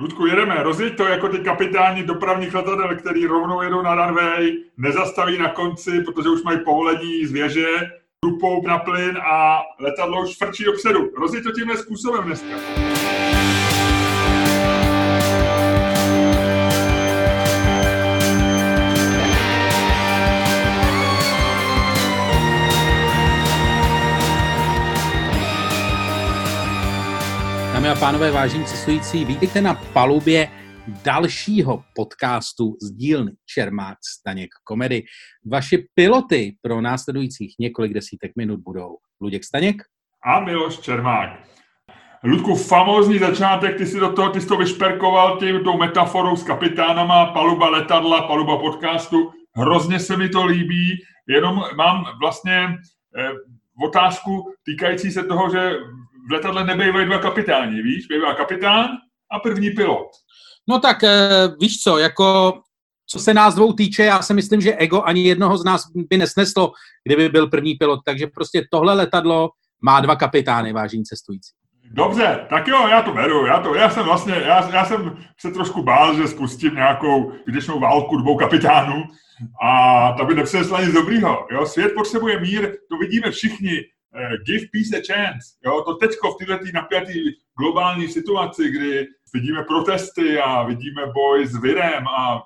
Ludku, 0.00 0.26
jedeme, 0.26 0.62
rozjeď 0.62 0.96
to 0.96 1.04
jako 1.04 1.28
ty 1.28 1.38
kapitáni 1.38 2.02
dopravních 2.02 2.54
letadel, 2.54 2.96
který 2.96 3.26
rovnou 3.26 3.62
jedou 3.62 3.82
na 3.82 3.94
runway, 3.94 4.56
nezastaví 4.76 5.38
na 5.38 5.48
konci, 5.48 5.90
protože 6.04 6.28
už 6.28 6.42
mají 6.42 6.58
povolení 6.64 7.26
z 7.26 7.32
věže, 7.32 7.66
dupou 8.24 8.66
na 8.66 8.78
plyn 8.78 9.18
a 9.18 9.60
letadlo 9.80 10.22
už 10.22 10.36
frčí 10.36 10.64
dopředu. 10.64 11.10
Rozjeď 11.16 11.44
to 11.44 11.52
tímhle 11.52 11.76
způsobem 11.76 12.24
dneska. 12.24 12.89
A 27.90 27.94
pánové, 27.94 28.30
vážení 28.30 28.64
cestující, 28.64 29.24
vítejte 29.24 29.62
na 29.62 29.74
palubě 29.74 30.48
dalšího 31.04 31.84
podcastu 31.94 32.76
z 32.82 32.90
dílny 32.90 33.32
Čermák 33.46 33.98
Staněk 34.04 34.50
Komedy. 34.64 35.02
Vaši 35.46 35.86
piloty 35.94 36.56
pro 36.62 36.80
následujících 36.80 37.54
několik 37.58 37.92
desítek 37.92 38.32
minut 38.36 38.60
budou 38.60 38.96
Luděk 39.20 39.44
Staněk 39.44 39.82
a 40.24 40.40
Miloš 40.40 40.78
Čermák. 40.78 41.30
Ludku, 42.24 42.54
famózní 42.54 43.18
začátek, 43.18 43.76
ty 43.76 43.86
si 43.86 44.00
do 44.00 44.12
toho, 44.12 44.30
ty 44.30 44.40
jsi 44.40 44.46
to 44.46 44.56
vyšperkoval 44.56 45.38
tím, 45.38 45.64
tou 45.64 45.76
metaforou 45.76 46.36
s 46.36 46.42
kapitánama, 46.42 47.26
paluba 47.26 47.68
letadla, 47.68 48.22
paluba 48.22 48.58
podcastu. 48.58 49.30
Hrozně 49.56 49.98
se 49.98 50.16
mi 50.16 50.28
to 50.28 50.44
líbí, 50.44 50.98
jenom 51.28 51.62
mám 51.76 52.04
vlastně 52.20 52.68
eh, 53.18 53.30
otázku 53.84 54.52
týkající 54.64 55.10
se 55.10 55.24
toho, 55.24 55.50
že 55.50 55.72
v 56.30 56.32
letadle 56.32 56.64
nebývají 56.64 57.06
dva 57.06 57.18
kapitáni, 57.18 57.82
víš? 57.82 58.06
Bývá 58.06 58.34
kapitán 58.34 58.86
a 59.32 59.38
první 59.38 59.70
pilot. 59.70 60.06
No 60.68 60.78
tak 60.78 61.04
eh, 61.04 61.48
víš 61.60 61.82
co, 61.82 61.98
jako 61.98 62.52
co 63.06 63.18
se 63.18 63.34
nás 63.34 63.54
dvou 63.54 63.72
týče, 63.72 64.04
já 64.04 64.22
si 64.22 64.34
myslím, 64.34 64.60
že 64.60 64.76
ego 64.76 65.02
ani 65.02 65.22
jednoho 65.22 65.58
z 65.58 65.64
nás 65.64 65.82
by 65.94 66.16
nesneslo, 66.16 66.72
kdyby 67.06 67.28
byl 67.28 67.46
první 67.46 67.74
pilot. 67.74 68.00
Takže 68.04 68.26
prostě 68.26 68.64
tohle 68.70 68.94
letadlo 68.94 69.50
má 69.82 70.00
dva 70.00 70.16
kapitány, 70.16 70.72
vážení 70.72 71.04
cestující. 71.04 71.50
Dobře, 71.92 72.46
tak 72.50 72.68
jo, 72.68 72.88
já 72.88 73.02
to 73.02 73.12
beru. 73.12 73.46
Já, 73.46 73.60
to, 73.60 73.74
já 73.74 73.90
jsem 73.90 74.04
vlastně, 74.04 74.34
já, 74.34 74.70
já 74.70 74.84
jsem 74.84 75.16
se 75.40 75.50
trošku 75.50 75.82
bál, 75.82 76.14
že 76.14 76.28
spustím 76.28 76.74
nějakou 76.74 77.32
výdečnou 77.46 77.80
válku 77.80 78.16
dvou 78.16 78.36
kapitánů 78.36 79.04
a 79.62 80.12
to 80.12 80.24
by 80.24 80.34
nepřinesla 80.34 80.80
nic 80.80 80.92
dobrýho. 80.92 81.46
Jo? 81.52 81.66
Svět 81.66 81.92
potřebuje 81.94 82.40
mír, 82.40 82.76
to 82.90 82.96
vidíme 82.98 83.30
všichni. 83.30 83.72
Uh, 84.14 84.36
give 84.46 84.66
peace 84.72 84.96
a 84.98 85.02
chance. 85.06 85.56
Jo? 85.66 85.82
To 85.82 85.94
teďko 85.94 86.32
v 86.32 86.36
této 86.36 86.64
napjaté 86.74 87.12
globální 87.58 88.08
situaci, 88.08 88.70
kdy 88.70 89.06
vidíme 89.34 89.64
protesty 89.64 90.38
a 90.38 90.62
vidíme 90.62 91.02
boj 91.14 91.46
s 91.46 91.62
virem 91.62 92.08
a 92.08 92.42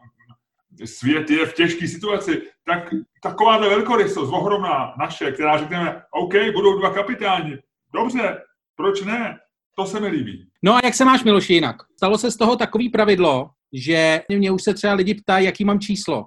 svět 0.85 1.31
je 1.31 1.47
v 1.47 1.55
těžké 1.55 1.89
situaci, 1.89 2.43
tak 2.67 2.95
taková 3.23 3.59
velkorysost, 3.59 4.33
ohromná 4.33 4.95
naše, 4.99 5.33
která 5.33 5.59
řekneme, 5.59 6.03
OK, 6.11 6.35
budou 6.55 6.79
dva 6.79 6.91
kapitáni, 6.91 7.59
dobře, 7.95 8.39
proč 8.77 9.03
ne? 9.03 9.39
To 9.77 9.87
se 9.87 10.01
mi 10.01 10.09
líbí. 10.09 10.49
No 10.63 10.75
a 10.75 10.81
jak 10.85 10.95
se 10.95 11.05
máš, 11.05 11.25
Miloši, 11.25 11.55
jinak? 11.55 11.77
Stalo 11.97 12.19
se 12.19 12.31
z 12.31 12.37
toho 12.37 12.57
takový 12.57 12.89
pravidlo, 12.89 13.51
že 13.73 14.23
mě 14.29 14.51
už 14.51 14.63
se 14.63 14.75
třeba 14.75 14.95
lidi 14.95 15.15
ptají, 15.15 15.47
jaký 15.47 15.65
mám 15.65 15.81
číslo. 15.81 16.27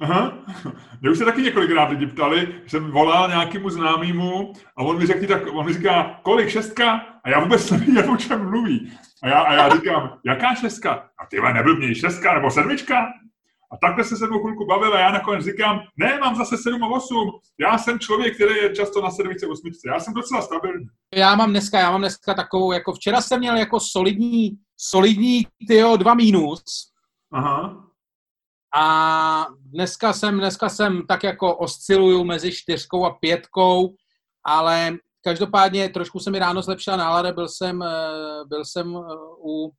Aha. 0.00 0.32
Mě 1.00 1.10
už 1.10 1.18
se 1.18 1.24
taky 1.24 1.42
několikrát 1.42 1.90
lidi 1.90 2.06
ptali, 2.06 2.54
jsem 2.66 2.90
volal 2.90 3.28
nějakému 3.28 3.70
známému 3.70 4.52
a 4.76 4.82
on 4.82 4.98
mi, 4.98 5.06
řekl, 5.06 5.26
tak, 5.26 5.42
on 5.52 5.66
mi 5.66 5.72
říká, 5.72 6.20
kolik 6.22 6.48
šestka? 6.48 7.06
A 7.24 7.28
já 7.28 7.40
vůbec 7.40 7.70
nevím, 7.70 8.10
o 8.10 8.16
čem 8.16 8.50
mluví. 8.50 8.92
A 9.22 9.28
já, 9.28 9.40
a 9.40 9.54
já 9.54 9.68
říkám, 9.68 10.18
jaká 10.26 10.54
šestka? 10.54 10.90
A 10.92 11.26
ty 11.30 11.40
nebyl 11.40 11.76
mě 11.76 11.94
šestka 11.94 12.34
nebo 12.34 12.50
sedmička? 12.50 13.06
A 13.72 13.76
takhle 13.76 14.04
se 14.04 14.16
se 14.16 14.26
mnou 14.26 14.40
chvilku 14.40 14.66
bavil 14.66 14.94
a 14.94 15.00
já 15.00 15.10
nakonec 15.10 15.44
říkám, 15.44 15.80
ne, 15.96 16.18
mám 16.18 16.36
zase 16.36 16.56
7 16.56 16.84
a 16.84 16.86
8. 16.88 17.30
Já 17.60 17.78
jsem 17.78 17.98
člověk, 17.98 18.34
který 18.34 18.54
je 18.54 18.74
často 18.74 19.00
na 19.02 19.10
sedmičce, 19.10 19.46
osmičce. 19.46 19.88
Já 19.88 20.00
jsem 20.00 20.14
docela 20.14 20.42
stabilní. 20.42 20.86
Já 21.14 21.34
mám 21.34 21.50
dneska, 21.50 21.78
já 21.78 21.90
mám 21.90 22.00
dneska 22.00 22.34
takovou, 22.34 22.72
jako 22.72 22.92
včera 22.92 23.20
jsem 23.20 23.38
měl 23.38 23.56
jako 23.56 23.80
solidní, 23.80 24.50
solidní, 24.76 25.46
tyjo, 25.68 25.96
dva 25.96 26.14
mínus. 26.14 26.62
Aha. 27.32 27.89
A 28.74 29.46
dneska 29.62 30.12
jsem, 30.12 30.38
dneska 30.38 30.68
jsem 30.68 31.06
tak 31.06 31.22
jako 31.22 31.56
osciluju 31.56 32.24
mezi 32.24 32.52
čtyřkou 32.52 33.04
a 33.04 33.10
pětkou, 33.10 33.94
ale 34.44 34.96
každopádně 35.24 35.88
trošku 35.88 36.18
se 36.18 36.30
mi 36.30 36.38
ráno 36.38 36.62
zlepšila 36.62 36.96
nálada, 36.96 37.32
byl 37.32 37.48
jsem, 37.48 37.82
eh, 37.82 38.44
byl 38.46 38.64
jsem 38.64 38.96
eh, 38.96 39.14
u 39.44 39.72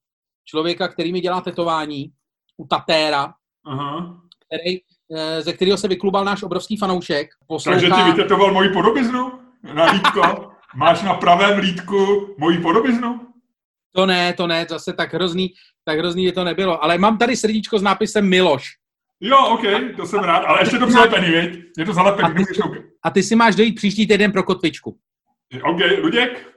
člověka, 0.45 0.87
který 0.87 1.13
mi 1.13 1.21
dělá 1.21 1.41
tetování, 1.41 2.11
u 2.57 2.67
Tatéra, 2.67 3.33
Aha. 3.65 4.21
Který, 4.45 4.79
eh, 5.15 5.41
ze 5.41 5.53
kterého 5.53 5.77
se 5.77 5.87
vyklubal 5.87 6.25
náš 6.25 6.43
obrovský 6.43 6.77
fanoušek. 6.77 7.29
Poslouchá... 7.47 7.79
Takže 7.79 7.95
ti 7.95 8.11
vytetoval 8.11 8.53
moji 8.53 8.69
podobiznu 8.69 9.31
na 9.73 9.91
lítko? 9.91 10.51
Máš 10.75 11.03
na 11.03 11.13
pravém 11.13 11.59
lítku 11.59 12.27
moji 12.37 12.59
podobiznu? 12.59 13.27
To 13.95 14.05
ne, 14.05 14.33
to 14.33 14.47
ne, 14.47 14.65
zase 14.69 14.93
tak 14.93 15.13
hrozný, 15.13 15.53
tak 15.85 15.99
hrozný 15.99 16.25
by 16.25 16.31
to 16.31 16.43
nebylo. 16.43 16.83
Ale 16.83 16.97
mám 16.97 17.17
tady 17.17 17.37
srdíčko 17.37 17.79
s 17.79 17.81
nápisem 17.81 18.29
Miloš. 18.29 18.80
Jo, 19.21 19.37
OK, 19.47 19.61
to 19.95 20.05
jsem 20.05 20.19
rád, 20.19 20.37
ale 20.37 20.61
ještě 20.61 20.77
to 20.77 20.91
zalepený, 20.91 21.31
viď? 21.31 21.63
Je 21.77 21.85
to 21.85 21.93
zalepený, 21.93 22.29
a 22.29 22.33
ty, 22.33 22.83
a 23.03 23.09
ty 23.09 23.23
si 23.23 23.35
máš 23.35 23.55
dojít 23.55 23.75
příští 23.75 24.07
týden 24.07 24.31
pro 24.31 24.43
kotvičku. 24.43 24.97
OK, 25.63 25.79
Luděk? 26.01 26.47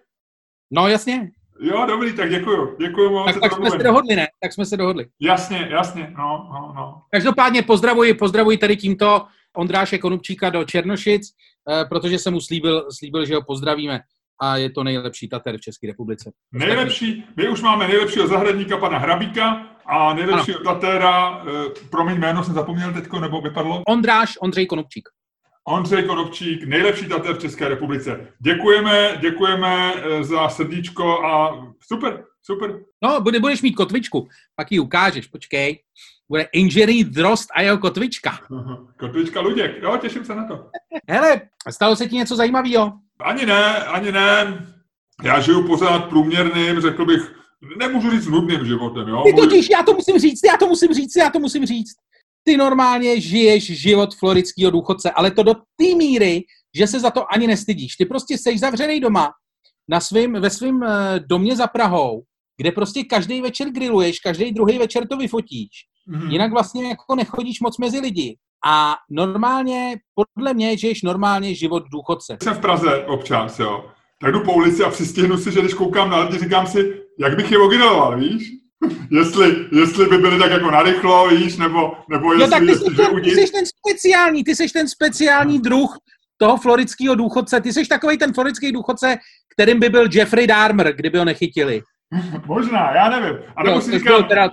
No, 0.71 0.89
jasně. 0.89 1.31
Jo, 1.61 1.87
dobrý, 1.89 2.13
tak 2.13 2.31
děkuju. 2.31 2.77
Děkuju 2.81 3.11
moc. 3.11 3.33
Tak, 3.33 3.43
tak 3.43 3.53
jsme 3.53 3.71
se 3.71 3.79
dohodli, 3.79 4.17
ne? 4.17 4.27
Tak 4.43 4.53
jsme 4.53 4.67
se 4.67 4.77
dohodli. 4.77 5.07
Jasně, 5.21 5.69
jasně, 5.71 6.13
no, 6.19 6.49
no, 6.53 6.73
no. 6.77 7.03
Každopádně 7.11 7.63
pozdravuji, 7.63 8.15
pozdravuji 8.15 8.59
tady 8.59 8.77
tímto 8.77 9.27
Ondráše 9.57 9.99
Konupčíka 9.99 10.51
do 10.51 10.65
Černošic, 10.65 11.23
eh, 11.71 11.85
protože 11.85 12.19
jsem 12.19 12.33
mu 12.33 12.41
slíbil, 12.41 12.87
slíbil, 12.99 13.27
že 13.27 13.35
ho 13.35 13.43
pozdravíme 13.43 14.01
a 14.41 14.57
je 14.57 14.71
to 14.71 14.85
nejlepší 14.85 15.29
Tater 15.29 15.59
v 15.59 15.61
České 15.61 15.87
republice. 15.87 16.33
Nejlepší, 16.53 17.25
my 17.37 17.49
už 17.49 17.63
máme 17.63 17.89
nejlepšího 17.89 18.27
zahradníka 18.27 18.77
pana 18.77 18.99
Hrabíka 18.99 19.74
a 19.87 20.15
nejlepšího 20.15 20.59
ano. 20.61 20.75
Tatera, 20.75 21.43
eh, 21.47 21.71
promiň 21.91 22.19
jméno 22.19 22.45
jsem 22.45 22.55
zapomněl 22.55 22.93
teďko, 22.93 23.21
nebo 23.21 23.41
vypadlo? 23.41 23.83
Ondráš 23.87 24.39
Ondřej 24.41 24.67
Konupčík. 24.67 25.09
Ondřej 25.69 26.03
Konopčík, 26.03 26.65
nejlepší 26.65 27.09
tater 27.09 27.35
v 27.35 27.39
České 27.39 27.69
republice. 27.69 28.29
Děkujeme, 28.41 29.19
děkujeme 29.21 29.95
eh, 29.95 30.25
za 30.25 30.49
srdíčko 30.49 31.25
a 31.25 31.63
super, 31.81 32.25
super. 32.43 32.81
No, 33.03 33.21
bude, 33.21 33.41
budeš 33.41 33.63
mít 33.63 33.73
kotvičku, 33.73 34.29
pak 34.57 34.73
ji 34.73 34.79
ukážeš, 34.79 35.27
počkej. 35.27 35.83
Bude 36.29 36.47
inženýr 36.53 37.07
Drost 37.07 37.49
a 37.55 37.63
jeho 37.63 37.79
kotvička. 37.79 38.39
Kotvička 38.99 39.41
Luděk, 39.41 39.83
jo, 39.83 39.97
těším 39.97 40.25
se 40.25 40.35
na 40.35 40.49
to. 40.49 40.67
Hele, 41.09 41.41
stalo 41.71 41.97
se 41.97 42.07
ti 42.07 42.17
něco 42.17 42.37
zajímavého? 42.37 42.93
Ani 43.21 43.47
ne, 43.47 43.77
ani 43.77 44.13
ne. 44.13 44.59
Já 45.23 45.41
žiju 45.41 45.67
pořád 45.67 46.05
průměrným, 46.05 46.81
řekl 46.81 47.05
bych, 47.05 47.35
nemůžu 47.79 48.11
říct 48.11 48.27
nudným 48.27 48.67
životem, 48.67 49.09
jo. 49.09 49.23
Ty 49.27 49.33
totiž, 49.33 49.71
já 49.71 49.83
to 49.83 49.93
musím 49.93 50.19
říct, 50.19 50.41
já 50.45 50.57
to 50.57 50.69
musím 50.69 50.95
říct, 50.95 51.17
já 51.17 51.31
to 51.31 51.39
musím 51.39 51.67
říct 51.67 51.95
ty 52.45 52.57
normálně 52.57 53.21
žiješ 53.21 53.81
život 53.81 54.15
floridského 54.15 54.71
důchodce, 54.71 55.11
ale 55.11 55.31
to 55.31 55.43
do 55.43 55.55
té 55.55 55.95
míry, 55.97 56.43
že 56.77 56.87
se 56.87 57.01
za 57.01 57.11
to 57.11 57.33
ani 57.33 57.47
nestydíš. 57.47 57.97
Ty 57.97 58.05
prostě 58.05 58.39
jsi 58.39 58.59
zavřený 58.59 59.01
doma 59.01 59.31
na 59.89 60.01
svým, 60.01 60.33
ve 60.33 60.51
svém 60.51 60.77
uh, 60.77 60.89
domě 61.29 61.57
za 61.57 61.67
Prahou, 61.67 62.23
kde 62.57 62.73
prostě 62.73 63.05
každý 63.05 63.41
večer 63.41 63.71
grilluješ, 63.71 64.19
každý 64.19 64.53
druhý 64.53 64.79
večer 64.79 65.09
to 65.09 65.17
vyfotíš. 65.17 65.71
Mm. 66.07 66.31
Jinak 66.31 66.53
vlastně 66.53 66.89
jako 66.89 67.15
nechodíš 67.15 67.61
moc 67.61 67.79
mezi 67.79 68.01
lidi. 68.01 68.37
A 68.67 68.95
normálně, 69.11 69.97
podle 70.15 70.55
mě, 70.55 70.79
žiješ 70.79 71.03
normálně 71.03 71.55
život 71.55 71.83
důchodce. 71.93 72.37
Jsem 72.43 72.55
v 72.55 72.61
Praze 72.61 73.05
občas, 73.07 73.59
jo. 73.59 73.91
Tak 74.25 74.33
jdu 74.33 74.41
po 74.41 74.53
ulici 74.53 74.85
a 74.85 74.91
přistihnu 74.91 75.39
si, 75.39 75.53
že 75.53 75.61
když 75.61 75.75
koukám 75.75 76.11
na 76.11 76.21
lidi, 76.21 76.39
říkám 76.39 76.67
si, 76.67 76.95
jak 77.19 77.37
bych 77.37 77.53
je 77.53 77.59
ogriloval, 77.59 78.19
víš? 78.19 78.53
jestli, 79.11 79.57
jestli 79.73 80.07
by 80.07 80.19
byly 80.19 80.39
tak 80.39 80.51
jako 80.51 80.71
narychlo, 80.71 81.29
víš, 81.29 81.57
nebo, 81.57 81.93
nebo 82.11 82.33
jestli... 82.33 82.47
No 82.47 82.51
tak 82.51 82.61
ty, 82.61 82.75
jsi 82.75 82.85
ten, 82.85 83.23
ty 83.23 83.31
jsi 83.31 83.53
ten 83.53 83.65
speciální, 83.67 84.45
ty 84.45 84.57
jsi 84.57 84.69
ten 84.69 84.89
speciální 84.89 85.59
druh 85.59 85.99
toho 86.37 86.57
floridského 86.57 87.15
důchodce, 87.15 87.61
ty 87.61 87.73
jsi 87.73 87.87
takový 87.87 88.19
ten 88.19 88.35
floridský 88.35 88.73
důchodce, 88.73 89.17
kterým 89.53 89.81
by 89.81 89.89
byl 89.89 90.09
Jeffrey 90.13 90.47
Dahmer, 90.47 90.93
kdyby 90.93 91.19
ho 91.19 91.25
nechytili. 91.25 91.83
Možná, 92.47 92.95
já 92.95 93.11
nevím. 93.11 93.39
A 93.57 93.63
nebo 93.63 93.81
si 93.81 93.99
říkám, 93.99 94.25
teda... 94.25 94.49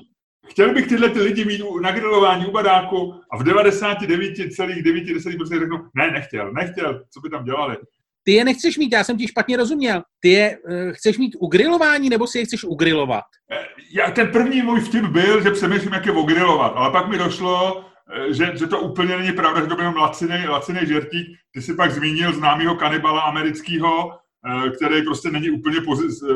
chtěl 0.47 0.73
bych 0.73 0.87
tyhle 0.87 1.09
ty 1.09 1.21
lidi 1.21 1.45
mít 1.45 1.61
na 1.81 1.91
grilování 1.91 2.45
u 2.45 2.51
badáku 2.51 3.13
a 3.31 3.37
v 3.37 3.43
99,9% 3.43 5.59
řeknu, 5.59 5.77
ne, 5.95 6.11
nechtěl, 6.11 6.53
nechtěl, 6.53 7.03
co 7.13 7.19
by 7.19 7.29
tam 7.29 7.45
dělali. 7.45 7.77
Ty 8.23 8.31
je 8.31 8.45
nechceš 8.45 8.77
mít, 8.77 8.93
já 8.93 9.03
jsem 9.03 9.17
ti 9.17 9.27
špatně 9.27 9.57
rozuměl. 9.57 10.01
Ty 10.19 10.29
je 10.29 10.57
uh, 10.57 10.91
chceš 10.91 11.17
mít 11.17 11.35
ugrilování, 11.39 12.09
nebo 12.09 12.27
si 12.27 12.39
je 12.39 12.45
chceš 12.45 12.63
ugrilovat? 12.63 13.23
Eh, 13.51 13.65
já, 13.93 14.11
ten 14.11 14.27
první 14.27 14.61
můj 14.61 14.79
vtip 14.79 15.05
byl, 15.05 15.43
že 15.43 15.51
přemýšlím, 15.51 15.93
jak 15.93 16.05
je 16.05 16.11
ogrilovat, 16.11 16.73
ale 16.75 16.91
pak 16.91 17.07
mi 17.07 17.17
došlo, 17.17 17.85
eh, 18.13 18.33
že, 18.33 18.51
že 18.55 18.67
to 18.67 18.79
úplně 18.79 19.17
není 19.17 19.31
pravda, 19.31 19.61
že 19.61 19.67
to 19.67 19.75
byl 19.75 19.85
jenom 19.85 20.01
lacinej, 20.01 20.47
lacinej 20.47 20.87
žertík. 20.87 21.27
Ty 21.53 21.61
si 21.61 21.73
pak 21.73 21.91
zmínil 21.91 22.33
známého 22.33 22.75
kanibala 22.75 23.21
amerického, 23.21 24.17
který 24.75 25.01
prostě 25.01 25.31
není 25.31 25.49
úplně 25.49 25.79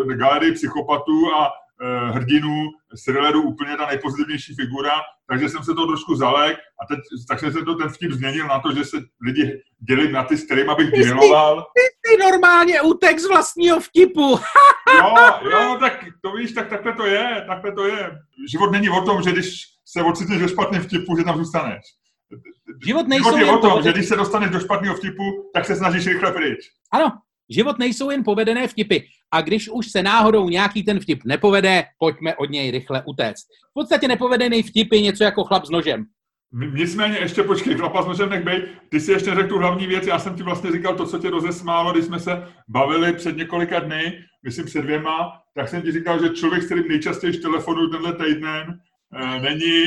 v 0.05 0.17
galerii 0.17 0.51
psychopatů 0.51 1.33
a 1.35 1.49
uh, 1.81 2.15
hrdinů, 2.15 2.69
thrillerů 3.05 3.41
úplně 3.41 3.77
ta 3.77 3.85
nejpozitivnější 3.85 4.55
figura, 4.55 5.01
takže 5.29 5.49
jsem 5.49 5.63
se 5.63 5.73
to 5.73 5.87
trošku 5.87 6.15
zalek 6.15 6.57
a 6.57 6.85
teď, 6.85 6.99
tak 7.29 7.39
jsem 7.39 7.53
se 7.53 7.61
to 7.65 7.75
ten 7.75 7.89
vtip 7.89 8.11
změnil 8.11 8.47
na 8.47 8.59
to, 8.59 8.73
že 8.73 8.85
se 8.85 8.97
lidi 9.25 9.61
dělili 9.87 10.11
na 10.11 10.23
ty, 10.23 10.37
s 10.37 10.43
kterým 10.43 10.69
abych 10.69 10.91
griloval. 10.91 11.61
Ty, 11.61 11.81
ty, 11.81 12.17
ty 12.17 12.23
normálně 12.23 12.81
utek 12.81 13.19
z 13.19 13.27
vlastního 13.27 13.79
vtipu. 13.79 14.21
jo, 14.99 15.15
jo, 15.51 15.77
tak 15.79 16.05
to 16.21 16.31
víš, 16.31 16.51
tak 16.51 16.69
takhle 16.69 16.93
to 16.93 17.05
je, 17.05 17.45
takhle 17.47 17.71
to 17.71 17.87
je. 17.87 18.11
Život 18.51 18.71
není 18.71 18.89
o 18.89 19.01
tom, 19.01 19.21
že 19.21 19.31
když 19.31 19.65
se 19.85 20.03
ocitneš 20.03 20.41
ve 20.41 20.49
špatném 20.49 20.81
vtipu, 20.81 21.17
že 21.17 21.23
tam 21.23 21.37
zůstaneš. 21.37 21.81
Život, 22.85 23.07
nejsou 23.07 23.37
Život 23.37 23.39
je 23.39 23.51
o 23.51 23.57
tom, 23.57 23.83
že 23.83 23.93
když 23.93 24.07
se 24.07 24.15
dostaneš 24.15 24.49
do 24.49 24.59
špatného 24.59 24.95
vtipu, 24.95 25.23
tak 25.53 25.65
se 25.65 25.75
snažíš 25.75 26.07
rychle 26.07 26.31
pryč. 26.31 26.59
Ano, 26.93 27.11
život 27.49 27.79
nejsou 27.79 28.09
jen 28.09 28.23
povedené 28.23 28.67
vtipy. 28.67 28.99
A 29.35 29.41
když 29.41 29.69
už 29.69 29.91
se 29.91 30.03
náhodou 30.03 30.49
nějaký 30.49 30.83
ten 30.83 30.99
vtip 30.99 31.19
nepovede, 31.25 31.83
pojďme 31.99 32.35
od 32.35 32.49
něj 32.49 32.71
rychle 32.71 33.03
utéct. 33.05 33.45
V 33.71 33.73
podstatě 33.73 34.07
nepovedený 34.07 34.63
vtip 34.63 34.93
je 34.93 35.01
něco 35.01 35.23
jako 35.23 35.43
chlap 35.43 35.65
s 35.65 35.69
nožem. 35.69 36.05
Nicméně 36.73 37.17
ještě 37.17 37.43
počkej, 37.43 37.75
chlapa 37.75 38.03
s 38.03 38.07
nožem 38.07 38.29
nech 38.29 38.43
bej. 38.43 38.67
Ty 38.89 38.99
si 38.99 39.11
ještě 39.11 39.35
řekl 39.35 39.49
tu 39.49 39.57
hlavní 39.57 39.87
věc, 39.87 40.07
já 40.07 40.19
jsem 40.19 40.35
ti 40.35 40.43
vlastně 40.43 40.71
říkal 40.71 40.95
to, 40.95 41.05
co 41.05 41.19
tě 41.19 41.29
rozesmálo, 41.29 41.91
když 41.91 42.05
jsme 42.05 42.19
se 42.19 42.47
bavili 42.67 43.13
před 43.13 43.37
několika 43.37 43.79
dny, 43.79 44.19
myslím 44.43 44.65
před 44.65 44.81
dvěma, 44.81 45.31
tak 45.55 45.69
jsem 45.69 45.81
ti 45.81 45.91
říkal, 45.91 46.23
že 46.23 46.29
člověk, 46.29 46.63
s 46.63 46.65
kterým 46.65 46.87
nejčastěji 46.87 47.33
telefonuju 47.33 47.89
tenhle 47.89 48.13
týden, 48.13 48.79
eh, 49.15 49.39
není, 49.39 49.85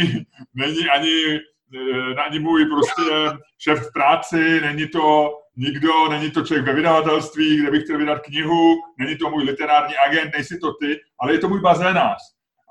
není 0.54 0.88
ani 0.88 1.40
Eh, 1.74 2.14
ani 2.14 2.38
můj 2.38 2.66
prostě 2.66 3.02
šéf 3.58 3.88
v 3.88 3.92
práci, 3.92 4.60
není 4.60 4.88
to 4.88 5.30
nikdo, 5.58 6.08
není 6.08 6.30
to 6.30 6.42
člověk 6.42 6.66
ve 6.66 6.72
vydavatelství, 6.72 7.56
kde 7.56 7.70
bych 7.70 7.82
chtěl 7.82 7.98
vydat 7.98 8.18
knihu, 8.18 8.74
není 8.98 9.18
to 9.18 9.30
můj 9.30 9.44
literární 9.44 9.94
agent, 9.96 10.30
nejsi 10.34 10.58
to 10.58 10.72
ty, 10.72 11.00
ale 11.20 11.32
je 11.32 11.38
to 11.38 11.48
můj 11.48 11.60
bazénář. 11.60 12.18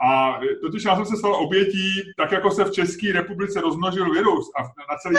A 0.09 0.39
totiž 0.61 0.83
já 0.85 0.95
jsem 0.95 1.05
se 1.05 1.17
stal 1.17 1.35
obětí, 1.35 2.01
tak 2.17 2.31
jako 2.31 2.51
se 2.51 2.65
v 2.65 2.71
České 2.71 3.13
republice 3.13 3.61
rozmnožil 3.61 4.13
virus 4.13 4.51
a 4.59 4.63
na 4.63 4.97
celý 5.01 5.15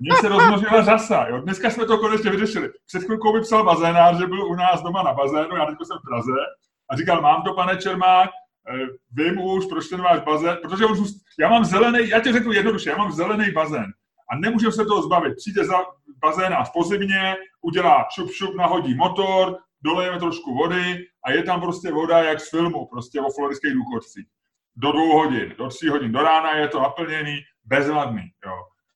mně 0.00 0.12
se 0.20 0.28
rozmnožila 0.28 0.84
řasa. 0.84 1.26
Jo. 1.28 1.40
Dneska 1.40 1.70
jsme 1.70 1.86
to 1.86 1.98
konečně 1.98 2.30
vyřešili. 2.30 2.70
Před 2.86 3.02
chvilkou 3.04 3.32
by 3.32 3.40
psal 3.40 3.64
bazénář, 3.64 4.18
že 4.18 4.26
byl 4.26 4.44
u 4.44 4.54
nás 4.54 4.82
doma 4.82 5.02
na 5.02 5.12
bazénu, 5.12 5.56
já 5.56 5.66
teď 5.66 5.76
jsem 5.82 5.98
v 5.98 6.08
Praze, 6.08 6.32
a 6.90 6.96
říkal, 6.96 7.22
mám 7.22 7.42
to, 7.42 7.54
pane 7.54 7.76
Čermák, 7.76 8.30
Eh, 8.68 8.86
vím 9.12 9.40
už, 9.40 9.66
proč 9.66 9.88
ten 9.88 10.02
váš 10.02 10.20
bazén, 10.20 10.58
protože 10.62 10.86
už, 10.86 10.98
já 11.38 11.48
mám 11.48 11.64
zelený, 11.64 12.08
já 12.08 12.20
ti 12.20 12.32
řeknu 12.32 12.52
jednoduše, 12.52 12.90
já 12.90 12.96
mám 12.96 13.12
zelený 13.12 13.50
bazén 13.52 13.86
a 14.32 14.36
nemůžu 14.36 14.70
se 14.70 14.84
toho 14.84 15.02
zbavit. 15.02 15.36
Přijde 15.36 15.64
za 15.64 15.76
bazénář 16.22 16.70
po 16.72 16.84
zimě, 16.84 17.36
udělá 17.62 18.06
šup 18.14 18.30
šup, 18.30 18.54
nahodí 18.54 18.94
motor, 18.94 19.58
dolejeme 19.82 20.18
trošku 20.18 20.54
vody 20.54 21.06
a 21.24 21.30
je 21.30 21.42
tam 21.42 21.60
prostě 21.60 21.92
voda 21.92 22.18
jak 22.18 22.40
z 22.40 22.50
filmu, 22.50 22.86
prostě 22.86 23.20
o 23.20 23.30
floridských 23.30 23.74
důchodcích. 23.74 24.26
Do 24.76 24.92
dvou 24.92 25.12
hodin, 25.12 25.54
do 25.58 25.68
tří 25.68 25.88
hodin 25.88 26.12
do 26.12 26.22
rána 26.22 26.56
je 26.56 26.68
to 26.68 26.80
naplněný, 26.80 27.40
bezvadný. 27.64 28.22
Jo. 28.46 28.52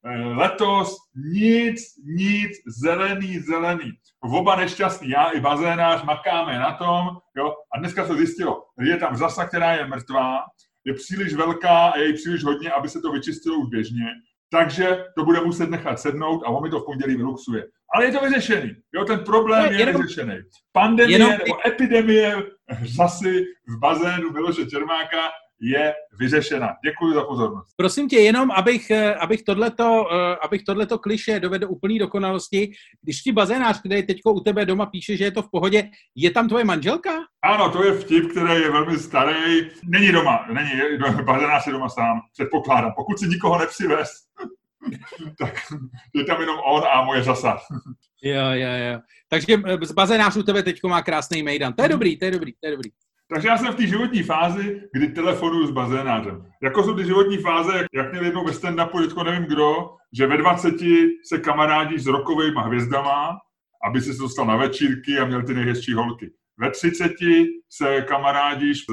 Eh, 0.06 0.34
letos 0.34 0.96
nic, 1.32 1.81
nic, 2.05 2.52
zelený, 2.67 3.38
zelený. 3.38 3.93
Oba 4.20 4.56
nešťastný, 4.56 5.08
já 5.08 5.31
i 5.31 5.40
bazénář, 5.40 6.02
makáme 6.02 6.58
na 6.58 6.72
tom, 6.72 7.19
jo, 7.37 7.55
a 7.75 7.79
dneska 7.79 8.06
se 8.06 8.14
zjistilo, 8.14 8.64
je 8.81 8.96
tam 8.96 9.17
zasa, 9.17 9.46
která 9.46 9.72
je 9.72 9.87
mrtvá, 9.87 10.44
je 10.84 10.94
příliš 10.94 11.34
velká 11.34 11.88
a 11.88 11.99
je 11.99 12.12
příliš 12.12 12.44
hodně, 12.44 12.70
aby 12.70 12.88
se 12.88 13.00
to 13.00 13.12
vyčistilo 13.12 13.58
už 13.58 13.69
běžně, 13.69 14.06
takže 14.50 15.04
to 15.16 15.25
bude 15.25 15.40
muset 15.40 15.70
nechat 15.70 16.00
sednout 16.00 16.43
a 16.44 16.48
on 16.48 16.62
mi 16.62 16.70
to 16.70 16.81
v 16.81 16.84
pondělí 16.84 17.16
vyluxuje. 17.16 17.64
Ale 17.94 18.04
je 18.04 18.12
to 18.12 18.20
vyřešený. 18.20 18.75
Jo, 18.94 19.04
ten 19.04 19.19
problém 19.19 19.72
je, 19.72 19.78
je 19.78 19.87
vyřešený. 19.87 20.34
Pandemie 20.72 21.14
jenom... 21.14 21.31
nebo 21.31 21.66
epidemie 21.66 22.43
zasy 22.96 23.44
v 23.69 23.78
bazénu 23.78 24.31
Miloše 24.31 24.66
Čermáka 24.66 25.31
je 25.61 25.94
vyřešena. 26.19 26.69
Děkuji 26.85 27.14
za 27.14 27.25
pozornost. 27.25 27.75
Prosím 27.76 28.08
tě, 28.08 28.19
jenom 28.19 28.50
abych, 28.50 28.91
eh, 28.91 29.14
abych 29.14 29.43
tohleto, 29.43 30.06
eh, 30.12 30.37
abych 30.43 30.62
tohleto 30.62 30.99
kliše 30.99 31.41
dovedl 31.41 31.67
úplný 31.70 31.99
dokonalosti, 31.99 32.73
když 33.03 33.23
ti 33.23 33.32
bazénář, 33.32 33.81
který 33.81 34.06
teď 34.06 34.20
u 34.26 34.41
tebe 34.41 34.67
doma 34.67 34.87
píše, 34.87 35.17
že 35.17 35.25
je 35.25 35.31
to 35.31 35.43
v 35.43 35.50
pohodě, 35.50 35.91
je 36.14 36.31
tam 36.31 36.49
tvoje 36.49 36.64
manželka? 36.64 37.11
Ano, 37.43 37.70
to 37.70 37.85
je 37.85 37.93
vtip, 37.93 38.31
který 38.31 38.62
je 38.62 38.70
velmi 38.70 38.99
starý. 38.99 39.70
Není 39.85 40.12
doma, 40.12 40.47
není, 40.53 40.70
bazénář 41.25 41.67
je 41.67 41.73
doma 41.73 41.88
sám, 41.88 42.20
předpokládám. 42.32 42.93
Pokud 42.97 43.19
si 43.19 43.29
nikoho 43.29 43.58
nepřivez, 43.58 44.08
tak 45.38 45.55
je 46.14 46.25
tam 46.25 46.41
jenom 46.41 46.56
on 46.67 46.82
a 46.94 47.05
moje 47.05 47.23
řasa. 47.23 47.58
Jo, 48.23 48.44
jo, 48.53 48.93
jo. 48.93 49.00
Takže 49.29 49.56
eh, 49.67 49.87
z 49.87 49.93
bazénářů 49.93 50.43
tebe 50.43 50.62
teď 50.62 50.82
má 50.82 51.03
krásný 51.03 51.43
mejdan. 51.43 51.73
To 51.73 51.82
je 51.82 51.88
dobrý, 51.88 52.19
to 52.19 52.25
je 52.25 52.31
dobrý, 52.31 52.53
to 52.53 52.67
je 52.67 52.70
dobrý. 52.73 52.91
Takže 53.32 53.49
já 53.49 53.58
jsem 53.58 53.73
v 53.73 53.76
té 53.76 53.87
životní 53.87 54.23
fázi, 54.23 54.82
kdy 54.93 55.08
telefonuju 55.08 55.67
s 55.67 55.70
bazénářem. 55.70 56.46
Jako 56.62 56.82
jsou 56.82 56.94
ty 56.94 57.05
životní 57.05 57.38
fáze, 57.38 57.87
jak 57.94 58.12
měl 58.12 58.25
jednou 58.25 58.44
ve 58.44 58.52
stand-upu, 58.52 59.02
teďko 59.02 59.25
nevím 59.25 59.44
kdo, 59.44 59.90
že 60.12 60.26
ve 60.26 60.37
20 60.37 60.75
se 61.28 61.38
kamarádíš 61.38 62.02
s 62.02 62.06
rokovými 62.06 62.61
hvězdama, 62.64 63.38
aby 63.88 64.00
si 64.00 64.14
se 64.14 64.23
dostal 64.23 64.46
na 64.46 64.56
večírky 64.56 65.19
a 65.19 65.25
měl 65.25 65.43
ty 65.43 65.55
nejhezčí 65.55 65.94
holky. 65.94 66.31
Ve 66.58 66.70
30 66.70 67.12
se 67.70 68.02
kamarádíš 68.02 68.78
s 68.78 68.87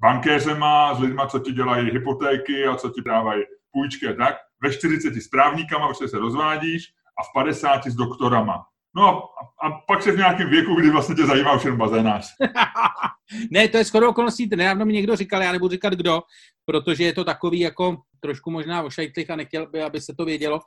bankéřema, 0.00 0.94
s 0.94 1.00
lidma, 1.00 1.26
co 1.26 1.38
ti 1.38 1.52
dělají 1.52 1.90
hypotéky 1.90 2.66
a 2.66 2.76
co 2.76 2.90
ti 2.90 3.02
dávají 3.02 3.42
půjčky 3.72 4.08
a 4.08 4.12
tak. 4.12 4.36
Ve 4.62 4.72
40 4.72 5.14
s 5.14 5.28
právníkama, 5.28 5.88
protože 5.88 6.08
se 6.08 6.18
rozvádíš 6.18 6.82
a 7.18 7.22
v 7.22 7.32
50 7.34 7.86
s 7.86 7.94
doktorama. 7.94 8.64
No 8.96 9.08
a, 9.08 9.66
a 9.66 9.70
pak 9.86 10.02
se 10.02 10.12
v 10.12 10.16
nějakém 10.16 10.50
věku, 10.50 10.74
kdy 10.74 10.90
vlastně 10.90 11.14
tě 11.14 11.26
zajímá 11.26 11.52
už 11.52 11.64
jen 11.64 11.76
bazénář. 11.76 12.34
ne, 13.50 13.68
to 13.68 13.76
je 13.76 13.84
skoro 13.84 14.08
okolností, 14.08 14.48
nedávno 14.50 14.86
mi 14.86 14.92
někdo 14.92 15.16
říkal, 15.16 15.42
já 15.42 15.52
nebudu 15.52 15.72
říkat 15.72 15.92
kdo, 15.92 16.22
protože 16.64 17.04
je 17.04 17.12
to 17.12 17.24
takový 17.24 17.60
jako 17.60 17.96
trošku 18.20 18.50
možná 18.50 18.82
ošajtlich 18.82 19.30
a 19.30 19.36
nechtěl 19.36 19.66
by, 19.66 19.82
aby 19.82 20.00
se 20.00 20.14
to 20.18 20.24
vědělo, 20.24 20.60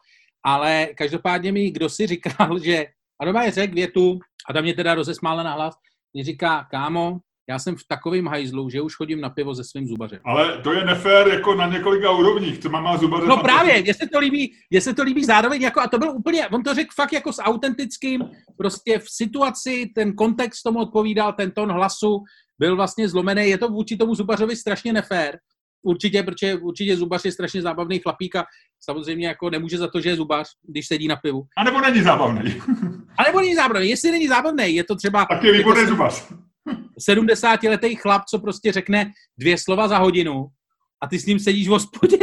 ale 0.46 0.88
každopádně 0.98 1.52
mi 1.52 1.72
kdo 1.72 1.90
si 1.90 2.08
říkal, 2.08 2.60
že, 2.64 2.86
a 3.22 3.26
doma 3.26 3.44
je 3.44 3.52
řek 3.52 3.74
větu, 3.74 4.20
a 4.50 4.54
tam 4.54 4.64
mě 4.64 4.74
teda 4.74 4.96
rozesmála 4.96 5.44
na 5.44 5.54
hlas, 5.54 5.76
mě 6.14 6.24
říká, 6.24 6.68
kámo, 6.72 7.20
já 7.50 7.60
jsem 7.60 7.76
v 7.76 7.88
takovém 7.88 8.28
hajzlu, 8.28 8.70
že 8.70 8.82
už 8.82 8.96
chodím 8.96 9.22
na 9.22 9.30
pivo 9.30 9.56
se 9.56 9.64
svým 9.64 9.88
zubařem. 9.88 10.20
Ale 10.26 10.62
to 10.62 10.74
je 10.74 10.86
nefér 10.86 11.28
jako 11.28 11.56
na 11.56 11.68
několika 11.68 12.12
úrovních. 12.12 12.60
Co 12.60 12.70
má 12.70 12.98
zubaře? 12.98 13.26
No 13.28 13.38
právě, 13.38 13.82
mně 13.82 13.94
se 13.94 14.08
to 14.14 14.20
líbí, 14.20 14.54
mně 14.70 14.82
se 14.82 14.94
to 14.94 15.04
líbí 15.04 15.26
zároveň 15.26 15.62
jako, 15.62 15.82
a 15.82 15.88
to 15.88 16.00
byl 16.00 16.12
úplně, 16.12 16.48
on 16.48 16.64
to 16.64 16.74
řekl 16.74 16.90
fakt 16.96 17.14
jako 17.14 17.34
s 17.34 17.42
autentickým, 17.42 18.24
prostě 18.58 19.00
v 19.00 19.06
situaci, 19.08 19.92
ten 19.96 20.14
kontext 20.14 20.64
tomu 20.64 20.80
odpovídal, 20.80 21.34
ten 21.34 21.52
tón 21.52 21.72
hlasu 21.72 22.24
byl 22.60 22.76
vlastně 22.76 23.10
zlomený. 23.10 23.50
Je 23.50 23.58
to 23.58 23.68
vůči 23.68 23.98
tomu 23.98 24.16
zubařovi 24.16 24.56
strašně 24.56 24.94
nefér, 24.94 25.40
Určitě, 25.86 26.24
protože 26.24 26.56
určitě 26.56 26.98
zubař 26.98 27.26
je 27.26 27.32
strašně 27.32 27.62
zábavný 27.62 28.00
chlapík 28.00 28.36
a 28.36 28.46
samozřejmě 28.80 29.28
jako 29.28 29.50
nemůže 29.50 29.78
za 29.78 29.88
to, 29.88 30.02
že 30.02 30.10
je 30.10 30.16
zubař, 30.16 30.48
když 30.68 30.88
sedí 30.88 31.08
na 31.08 31.16
pivu. 31.16 31.44
A 31.58 31.64
nebo 31.64 31.82
není 31.82 32.02
zábavný. 32.02 32.62
A 33.18 33.24
nebo 33.24 33.40
není 33.40 33.56
zábavný. 33.56 33.90
Jestli 33.90 34.12
není 34.12 34.28
zábavný, 34.28 34.76
je 34.76 34.84
to 34.84 34.96
třeba... 34.96 35.26
Tak 35.26 35.44
je 35.44 35.54
výborný 35.54 35.82
jako, 35.82 35.92
zubař. 35.92 36.34
70-letý 37.10 37.96
chlap, 37.96 38.22
co 38.26 38.40
prostě 38.40 38.72
řekne 38.72 39.12
dvě 39.38 39.58
slova 39.58 39.88
za 39.88 39.98
hodinu 39.98 40.48
a 41.02 41.08
ty 41.08 41.20
s 41.20 41.26
ním 41.26 41.40
sedíš 41.40 41.68
v 41.68 41.72
hospodě. 41.72 42.18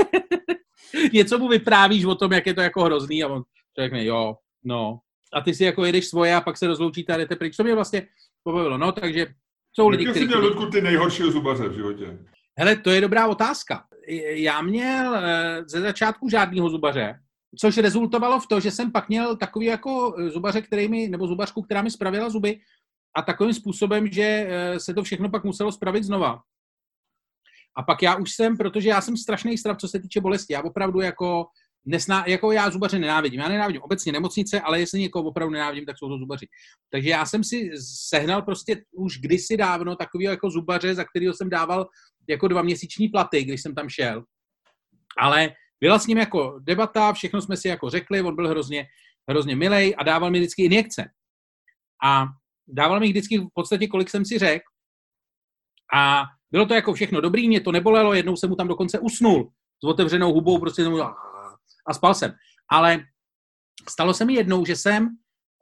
Něco 1.12 1.38
mu 1.38 1.49
vyprávíš 1.49 2.04
o 2.04 2.14
tom, 2.14 2.32
jak 2.32 2.47
je 2.47 2.54
to 2.54 2.61
jako 2.61 2.85
hrozný 2.85 3.25
a 3.25 3.28
on 3.28 3.42
řekne, 3.80 4.04
jo, 4.04 4.35
no. 4.64 4.99
A 5.32 5.40
ty 5.40 5.54
si 5.54 5.64
jako 5.64 5.85
jedeš 5.85 6.06
svoje 6.06 6.35
a 6.35 6.40
pak 6.40 6.56
se 6.56 6.66
rozloučíte 6.66 7.14
a 7.14 7.16
jdete 7.16 7.37
pryč. 7.37 7.56
To 7.56 7.64
mě 7.64 7.75
vlastně 7.75 8.06
pobavilo, 8.42 8.78
no, 8.78 8.92
takže 8.92 9.26
jsou 9.73 9.88
lidi, 9.88 10.04
kteří... 10.04 10.20
jsi 10.20 10.26
měl, 10.26 10.40
Ludku, 10.40 10.66
ty 10.66 10.80
nejhoršího 10.80 11.30
zubaře 11.30 11.68
v 11.68 11.75
životě? 11.75 12.18
Hele, 12.59 12.76
to 12.76 12.90
je 12.90 13.00
dobrá 13.00 13.26
otázka. 13.26 13.85
Já 14.28 14.62
měl 14.62 15.14
eh, 15.14 15.62
ze 15.66 15.80
začátku 15.80 16.28
žádného 16.28 16.70
zubaře, 16.70 17.20
což 17.59 17.78
rezultovalo 17.78 18.40
v 18.40 18.47
to, 18.47 18.61
že 18.61 18.70
jsem 18.70 18.92
pak 18.92 19.09
měl 19.09 19.37
takový 19.37 19.66
jako 19.66 20.14
zubaře, 20.32 20.62
který 20.62 20.88
mi, 20.88 21.09
nebo 21.09 21.26
zubařku, 21.26 21.62
která 21.62 21.82
mi 21.82 21.90
spravila 21.90 22.30
zuby 22.30 22.61
a 23.17 23.23
takovým 23.23 23.55
způsobem, 23.55 24.12
že 24.12 24.23
eh, 24.23 24.81
se 24.81 24.95
to 24.95 25.02
všechno 25.02 25.31
pak 25.31 25.45
muselo 25.45 25.73
spravit 25.73 26.05
znova. 26.05 26.40
A 27.76 27.83
pak 27.83 28.02
já 28.02 28.17
už 28.17 28.31
jsem, 28.33 28.57
protože 28.57 28.88
já 28.88 29.00
jsem 29.00 29.17
strašný 29.17 29.59
strav, 29.59 29.76
co 29.76 29.88
se 29.88 30.00
týče 30.00 30.21
bolesti. 30.21 30.52
Já 30.52 30.62
opravdu 30.62 31.00
jako, 31.00 31.47
nesná, 31.85 32.25
jako 32.26 32.52
já 32.52 32.71
zubaře 32.71 32.99
nenávidím. 32.99 33.40
Já 33.40 33.49
nenávidím 33.49 33.83
obecně 33.83 34.12
nemocnice, 34.12 34.61
ale 34.61 34.81
jestli 34.81 35.00
někoho 35.00 35.25
opravdu 35.29 35.52
nenávidím, 35.52 35.87
tak 35.87 35.99
jsou 35.99 36.09
to 36.09 36.19
zubaři. 36.19 36.47
Takže 36.90 37.09
já 37.09 37.26
jsem 37.26 37.45
si 37.45 37.71
sehnal 38.09 38.43
prostě 38.43 38.83
už 38.93 39.19
kdysi 39.19 39.57
dávno 39.57 39.97
takového 39.97 40.31
jako 40.31 40.50
zubaře, 40.50 40.95
za 40.95 41.05
kterého 41.05 41.35
jsem 41.35 41.50
dával 41.50 41.88
jako 42.29 42.49
dva 42.49 42.62
měsíční 42.62 43.09
platy, 43.09 43.45
když 43.45 43.62
jsem 43.62 43.75
tam 43.75 43.88
šel. 43.88 44.25
Ale 45.19 45.52
byla 45.81 45.99
s 45.99 46.07
ním 46.07 46.19
jako 46.19 46.59
debata, 46.61 47.12
všechno 47.12 47.43
jsme 47.43 47.57
si 47.57 47.69
jako 47.69 47.90
řekli, 47.90 48.23
on 48.23 48.37
byl 48.37 48.49
hrozně, 48.49 48.87
hrozně 49.29 49.57
milej 49.57 49.95
a 49.99 50.02
dával 50.02 50.31
mi 50.31 50.38
vždycky 50.38 50.62
injekce. 50.62 51.11
A 52.05 52.26
dával 52.69 53.00
mi 53.00 53.09
vždycky 53.09 53.38
v 53.38 53.49
podstatě, 53.55 53.87
kolik 53.87 54.11
jsem 54.11 54.25
si 54.25 54.38
řekl. 54.38 54.64
A 55.95 56.23
bylo 56.50 56.67
to 56.67 56.75
jako 56.75 56.95
všechno 56.95 57.21
dobrý, 57.21 57.49
mě 57.49 57.61
to 57.61 57.73
nebolelo, 57.73 58.14
jednou 58.14 58.37
jsem 58.37 58.50
mu 58.50 58.57
tam 58.57 58.69
dokonce 58.69 58.99
usnul 58.99 59.52
s 59.85 59.87
otevřenou 59.87 60.33
hubou, 60.33 60.59
prostě 60.59 60.85
a 61.87 61.95
spal 61.95 62.14
jsem. 62.14 62.33
Ale 62.71 63.05
stalo 63.88 64.14
se 64.14 64.25
mi 64.25 64.35
jednou, 64.35 64.64
že 64.67 64.76
jsem 64.76 65.09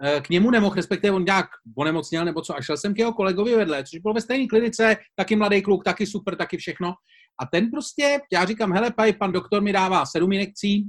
eh, 0.02 0.21
k 0.21 0.28
němu 0.28 0.50
nemohl, 0.50 0.75
respektive 0.75 1.17
on 1.17 1.25
nějak 1.25 1.47
onemocněl 1.76 2.25
nebo 2.25 2.43
co, 2.43 2.57
a 2.57 2.62
šel 2.62 2.76
jsem 2.76 2.95
k 2.95 2.99
jeho 2.99 3.12
kolegovi 3.12 3.57
vedle, 3.57 3.85
což 3.85 3.99
bylo 3.99 4.14
ve 4.14 4.21
stejné 4.21 4.47
klinice, 4.47 4.97
taky 5.17 5.37
mladý 5.37 5.62
kluk, 5.62 5.85
taky 5.85 6.07
super, 6.07 6.37
taky 6.37 6.57
všechno. 6.57 6.95
A 7.40 7.47
ten 7.47 7.71
prostě, 7.71 8.19
já 8.33 8.45
říkám, 8.45 8.73
hele, 8.73 8.90
paj, 8.90 9.12
pan 9.12 9.33
doktor 9.33 9.62
mi 9.62 9.73
dává 9.73 10.07
sedm 10.07 10.33
injekcí, 10.33 10.85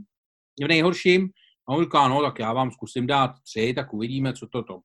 v 0.63 0.67
nejhorším, 0.67 1.29
a 1.69 1.73
on 1.75 1.83
říká, 1.83 2.07
no, 2.07 2.21
tak 2.21 2.39
já 2.39 2.53
vám 2.53 2.71
zkusím 2.71 3.07
dát 3.07 3.31
tři, 3.43 3.73
tak 3.73 3.93
uvidíme, 3.93 4.33
co 4.33 4.47
to 4.47 4.63
to. 4.63 4.81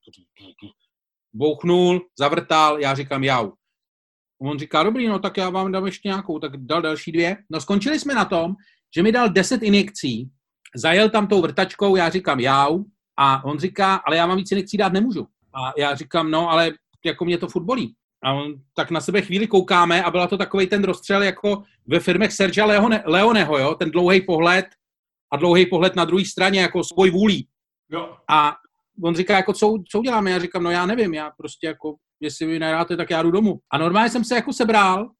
Bouchnul, 1.34 2.00
zavrtal, 2.18 2.80
já 2.80 2.94
říkám, 2.94 3.24
jau. 3.24 3.52
On 4.42 4.58
říká, 4.58 4.82
dobrý, 4.82 5.08
no 5.08 5.18
tak 5.18 5.36
já 5.36 5.50
vám 5.50 5.72
dám 5.72 5.86
ještě 5.86 6.08
nějakou, 6.08 6.38
tak 6.38 6.56
dal 6.56 6.82
další 6.82 7.12
dvě. 7.12 7.36
No 7.50 7.60
skončili 7.60 8.00
jsme 8.00 8.14
na 8.14 8.24
tom, 8.24 8.54
že 8.96 9.02
mi 9.02 9.12
dal 9.12 9.28
deset 9.28 9.62
injekcí, 9.62 10.30
zajel 10.76 11.10
tam 11.10 11.26
tou 11.26 11.42
vrtačkou, 11.42 11.96
já 11.96 12.10
říkám, 12.10 12.40
jau, 12.40 12.84
a 13.16 13.44
on 13.44 13.58
říká, 13.58 13.94
ale 13.94 14.16
já 14.16 14.26
vám 14.26 14.36
víc 14.36 14.52
injekcí 14.52 14.76
dát 14.76 14.92
nemůžu. 14.92 15.26
A 15.54 15.72
já 15.78 15.94
říkám, 15.94 16.30
no, 16.30 16.50
ale 16.50 16.72
jako 17.04 17.24
mě 17.24 17.38
to 17.38 17.48
futbolí. 17.48 17.94
A 18.24 18.32
on, 18.32 18.54
tak 18.74 18.90
na 18.90 19.00
sebe 19.00 19.22
chvíli 19.22 19.46
koukáme 19.46 20.02
a 20.02 20.10
byla 20.10 20.26
to 20.26 20.38
takový 20.38 20.66
ten 20.66 20.84
rozstřel 20.84 21.22
jako 21.22 21.62
ve 21.86 22.00
firmech 22.00 22.32
Sergia 22.32 22.66
Leone, 22.66 23.02
Leoneho, 23.06 23.58
jo? 23.58 23.74
ten 23.74 23.90
dlouhý 23.90 24.20
pohled 24.20 24.66
a 25.32 25.36
dlouhý 25.36 25.66
pohled 25.66 25.96
na 25.96 26.04
druhé 26.04 26.24
straně, 26.24 26.60
jako 26.60 26.84
svoj 26.84 27.10
vůlí. 27.10 27.48
Jo. 27.90 28.16
A 28.28 28.56
on 29.02 29.14
říká, 29.14 29.36
jako 29.36 29.52
co, 29.52 29.74
co 29.90 29.98
uděláme? 29.98 30.30
Já 30.30 30.38
říkám, 30.38 30.62
no 30.62 30.70
já 30.70 30.86
nevím, 30.86 31.14
já 31.14 31.30
prostě 31.30 31.66
jako, 31.66 31.94
jestli 32.20 32.46
vy 32.46 32.58
nedáte, 32.58 32.96
tak 32.96 33.10
já 33.10 33.22
jdu 33.22 33.30
domů. 33.30 33.58
A 33.72 33.78
normálně 33.78 34.10
jsem 34.10 34.24
se 34.24 34.34
jako 34.34 34.52
sebral 34.52 35.10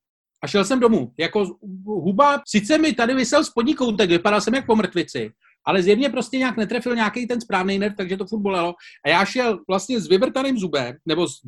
a 0.42 0.46
šel 0.46 0.64
jsem 0.64 0.80
domů. 0.80 1.12
Jako 1.18 1.46
huba, 1.86 2.42
sice 2.46 2.78
mi 2.78 2.92
tady 2.92 3.14
vysel 3.14 3.44
spodní 3.44 3.74
koutek, 3.74 4.10
vypadal 4.10 4.40
jsem 4.40 4.54
jak 4.54 4.66
po 4.66 4.76
mrtvici, 4.76 5.30
ale 5.66 5.82
zjevně 5.82 6.08
prostě 6.08 6.38
nějak 6.38 6.56
netrefil 6.56 6.94
nějaký 6.94 7.26
ten 7.26 7.40
správný 7.40 7.78
nerv, 7.78 7.94
takže 7.96 8.16
to 8.16 8.26
furt 8.26 8.40
bolelo. 8.40 8.74
A 9.04 9.08
já 9.08 9.24
šel 9.24 9.58
vlastně 9.68 10.00
s 10.00 10.08
vyvrtaným 10.08 10.58
zubem, 10.58 10.96
nebo 11.06 11.28
s 11.28 11.40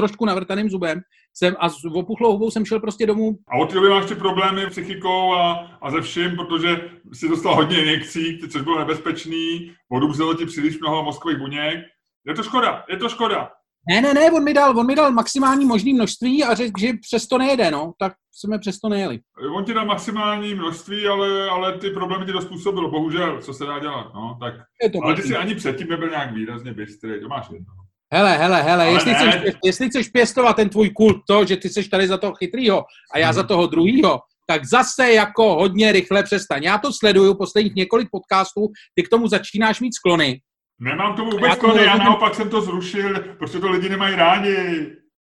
trošku 0.00 0.24
navrtaným 0.24 0.70
zubem, 0.70 1.00
jsem, 1.34 1.56
a 1.58 1.68
s 1.68 1.84
opuchlou 1.84 2.32
hubou 2.32 2.50
jsem 2.50 2.64
šel 2.64 2.80
prostě 2.80 3.06
domů. 3.06 3.36
A 3.48 3.56
od 3.56 3.68
té 3.68 3.74
doby 3.74 3.88
máš 3.88 4.06
ty 4.06 4.14
problémy 4.14 4.66
psychikou 4.66 5.34
a, 5.34 5.52
a 5.82 5.90
ze 5.90 6.00
vším, 6.00 6.36
protože 6.36 6.90
si 7.12 7.28
dostal 7.28 7.54
hodně 7.54 7.82
injekcí, 7.82 8.38
což 8.52 8.62
bylo 8.62 8.78
nebezpečný, 8.78 9.72
odumřelo 9.92 10.34
ti 10.34 10.46
příliš 10.46 10.80
mnoho 10.80 11.04
mozkových 11.04 11.38
buněk. 11.38 11.84
Je 12.26 12.34
to 12.34 12.42
škoda, 12.42 12.84
je 12.90 12.96
to 12.96 13.08
škoda. 13.08 13.50
Ne, 13.88 14.00
ne, 14.00 14.14
ne, 14.14 14.30
on 14.30 14.44
mi 14.44 14.54
dal, 14.54 14.78
on 14.78 14.86
mi 14.86 14.94
dal 14.94 15.12
maximální 15.12 15.64
možný 15.64 15.94
množství 15.94 16.44
a 16.44 16.54
řekl, 16.54 16.80
že 16.80 16.92
přesto 17.08 17.38
nejede, 17.38 17.70
no, 17.70 17.92
tak 17.98 18.12
jsme 18.32 18.58
přesto 18.58 18.88
nejeli. 18.88 19.20
On 19.56 19.64
ti 19.64 19.74
dal 19.74 19.86
maximální 19.86 20.54
množství, 20.54 21.06
ale, 21.06 21.50
ale 21.50 21.78
ty 21.78 21.90
problémy 21.90 22.26
ti 22.26 22.32
to 22.32 22.40
způsobilo, 22.40 22.90
bohužel, 22.90 23.42
co 23.42 23.54
se 23.54 23.64
dá 23.64 23.78
dělat, 23.78 24.14
no, 24.14 24.36
tak. 24.40 24.54
Je 24.82 24.90
to 24.90 24.98
ale 25.04 25.14
ty 25.14 25.22
si 25.22 25.36
ani 25.36 25.54
předtím 25.54 25.88
nebyl 25.88 26.10
nějak 26.10 26.32
výrazně 26.32 26.72
bystrý, 26.72 27.20
to 27.20 27.28
máš 27.28 27.50
jedno. 27.50 27.74
Hele, 28.12 28.38
hele, 28.38 28.62
hele, 28.62 28.90
jestli 28.90 29.14
chceš, 29.14 29.34
jestli 29.64 29.88
chceš 29.88 30.08
pěstovat 30.08 30.56
ten 30.56 30.68
tvůj 30.68 30.90
kult, 30.90 31.16
to, 31.28 31.44
že 31.44 31.56
ty 31.56 31.68
jsi 31.68 31.88
tady 31.88 32.08
za 32.08 32.18
toho 32.18 32.34
chytrýho 32.34 32.84
a 33.14 33.18
já 33.18 33.26
hmm. 33.26 33.34
za 33.34 33.42
toho 33.42 33.66
druhýho, 33.66 34.20
tak 34.46 34.64
zase 34.64 35.12
jako 35.12 35.54
hodně 35.54 35.92
rychle 35.92 36.22
přestaň. 36.22 36.62
Já 36.62 36.78
to 36.78 36.92
sleduju 36.92 37.34
posledních 37.34 37.74
několik 37.74 38.08
podcastů, 38.10 38.68
ty 38.94 39.02
k 39.02 39.08
tomu 39.08 39.28
začínáš 39.28 39.80
mít 39.80 39.94
sklony 39.94 40.40
Nemám 40.80 41.16
tomu 41.16 41.30
vůbec 41.30 41.58
já, 41.76 41.82
já 41.82 41.96
naopak 41.96 42.34
jsem 42.34 42.50
to 42.50 42.60
zrušil, 42.60 43.14
protože 43.38 43.58
to 43.58 43.70
lidi 43.70 43.88
nemají 43.88 44.16
rádi. 44.16 44.86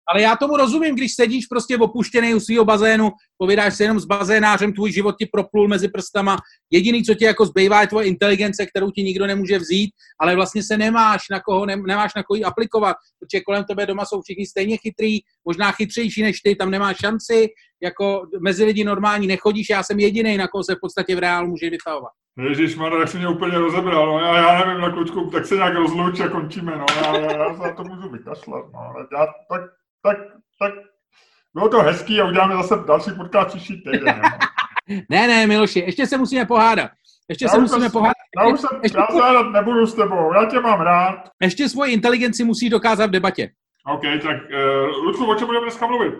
Ale 0.09 0.21
já 0.21 0.35
tomu 0.35 0.57
rozumím, 0.57 0.95
když 0.95 1.15
sedíš 1.15 1.45
prostě 1.45 1.77
opuštěný 1.77 2.33
u 2.33 2.39
svého 2.39 2.65
bazénu, 2.65 3.11
povídáš 3.37 3.75
si 3.75 3.83
jenom 3.83 3.99
s 3.99 4.05
bazénářem, 4.05 4.73
tvůj 4.73 4.91
život 4.91 5.15
ti 5.19 5.25
proplul 5.25 5.67
mezi 5.67 5.87
prstama, 5.87 6.37
jediný, 6.71 7.03
co 7.03 7.13
ti 7.13 7.25
jako 7.25 7.45
zbývá, 7.45 7.81
je 7.81 7.87
tvoje 7.87 8.07
inteligence, 8.07 8.65
kterou 8.65 8.91
ti 8.91 9.03
nikdo 9.03 9.27
nemůže 9.27 9.59
vzít, 9.59 9.91
ale 10.19 10.35
vlastně 10.35 10.63
se 10.63 10.77
nemáš 10.77 11.21
na 11.31 11.39
koho, 11.39 11.65
ne, 11.65 11.75
nemáš 11.75 12.11
na 12.15 12.23
koho 12.23 12.39
aplikovat, 12.45 12.95
protože 13.19 13.41
kolem 13.41 13.63
tebe 13.63 13.85
doma 13.85 14.05
jsou 14.05 14.21
všichni 14.21 14.45
stejně 14.45 14.77
chytrý, 14.77 15.19
možná 15.45 15.71
chytřejší 15.71 16.21
než 16.23 16.39
ty, 16.39 16.55
tam 16.55 16.71
nemáš 16.71 16.97
šanci, 16.97 17.47
jako 17.83 18.21
mezi 18.41 18.65
lidi 18.65 18.83
normální 18.83 19.27
nechodíš, 19.27 19.69
já 19.69 19.83
jsem 19.83 19.99
jediný, 19.99 20.37
na 20.37 20.47
koho 20.47 20.63
se 20.63 20.75
v 20.75 20.79
podstatě 20.81 21.15
v 21.15 21.19
reálu 21.19 21.47
může 21.47 21.69
vytahovat. 21.69 22.11
Ježíš, 22.49 22.75
Mara, 22.75 22.97
tak 22.97 23.09
se 23.09 23.17
mě 23.17 23.27
úplně 23.27 23.57
rozebral, 23.57 24.07
no, 24.07 24.19
já, 24.19 24.37
já 24.37 24.65
nevím, 24.65 24.81
na 24.81 24.91
klučku, 24.91 25.29
tak 25.31 25.45
se 25.45 25.55
nějak 25.55 25.75
rozlouč 25.75 26.19
a 26.19 26.29
končíme, 26.29 26.77
no, 26.77 26.85
já, 26.95 27.17
já, 27.17 27.37
já 27.37 27.55
se 27.55 27.61
na 27.61 27.73
to 27.73 27.83
můžu 27.83 28.09
vykašlat, 28.09 28.65
no, 28.73 28.93
já, 29.11 29.25
tak, 29.49 29.61
tak, 30.03 30.17
tak, 30.59 30.73
bylo 31.53 31.69
to 31.69 31.79
hezký 31.79 32.21
a 32.21 32.25
uděláme 32.25 32.55
zase 32.55 32.75
další 32.87 33.11
podcast 33.11 33.47
příští 33.47 33.81
týden, 33.81 34.21
ne, 35.09 35.27
ne, 35.27 35.47
Miloši, 35.47 35.79
ještě 35.79 36.07
se 36.07 36.17
musíme 36.17 36.45
pohádat. 36.45 36.91
Ještě 37.29 37.45
já 37.45 37.49
se 37.49 37.59
musíme 37.59 37.89
pohádat. 37.89 38.13
Já 38.39 38.47
už 38.47 38.61
se, 38.61 38.67
ještě, 38.83 38.97
já 38.97 39.07
se 39.07 39.49
nebudu 39.51 39.85
s 39.85 39.93
tebou, 39.93 40.33
já 40.33 40.45
tě 40.45 40.59
mám 40.59 40.81
rád. 40.81 41.29
Ještě 41.41 41.69
svoji 41.69 41.93
inteligenci 41.93 42.43
musíš 42.43 42.69
dokázat 42.69 43.05
v 43.05 43.11
debatě. 43.11 43.49
OK, 43.85 44.01
tak 44.01 44.37
uh, 44.37 45.05
Ludku, 45.05 45.25
o 45.25 45.35
čem 45.35 45.47
budeme 45.47 45.65
dneska 45.65 45.87
mluvit? 45.87 46.13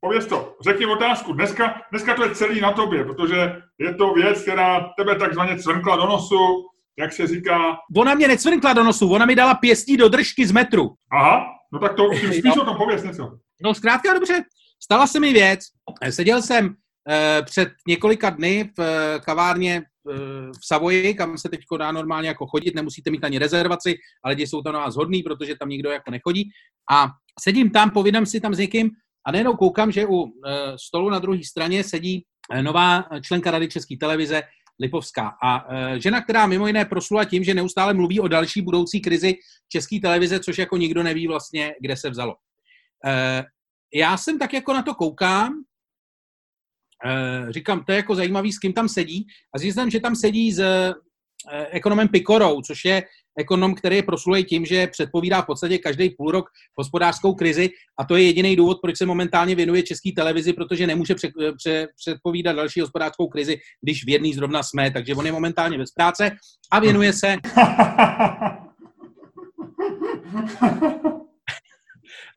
Pověz 0.00 0.26
to, 0.26 0.56
řekni 0.64 0.86
otázku. 0.86 1.32
Dneska, 1.32 1.82
dneska 1.90 2.14
to 2.14 2.24
je 2.24 2.34
celý 2.34 2.60
na 2.60 2.72
tobě, 2.72 3.04
protože 3.04 3.56
je 3.78 3.94
to 3.94 4.12
věc, 4.12 4.42
která 4.42 4.90
tebe 4.98 5.14
takzvaně 5.14 5.58
cvrnkla 5.58 5.96
do 5.96 6.06
nosu, 6.06 6.64
jak 6.98 7.12
se 7.12 7.26
říká. 7.26 7.76
Ona 7.96 8.14
mě 8.14 8.28
necvrnkla 8.28 8.72
do 8.72 8.84
nosu, 8.84 9.12
ona 9.12 9.26
mi 9.26 9.34
dala 9.34 9.54
pěstí 9.54 9.96
do 9.96 10.08
držky 10.08 10.46
z 10.46 10.52
metru. 10.52 10.90
Aha, 11.12 11.46
no 11.74 11.80
tak 11.80 11.94
to 11.96 12.10
spíš 12.38 12.56
o 12.60 12.64
tom 12.64 12.76
pověz 12.76 13.02
něco. 13.02 13.38
No 13.62 13.74
zkrátka 13.74 14.14
dobře, 14.14 14.44
stala 14.82 15.06
se 15.06 15.20
mi 15.20 15.32
věc. 15.32 15.60
Seděl 16.10 16.42
jsem 16.42 16.74
eh, 17.10 17.42
před 17.42 17.68
několika 17.88 18.30
dny 18.30 18.70
v 18.78 18.80
eh, 18.80 19.20
kavárně 19.20 19.82
eh, 19.82 20.14
v 20.60 20.66
Savoji, 20.66 21.14
kam 21.14 21.38
se 21.38 21.48
teď 21.48 21.60
dá 21.78 21.92
normálně 21.92 22.28
jako 22.28 22.46
chodit, 22.46 22.74
nemusíte 22.74 23.10
mít 23.10 23.24
ani 23.24 23.38
rezervaci, 23.38 23.94
ale 24.24 24.32
lidi 24.32 24.46
jsou 24.46 24.62
tam 24.62 24.72
na 24.72 24.78
vás 24.78 24.96
hodný, 24.96 25.22
protože 25.22 25.56
tam 25.56 25.68
nikdo 25.68 25.90
jako 25.90 26.10
nechodí. 26.10 26.50
A 26.90 27.08
sedím 27.40 27.70
tam, 27.70 27.90
povídám 27.90 28.26
si 28.26 28.40
tam 28.40 28.54
s 28.54 28.58
někým 28.58 28.90
a 29.26 29.32
nejenom 29.32 29.56
koukám, 29.56 29.92
že 29.92 30.06
u 30.06 30.24
stolu 30.86 31.10
na 31.10 31.18
druhé 31.18 31.44
straně 31.44 31.84
sedí 31.84 32.24
nová 32.62 33.04
členka 33.22 33.50
Rady 33.50 33.68
České 33.68 33.96
televize, 34.00 34.42
Lipovská. 34.80 35.32
A 35.42 35.74
e, 35.74 36.00
žena, 36.00 36.20
která 36.20 36.46
mimo 36.46 36.66
jiné 36.66 36.84
proslula 36.84 37.24
tím, 37.24 37.44
že 37.44 37.54
neustále 37.54 37.94
mluví 37.94 38.20
o 38.20 38.28
další 38.28 38.62
budoucí 38.62 39.00
krizi 39.00 39.34
České 39.68 39.98
televize, 40.02 40.40
což 40.40 40.58
jako 40.58 40.76
nikdo 40.76 41.02
neví 41.02 41.26
vlastně, 41.26 41.74
kde 41.80 41.96
se 41.96 42.10
vzalo. 42.10 42.34
Já 43.94 44.16
jsem 44.16 44.38
tak 44.38 44.52
jako 44.52 44.72
na 44.72 44.82
to 44.82 44.94
koukám, 44.94 45.64
říkám, 47.50 47.84
to 47.84 47.92
je 47.92 47.96
jako 47.96 48.14
zajímavý, 48.14 48.52
s 48.52 48.58
kým 48.58 48.72
tam 48.72 48.88
sedí 48.88 49.26
a 49.54 49.58
zjistím, 49.58 49.90
že 49.90 50.00
tam 50.00 50.16
sedí 50.16 50.52
s 50.52 50.62
ekonomem 51.70 52.08
Pikorou, 52.08 52.62
což 52.62 52.84
je 52.84 53.02
ekonom, 53.38 53.74
který 53.74 53.96
je 53.96 54.02
proslulý 54.02 54.44
tím, 54.44 54.66
že 54.66 54.86
předpovídá 54.86 55.42
v 55.42 55.46
podstatě 55.46 55.78
každý 55.78 56.10
půl 56.10 56.30
rok 56.30 56.46
hospodářskou 56.78 57.34
krizi. 57.34 57.70
A 57.98 58.04
to 58.04 58.16
je 58.16 58.22
jediný 58.22 58.56
důvod, 58.56 58.78
proč 58.82 58.98
se 58.98 59.06
momentálně 59.06 59.54
věnuje 59.54 59.82
české 59.82 60.10
televizi, 60.16 60.52
protože 60.52 60.86
nemůže 60.86 61.14
pře- 61.14 61.32
pře- 61.56 61.88
předpovídat 61.96 62.52
další 62.52 62.80
hospodářskou 62.80 63.26
krizi, 63.26 63.56
když 63.80 64.04
v 64.04 64.08
jedný 64.08 64.34
zrovna 64.34 64.62
jsme, 64.62 64.90
takže 64.90 65.14
on 65.14 65.26
je 65.26 65.32
momentálně 65.32 65.78
bez 65.78 65.90
práce 65.90 66.30
a 66.70 66.80
věnuje 66.80 67.12
se 67.12 67.36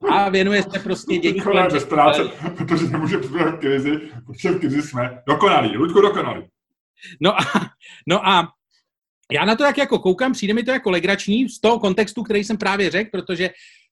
a 0.10 0.30
věnuje 0.30 0.64
se 0.64 0.80
prostě 0.80 1.18
dění 1.18 1.42
kolem 1.42 1.68
bez 1.72 1.86
práce, 1.86 2.22
protože 2.58 2.86
nemůže 2.86 3.18
předpovídat 3.18 3.60
krizi, 3.60 4.00
protože 4.26 4.50
v 4.50 4.60
krizi 4.60 4.82
jsme. 4.82 5.22
Dokonalí, 5.28 5.78
Ludku 5.78 6.02
dokonalí. 6.02 6.44
No 7.22 7.40
a, 7.40 7.44
no 8.08 8.28
a 8.28 8.48
já 9.32 9.46
na 9.46 9.56
to 9.56 9.64
jak 9.64 9.78
jako 9.78 10.00
koukám, 10.00 10.34
přijde 10.34 10.54
mi 10.54 10.64
to 10.64 10.72
jako 10.72 10.92
legrační 10.92 11.50
z 11.50 11.60
toho 11.60 11.80
kontextu, 11.80 12.24
který 12.24 12.44
jsem 12.44 12.58
právě 12.58 12.90
řekl, 12.92 13.10
protože 13.12 13.50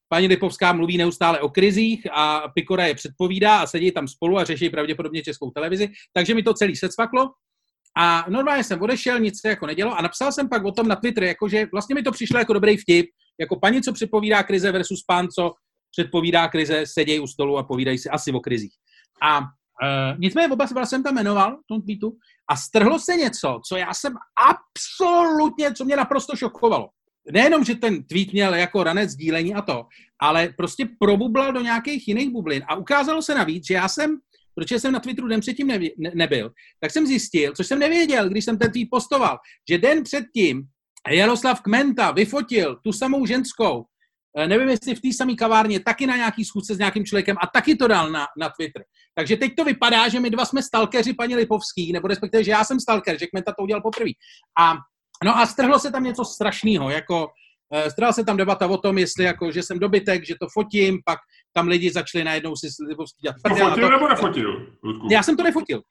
paní 0.07 0.27
Lipovská 0.27 0.73
mluví 0.73 0.97
neustále 0.97 1.39
o 1.39 1.49
krizích 1.49 2.07
a 2.11 2.43
Pikora 2.53 2.85
je 2.85 2.95
předpovídá 2.95 3.59
a 3.59 3.67
sedí 3.67 3.91
tam 3.91 4.07
spolu 4.07 4.37
a 4.37 4.43
řeší 4.43 4.69
pravděpodobně 4.69 5.21
českou 5.21 5.51
televizi, 5.51 5.89
takže 6.13 6.35
mi 6.35 6.43
to 6.43 6.53
celý 6.53 6.75
secvaklo. 6.75 7.31
A 7.97 8.25
normálně 8.29 8.63
jsem 8.63 8.81
odešel, 8.81 9.19
nic 9.19 9.41
se 9.41 9.49
jako 9.49 9.67
nedělo 9.67 9.97
a 9.97 10.01
napsal 10.01 10.31
jsem 10.31 10.49
pak 10.49 10.65
o 10.65 10.71
tom 10.71 10.87
na 10.87 10.95
Twitter, 10.95 11.23
jakože 11.23 11.67
vlastně 11.71 11.95
mi 11.95 12.03
to 12.03 12.11
přišlo 12.11 12.39
jako 12.39 12.53
dobrý 12.53 12.77
vtip, 12.77 13.05
jako 13.39 13.59
paní, 13.59 13.81
co 13.81 13.93
předpovídá 13.93 14.43
krize 14.43 14.71
versus 14.71 15.03
pán, 15.07 15.27
co 15.27 15.53
předpovídá 15.91 16.47
krize, 16.47 16.83
sedějí 16.85 17.19
u 17.19 17.27
stolu 17.27 17.57
a 17.57 17.63
povídají 17.63 17.97
si 17.97 18.09
asi 18.09 18.31
o 18.31 18.39
krizích. 18.39 18.73
A 19.23 19.41
Uh, 19.83 20.19
nicméně 20.19 20.47
oba 20.53 20.85
jsem 20.85 21.03
tam 21.03 21.15
jmenoval 21.15 21.57
v 21.57 21.67
tom 21.67 21.81
tweetu 21.81 22.17
a 22.49 22.55
strhlo 22.55 22.99
se 22.99 23.15
něco, 23.15 23.59
co 23.67 23.75
já 23.75 23.93
jsem 23.93 24.13
absolutně, 24.49 25.73
co 25.73 25.85
mě 25.85 25.95
naprosto 25.95 26.35
šokovalo. 26.35 26.89
Nejenom, 27.31 27.63
že 27.63 27.75
ten 27.75 28.03
tweet 28.03 28.33
měl 28.33 28.53
jako 28.53 28.83
ranec 28.83 29.09
sdílení 29.09 29.55
a 29.55 29.61
to, 29.61 29.85
ale 30.21 30.53
prostě 30.57 30.87
probublal 30.99 31.53
do 31.53 31.61
nějakých 31.61 32.07
jiných 32.07 32.29
bublin 32.29 32.63
a 32.67 32.75
ukázalo 32.75 33.21
se 33.21 33.35
navíc, 33.35 33.67
že 33.67 33.73
já 33.73 33.87
jsem, 33.87 34.17
protože 34.55 34.79
jsem 34.79 34.93
na 34.93 34.99
Twitteru 34.99 35.27
den 35.27 35.39
předtím 35.39 35.67
nevě, 35.67 35.91
ne, 35.97 36.11
nebyl, 36.15 36.51
tak 36.79 36.91
jsem 36.91 37.07
zjistil, 37.07 37.53
což 37.55 37.67
jsem 37.67 37.79
nevěděl, 37.79 38.29
když 38.29 38.45
jsem 38.45 38.57
ten 38.57 38.71
tweet 38.71 38.87
postoval, 38.91 39.37
že 39.69 39.77
den 39.77 40.03
předtím 40.03 40.67
Jaroslav 41.09 41.61
Kmenta 41.61 42.11
vyfotil 42.11 42.75
tu 42.83 42.93
samou 42.93 43.25
ženskou, 43.25 43.81
eh, 43.81 43.85
nevím, 44.47 44.69
jestli 44.69 44.95
v 44.95 45.01
té 45.01 45.13
samé 45.13 45.35
kavárně, 45.35 45.79
taky 45.79 46.07
na 46.07 46.15
nějaký 46.15 46.45
schůzce 46.45 46.75
s 46.75 46.77
nějakým 46.77 47.05
člověkem 47.05 47.37
a 47.41 47.47
taky 47.47 47.75
to 47.75 47.87
dal 47.87 48.11
na, 48.11 48.27
na 48.37 48.49
Twitter. 48.49 48.83
Takže 49.15 49.37
teď 49.37 49.55
to 49.57 49.63
vypadá, 49.63 50.09
že 50.09 50.19
my 50.19 50.29
dva 50.29 50.45
jsme 50.45 50.63
stalkeři 50.63 51.13
paní 51.13 51.35
Lipovský, 51.35 51.91
nebo 51.93 52.07
respektive, 52.07 52.43
že 52.43 52.51
já 52.51 52.63
jsem 52.63 52.79
stalker, 52.79 53.19
že 53.19 53.27
Kmenta 53.27 53.53
to 53.57 53.63
udělal 53.63 53.81
poprvé. 53.81 54.11
A, 54.59 54.73
no 55.23 55.37
a 55.37 55.45
strhlo 55.45 55.79
se 55.79 55.91
tam 55.91 56.03
něco 56.03 56.25
strašného, 56.25 56.89
jako 56.89 57.27
Uh, 57.73 57.89
strala 57.89 58.13
se 58.13 58.23
tam 58.23 58.37
debata 58.37 58.67
o 58.67 58.77
tom, 58.77 58.97
jestli 58.97 59.23
jako, 59.23 59.51
že 59.51 59.63
jsem 59.63 59.79
dobytek, 59.79 60.25
že 60.25 60.35
to 60.39 60.47
fotím, 60.53 60.99
pak 61.05 61.19
tam 61.53 61.67
lidi 61.67 61.91
začali 61.91 62.23
najednou 62.23 62.55
si 62.55 62.71
Slivovský 62.71 63.21
dělat. 63.21 63.35
To 63.43 63.49
fotil 63.49 63.75
to, 63.75 63.89
nebo 63.89 64.07
nefotil? 64.07 64.75
Já 65.11 65.23
jsem 65.23 65.37
to 65.37 65.43
nefotil. 65.43 65.81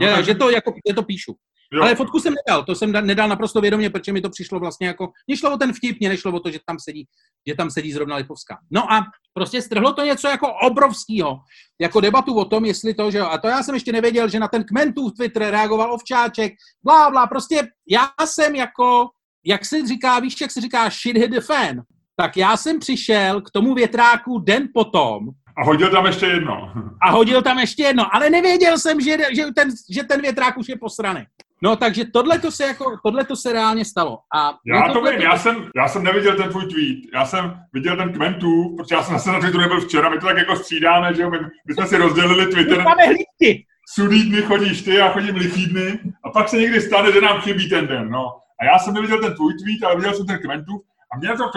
No, 0.00 0.06
já, 0.06 0.22
že 0.22 0.34
to, 0.34 0.50
jako, 0.50 0.74
že 0.88 0.94
to 0.94 1.02
píšu. 1.02 1.34
Jo. 1.74 1.82
Ale 1.82 1.94
fotku 1.94 2.20
jsem 2.20 2.34
nedal, 2.46 2.64
to 2.64 2.74
jsem 2.74 2.92
nedal 2.92 3.28
naprosto 3.28 3.60
vědomě, 3.60 3.90
protože 3.90 4.12
mi 4.12 4.20
to 4.20 4.30
přišlo 4.30 4.60
vlastně 4.60 4.86
jako, 4.86 5.12
mě 5.26 5.36
šlo 5.36 5.54
o 5.54 5.56
ten 5.56 5.72
vtip, 5.72 6.00
mě 6.00 6.08
nešlo 6.08 6.32
o 6.32 6.40
to, 6.40 6.50
že 6.50 6.58
tam 6.66 6.76
sedí, 6.78 7.06
že 7.48 7.54
tam 7.54 7.70
sedí 7.70 7.92
zrovna 7.92 8.16
Lipovská. 8.16 8.58
No 8.70 8.92
a 8.92 9.02
prostě 9.32 9.62
strhlo 9.62 9.92
to 9.92 10.04
něco 10.04 10.28
jako 10.28 10.52
obrovského, 10.52 11.38
jako 11.80 12.00
debatu 12.00 12.34
o 12.34 12.44
tom, 12.44 12.64
jestli 12.64 12.94
to, 12.94 13.10
že 13.10 13.18
jo, 13.18 13.26
a 13.26 13.38
to 13.38 13.48
já 13.48 13.62
jsem 13.62 13.74
ještě 13.74 13.92
nevěděl, 13.92 14.28
že 14.28 14.40
na 14.40 14.48
ten 14.48 14.64
kmentův 14.64 15.12
Twitter 15.16 15.42
reagoval 15.42 15.92
Ovčáček, 15.92 16.52
blá, 16.82 17.10
blá, 17.10 17.26
prostě 17.26 17.68
já 17.90 18.08
jsem 18.24 18.54
jako, 18.54 19.08
jak 19.44 19.64
se 19.64 19.86
říká, 19.86 20.20
víš, 20.20 20.40
jak 20.40 20.50
se 20.50 20.60
říká 20.60 20.90
shit 20.90 21.16
hit 21.16 21.30
the 21.30 21.40
fan, 21.40 21.82
tak 22.16 22.36
já 22.36 22.56
jsem 22.56 22.78
přišel 22.78 23.40
k 23.40 23.50
tomu 23.50 23.74
větráku 23.74 24.38
den 24.38 24.68
potom, 24.74 25.28
a 25.56 25.64
hodil 25.64 25.90
tam 25.90 26.06
ještě 26.06 26.26
jedno. 26.26 26.72
A 27.02 27.10
hodil 27.10 27.42
tam 27.42 27.58
ještě 27.58 27.82
jedno, 27.82 28.14
ale 28.14 28.30
nevěděl 28.30 28.78
jsem, 28.78 29.00
že, 29.00 29.16
že, 29.32 29.44
ten, 29.56 29.68
že 29.90 30.04
ten 30.04 30.20
větrák 30.20 30.58
už 30.58 30.68
je 30.68 30.78
posraný. 30.78 31.26
No, 31.62 31.76
takže 31.76 32.04
tohle 32.04 32.38
to 32.38 32.50
se, 32.50 32.64
jako, 32.64 32.84
tohle 33.04 33.24
to 33.24 33.36
se 33.36 33.52
reálně 33.52 33.84
stalo. 33.84 34.18
A 34.36 34.54
já 34.66 34.92
to 34.92 35.02
vím, 35.02 35.20
já 35.20 35.38
jsem, 35.38 35.70
já 35.76 35.88
jsem 35.88 36.02
neviděl 36.02 36.36
ten 36.36 36.48
tvůj 36.50 36.66
tweet, 36.66 36.98
já 37.14 37.26
jsem 37.26 37.60
viděl 37.72 37.96
ten 37.96 38.12
kmentů, 38.12 38.76
protože 38.76 38.94
já 38.94 39.02
jsem 39.02 39.14
zase 39.14 39.32
na 39.32 39.40
Twitteru 39.40 39.60
nebyl 39.60 39.80
včera, 39.80 40.08
my 40.08 40.18
to 40.18 40.26
tak 40.26 40.36
jako 40.36 40.56
střídáme, 40.56 41.14
že 41.14 41.22
jo, 41.22 41.30
my, 41.30 41.38
my 41.68 41.74
jsme 41.74 41.86
si 41.86 41.96
rozdělili 41.96 42.46
Twitter. 42.46 42.82
Máme 42.82 43.06
hlídky. 43.06 43.66
Sudý 43.94 44.28
dny 44.30 44.42
chodíš 44.42 44.82
ty, 44.82 44.94
já 44.94 45.12
chodím 45.12 45.34
lichý 45.34 45.66
dny 45.66 45.98
a 46.24 46.30
pak 46.30 46.48
se 46.48 46.56
někdy 46.56 46.80
stane, 46.80 47.12
že 47.12 47.20
nám 47.20 47.40
chybí 47.40 47.68
ten 47.68 47.86
den, 47.86 48.10
no. 48.10 48.26
A 48.60 48.64
já 48.64 48.78
jsem 48.78 48.94
neviděl 48.94 49.20
ten 49.20 49.34
tvůj 49.34 49.52
tweet, 49.54 49.82
ale 49.84 49.96
viděl 49.96 50.14
jsem 50.14 50.26
ten 50.26 50.38
kmentů 50.38 50.82
a 51.14 51.18
mě 51.18 51.28
to 51.28 51.48
v 51.48 51.50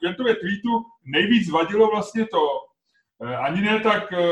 kventově 0.00 0.34
tweetu 0.34 0.84
nejvíc 1.04 1.50
vadilo 1.50 1.90
vlastně 1.90 2.26
to, 2.26 2.40
eh, 3.24 3.36
ani 3.36 3.60
ne 3.60 3.80
tak, 3.80 4.12
eh, 4.12 4.26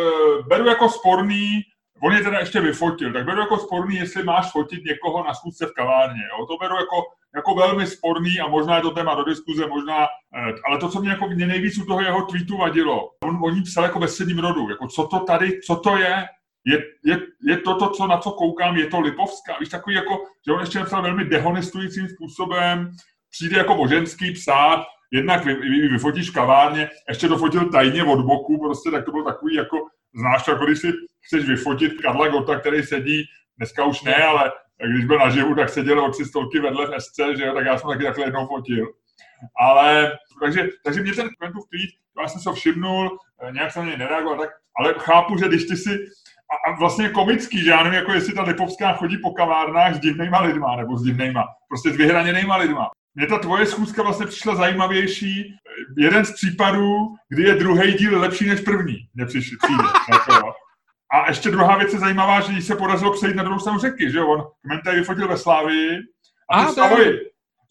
beru 0.49 0.67
jako 0.67 0.89
sporný, 0.89 1.61
on 2.03 2.13
je 2.13 2.23
teda 2.23 2.39
ještě 2.39 2.61
vyfotil, 2.61 3.13
tak 3.13 3.25
beru 3.25 3.41
jako 3.41 3.59
sporný, 3.59 3.97
jestli 3.97 4.23
máš 4.23 4.51
fotit 4.51 4.85
někoho 4.85 5.25
na 5.25 5.35
schůzce 5.35 5.67
v 5.67 5.73
kavárně. 5.73 6.23
Jo? 6.23 6.47
To 6.47 6.57
beru 6.57 6.77
jako, 6.77 6.97
jako 7.35 7.55
velmi 7.55 7.87
sporný 7.87 8.41
a 8.41 8.49
možná 8.49 8.77
je 8.77 8.83
to 8.83 8.91
téma 8.91 9.15
do 9.15 9.25
diskuze, 9.25 9.67
možná, 9.67 10.05
eh, 10.05 10.53
ale 10.67 10.79
to, 10.79 10.89
co 10.89 11.01
mě, 11.01 11.11
jako, 11.11 11.29
mě 11.29 11.47
nejvíc 11.47 11.79
u 11.79 11.85
toho 11.85 12.01
jeho 12.01 12.23
tweetu 12.23 12.57
vadilo, 12.57 13.11
on 13.25 13.39
o 13.43 13.51
ní 13.51 13.63
psal 13.63 13.85
jako 13.85 13.99
ve 13.99 14.09
středním 14.09 14.39
rodu, 14.39 14.71
jako 14.71 14.87
co 14.87 15.07
to 15.07 15.19
tady, 15.21 15.61
co 15.61 15.77
to 15.77 15.97
je, 15.97 16.27
je, 16.65 16.79
je, 17.05 17.19
je 17.49 17.57
to, 17.57 17.75
to, 17.75 17.91
co, 17.91 18.07
na 18.07 18.19
co 18.19 18.31
koukám, 18.31 18.77
je 18.77 18.87
to 18.87 19.01
Lipovská. 19.01 19.57
Víš, 19.61 19.69
takový 19.69 19.97
jako, 19.97 20.19
že 20.47 20.53
on 20.53 20.61
ještě 20.61 20.79
napsal 20.79 21.03
velmi 21.03 21.25
dehonestujícím 21.25 22.09
způsobem, 22.09 22.91
přijde 23.31 23.57
jako 23.57 23.75
boženský 23.75 24.33
psát, 24.33 24.85
jednak 25.13 25.45
vy, 25.45 25.55
vy, 25.55 25.89
vyfotíš 25.89 26.31
kavárně, 26.31 26.91
ještě 27.09 27.29
to 27.29 27.39
fotil 27.39 27.71
tajně 27.71 28.05
od 28.05 28.21
boku, 28.21 28.59
prostě 28.59 28.91
tak 28.91 29.05
to 29.05 29.11
bylo 29.11 29.25
takový 29.25 29.55
jako, 29.55 29.77
znáš 30.15 30.45
to, 30.45 30.51
jako 30.51 30.65
když 30.65 30.79
si 30.79 30.93
chceš 31.21 31.45
vyfotit 31.45 32.03
Karla 32.03 32.29
Gota, 32.29 32.61
který 32.61 32.83
sedí, 32.83 33.25
dneska 33.59 33.85
už 33.85 34.03
ne, 34.03 34.15
ale 34.15 34.53
když 34.87 35.05
byl 35.05 35.19
naživu, 35.19 35.55
tak 35.55 35.69
seděl 35.69 36.05
o 36.05 36.11
tři 36.11 36.25
stolky 36.25 36.61
vedle 36.61 36.87
v 36.87 37.01
SC, 37.01 37.21
že 37.37 37.45
jo, 37.45 37.55
tak 37.55 37.67
já 37.67 37.79
jsem 37.79 37.91
taky 37.91 38.05
takhle 38.05 38.27
jednou 38.27 38.47
fotil. 38.47 38.87
Ale, 39.61 40.19
takže, 40.43 40.69
takže 40.85 41.03
mě 41.03 41.15
ten 41.15 41.29
Quentův 41.39 41.65
tweet, 41.69 41.91
já 42.23 42.29
jsem 42.29 42.41
se 42.41 42.53
všimnul, 42.53 43.19
eh, 43.43 43.53
nějak 43.53 43.73
jsem 43.73 43.87
něj 43.87 43.97
nereagoval, 43.97 44.39
tak, 44.39 44.51
ale 44.77 44.95
chápu, 44.99 45.39
že 45.39 45.49
když 45.49 45.65
ty 45.65 45.77
si, 45.77 45.91
a, 46.51 46.71
a 46.71 46.79
vlastně 46.79 47.09
komický, 47.09 47.65
že 47.65 47.71
já 47.71 47.83
nevím, 47.83 47.99
jako 47.99 48.13
jestli 48.13 48.35
ta 48.35 48.43
Lipovská 48.43 48.93
chodí 48.93 49.19
po 49.19 49.31
kavárnách 49.31 49.95
s 49.95 50.01
divnýma 50.01 50.41
lidma, 50.41 50.77
nebo 50.77 50.99
s 50.99 51.03
divnýma, 51.03 51.45
prostě 51.69 51.91
s 51.91 51.97
vyhraněnýma 51.97 52.57
lidma. 52.57 52.91
Mně 53.15 53.27
ta 53.27 53.39
tvoje 53.39 53.67
schůzka 53.67 54.03
vlastně 54.03 54.27
přišla 54.27 54.55
zajímavější. 54.55 55.57
Jeden 55.99 56.25
z 56.25 56.33
případů, 56.33 57.15
kdy 57.29 57.43
je 57.43 57.55
druhý 57.55 57.93
díl 57.93 58.21
lepší 58.21 58.49
než 58.49 58.61
první, 58.61 58.97
mně 59.15 59.27
přišli, 59.27 59.57
přijde. 59.57 59.85
Jako, 60.13 60.53
a 61.13 61.29
ještě 61.29 61.51
druhá 61.51 61.77
věc 61.77 61.93
je 61.93 61.99
zajímavá, 61.99 62.41
že 62.41 62.53
jí 62.53 62.63
se 62.63 62.77
podařilo 62.77 63.13
přejít 63.13 63.37
na 63.37 63.43
druhou 63.43 63.61
stranu 63.61 63.79
řeky, 63.79 64.11
že 64.11 64.19
jo? 64.19 64.29
On 64.29 64.47
Kmentaj 64.63 64.97
vyfotil 64.97 65.29
ve 65.29 65.39
Slávii 65.39 65.99
a, 66.53 66.63
a 66.63 66.73
to 66.73 67.01
je... 67.01 67.19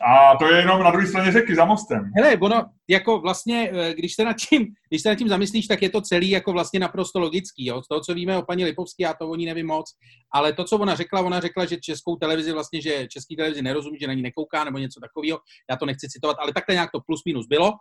A 0.02 0.38
to 0.38 0.46
je 0.46 0.58
jenom 0.58 0.84
na 0.84 0.92
druhé 0.92 1.08
straně 1.08 1.32
řeky, 1.32 1.56
za 1.56 1.66
mostem. 1.66 2.12
Hele, 2.16 2.38
ono, 2.38 2.66
jako 2.90 3.20
vlastně, 3.20 3.72
eh, 3.74 3.94
když 3.94 4.16
se 4.16 4.26
nad 4.26 4.36
tím, 4.50 4.68
když 4.90 5.02
se 5.02 5.10
nad 5.10 5.16
tím 5.16 5.30
zamyslíš, 5.30 5.68
tak 5.68 5.82
je 5.82 5.90
to 5.90 6.02
celý 6.02 6.30
jako 6.30 6.52
vlastně 6.52 6.80
naprosto 6.80 7.20
logický, 7.20 7.66
jo? 7.66 7.82
Z 7.82 7.88
toho, 7.88 8.02
co 8.02 8.14
víme 8.14 8.38
o 8.38 8.42
paní 8.42 8.66
Lipovské, 8.66 9.04
já 9.04 9.14
to 9.14 9.30
o 9.30 9.36
ní 9.36 9.46
nevím 9.46 9.68
moc, 9.68 9.92
ale 10.34 10.54
to, 10.54 10.64
co 10.64 10.78
ona 10.78 10.96
řekla, 10.96 11.22
ona 11.22 11.40
řekla, 11.40 11.66
že 11.66 11.78
českou 11.78 12.16
televizi 12.16 12.52
vlastně, 12.52 12.82
že 12.82 13.08
český 13.08 13.36
televizi 13.36 13.62
nerozumí, 13.62 13.98
že 14.02 14.08
na 14.08 14.14
ní 14.14 14.22
nekouká 14.22 14.64
nebo 14.64 14.78
něco 14.78 15.00
takového, 15.00 15.40
já 15.70 15.76
to 15.76 15.86
nechci 15.86 16.08
citovat, 16.10 16.38
ale 16.40 16.54
takhle 16.54 16.76
nějak 16.76 16.92
to 16.92 17.00
plus 17.06 17.22
minus 17.26 17.48
bylo. 17.48 17.72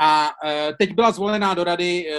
A 0.00 0.30
e, 0.44 0.72
teď 0.78 0.94
byla 0.94 1.10
zvolená 1.10 1.54
do 1.54 1.64
rady 1.64 2.10
e, 2.10 2.16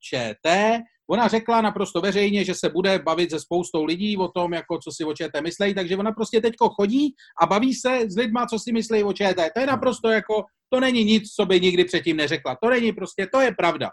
ČT, 0.00 0.80
Ona 1.10 1.28
řekla 1.28 1.60
naprosto 1.60 2.00
veřejně, 2.00 2.44
že 2.44 2.54
se 2.54 2.68
bude 2.68 2.98
bavit 2.98 3.30
se 3.30 3.40
spoustou 3.40 3.84
lidí 3.84 4.16
o 4.16 4.28
tom, 4.28 4.52
jako 4.52 4.78
co 4.78 4.90
si 4.92 5.04
o 5.04 5.14
ČT 5.14 5.42
myslejí, 5.42 5.74
takže 5.74 5.96
ona 5.96 6.12
prostě 6.12 6.40
teďko 6.40 6.68
chodí 6.68 7.14
a 7.42 7.46
baví 7.46 7.74
se 7.74 8.00
s 8.08 8.16
lidma, 8.16 8.46
co 8.46 8.58
si 8.58 8.72
myslí 8.72 9.02
o 9.02 9.12
ČT. 9.12 9.52
To 9.54 9.60
je 9.60 9.66
naprosto 9.66 10.08
jako, 10.08 10.44
to 10.72 10.80
není 10.80 11.04
nic, 11.04 11.34
co 11.34 11.46
by 11.46 11.60
nikdy 11.60 11.84
předtím 11.84 12.16
neřekla. 12.16 12.56
To 12.62 12.70
není 12.70 12.92
prostě, 12.92 13.28
to 13.32 13.40
je 13.40 13.54
pravda. 13.54 13.90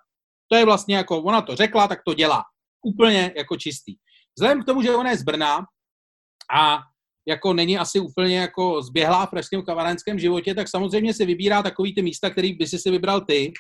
To 0.51 0.57
je 0.57 0.65
vlastně 0.65 0.95
jako, 0.95 1.21
ona 1.21 1.41
to 1.41 1.55
řekla, 1.55 1.87
tak 1.87 1.99
to 2.05 2.13
dělá. 2.13 2.43
Úplně 2.85 3.33
jako 3.37 3.57
čistý. 3.57 3.95
Vzhledem 4.37 4.63
k 4.63 4.65
tomu, 4.65 4.81
že 4.81 4.95
ona 4.95 5.09
je 5.09 5.17
z 5.17 5.23
Brna 5.23 5.65
a 6.53 6.79
jako 7.27 7.53
není 7.53 7.77
asi 7.77 7.99
úplně 7.99 8.37
jako 8.37 8.81
zběhlá 8.81 9.25
v 9.25 9.29
pražském 9.29 9.61
kavarenském 9.61 10.19
životě, 10.19 10.55
tak 10.55 10.67
samozřejmě 10.67 11.13
si 11.13 11.25
vybírá 11.25 11.63
takový 11.63 11.95
ty 11.95 12.01
místa, 12.01 12.29
který 12.29 12.53
by 12.53 12.67
si 12.67 12.79
si 12.79 12.91
vybral 12.91 13.21
ty, 13.21 13.53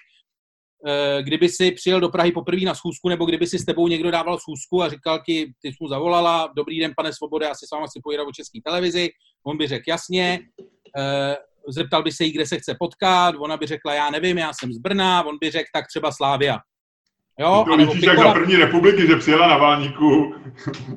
kdyby 1.21 1.49
si 1.49 1.71
přijel 1.71 1.99
do 1.99 2.09
Prahy 2.09 2.31
poprvé 2.31 2.61
na 2.61 2.75
schůzku, 2.75 3.09
nebo 3.09 3.25
kdyby 3.25 3.47
si 3.47 3.59
s 3.59 3.65
tebou 3.65 3.87
někdo 3.87 4.11
dával 4.11 4.39
schůzku 4.39 4.83
a 4.83 4.89
říkal 4.89 5.19
ti, 5.25 5.53
ty 5.61 5.67
jsi 5.67 5.77
mu 5.81 5.87
zavolala, 5.87 6.49
dobrý 6.55 6.79
den, 6.79 6.93
pane 6.97 7.13
Svobode, 7.13 7.45
já 7.45 7.55
si 7.55 7.67
s 7.67 7.71
vámi 7.71 7.85
chci 7.87 7.99
pojídat 8.03 8.27
o 8.27 8.31
české 8.31 8.59
televizi, 8.65 9.09
on 9.43 9.57
by 9.57 9.67
řekl 9.67 9.83
jasně, 9.87 10.39
eh, 10.97 11.35
zeptal 11.69 12.03
by 12.03 12.11
se 12.11 12.23
jí, 12.23 12.31
kde 12.31 12.45
se 12.45 12.57
chce 12.57 12.75
potkat, 12.79 13.35
ona 13.39 13.57
by 13.57 13.65
řekla, 13.65 13.93
já 13.93 14.09
nevím, 14.09 14.37
já 14.37 14.51
jsem 14.53 14.73
z 14.73 14.77
Brna, 14.77 15.23
on 15.23 15.37
by 15.41 15.51
řekl, 15.51 15.69
tak 15.73 15.85
třeba 15.87 16.11
Slávia. 16.11 16.57
Jo, 17.39 17.65
to 17.69 17.77
vidíš 17.77 18.03
jak 18.03 18.19
za 18.19 18.33
první 18.33 18.55
republiky, 18.55 19.07
že 19.07 19.15
přijela 19.15 19.47
na 19.47 19.57
Válníku 19.57 20.35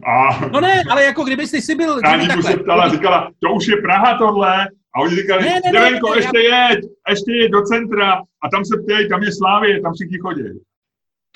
a... 0.06 0.46
No 0.52 0.60
ne, 0.60 0.82
ale 0.90 1.04
jako 1.04 1.24
kdyby 1.24 1.46
jsi 1.46 1.62
si 1.62 1.74
byl... 1.74 2.00
Válníku 2.00 2.42
se 2.42 2.56
ptala, 2.56 2.88
říkala, 2.88 3.30
to 3.40 3.54
už 3.54 3.66
je 3.66 3.76
Praha 3.76 4.18
tohle, 4.18 4.68
a 4.94 5.00
oni 5.00 5.16
říkali, 5.16 5.44
ne, 5.44 5.60
ne, 5.64 5.72
ne, 5.72 5.90
ne, 5.90 6.00
ještě 6.16 6.38
já... 6.50 6.70
jeď, 6.70 6.80
ještě 7.08 7.32
jeď 7.32 7.50
do 7.50 7.62
centra 7.62 8.12
a 8.14 8.48
tam 8.52 8.64
se 8.64 8.82
ptej, 8.82 9.08
tam 9.08 9.22
je 9.22 9.32
Slávě, 9.32 9.80
tam 9.80 9.92
všichni 9.94 10.18
chodí. 10.18 10.42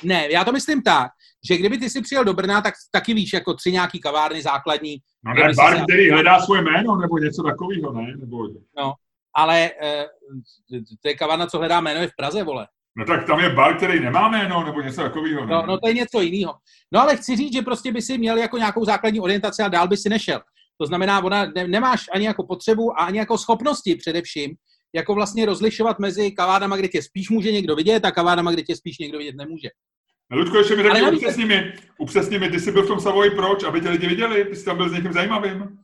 Ne, 0.02 0.28
já 0.30 0.44
to 0.44 0.52
myslím 0.52 0.82
tak, 0.82 1.10
že 1.48 1.56
kdyby 1.56 1.78
ty 1.78 1.90
si 1.90 2.02
přijel 2.02 2.24
do 2.24 2.34
Brna, 2.34 2.60
tak 2.60 2.74
taky 2.92 3.14
víš, 3.14 3.32
jako 3.32 3.54
tři 3.54 3.72
nějaký 3.72 4.00
kavárny 4.00 4.42
základní. 4.42 4.96
No 5.24 5.34
ne, 5.34 5.54
bar, 5.56 5.76
si... 5.76 5.82
který 5.82 6.10
hledá 6.10 6.40
svoje 6.40 6.62
jméno, 6.62 6.96
nebo 6.96 7.18
něco 7.18 7.42
takového, 7.42 7.92
ne? 7.92 8.16
Nebo... 8.16 8.48
No, 8.78 8.92
ale 9.36 9.70
e, 9.82 10.06
to 11.02 11.08
je 11.08 11.14
kavárna, 11.14 11.46
co 11.46 11.58
hledá 11.58 11.80
jméno, 11.80 12.00
je 12.00 12.08
v 12.08 12.16
Praze, 12.16 12.42
vole. 12.42 12.66
No 12.96 13.04
tak 13.04 13.26
tam 13.26 13.40
je 13.40 13.50
bar, 13.50 13.76
který 13.76 14.00
nemá 14.00 14.28
jméno, 14.28 14.64
nebo 14.64 14.80
něco 14.80 15.02
takového. 15.02 15.46
No, 15.46 15.66
no 15.66 15.78
to 15.78 15.88
je 15.88 15.94
něco 15.94 16.20
jiného. 16.20 16.54
No 16.92 17.00
ale 17.00 17.16
chci 17.16 17.36
říct, 17.36 17.52
že 17.52 17.62
prostě 17.62 17.92
by 17.92 18.02
si 18.02 18.18
měl 18.18 18.36
jako 18.36 18.58
nějakou 18.58 18.84
základní 18.84 19.20
orientaci 19.20 19.62
a 19.62 19.68
dál 19.68 19.88
by 19.88 19.96
si 19.96 20.08
nešel. 20.08 20.40
To 20.80 20.86
znamená, 20.86 21.24
ona 21.24 21.46
ne, 21.54 21.68
nemáš 21.68 22.04
ani 22.12 22.26
jako 22.26 22.42
potřebu 22.46 23.00
a 23.00 23.04
ani 23.04 23.18
jako 23.18 23.38
schopnosti 23.38 23.96
především, 23.96 24.54
jako 24.94 25.14
vlastně 25.14 25.46
rozlišovat 25.46 25.98
mezi 25.98 26.32
kavárnama, 26.32 26.76
kde 26.76 26.88
tě 26.88 27.02
spíš 27.02 27.30
může 27.30 27.52
někdo 27.52 27.76
vidět 27.76 28.04
a 28.04 28.10
kavárnama, 28.10 28.52
kde 28.52 28.62
tě 28.62 28.76
spíš 28.76 28.98
někdo 28.98 29.18
vidět 29.18 29.36
nemůže. 29.36 29.68
No, 30.30 30.38
Ludko, 30.38 30.58
ještě 30.58 30.76
mi 30.76 30.82
řekni, 30.82 31.10
upřesni 31.10 31.44
mi, 31.44 31.72
upřesni 31.98 32.38
mi, 32.38 32.50
ty 32.50 32.60
jsi 32.60 32.72
byl 32.72 32.82
v 32.82 32.88
tom 32.88 33.00
Savoji 33.00 33.30
proč, 33.30 33.64
aby 33.64 33.80
tě 33.80 33.90
lidi 33.90 34.06
viděli, 34.06 34.44
ty 34.44 34.56
jsi 34.56 34.64
tam 34.64 34.76
byl 34.76 34.88
s 34.88 34.92
někým 34.92 35.12
zajímavým, 35.12 35.78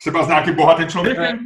třeba 0.00 0.24
s 0.24 0.28
nějakým 0.28 0.54
bohatým 0.54 0.88
člověkem. 0.88 1.38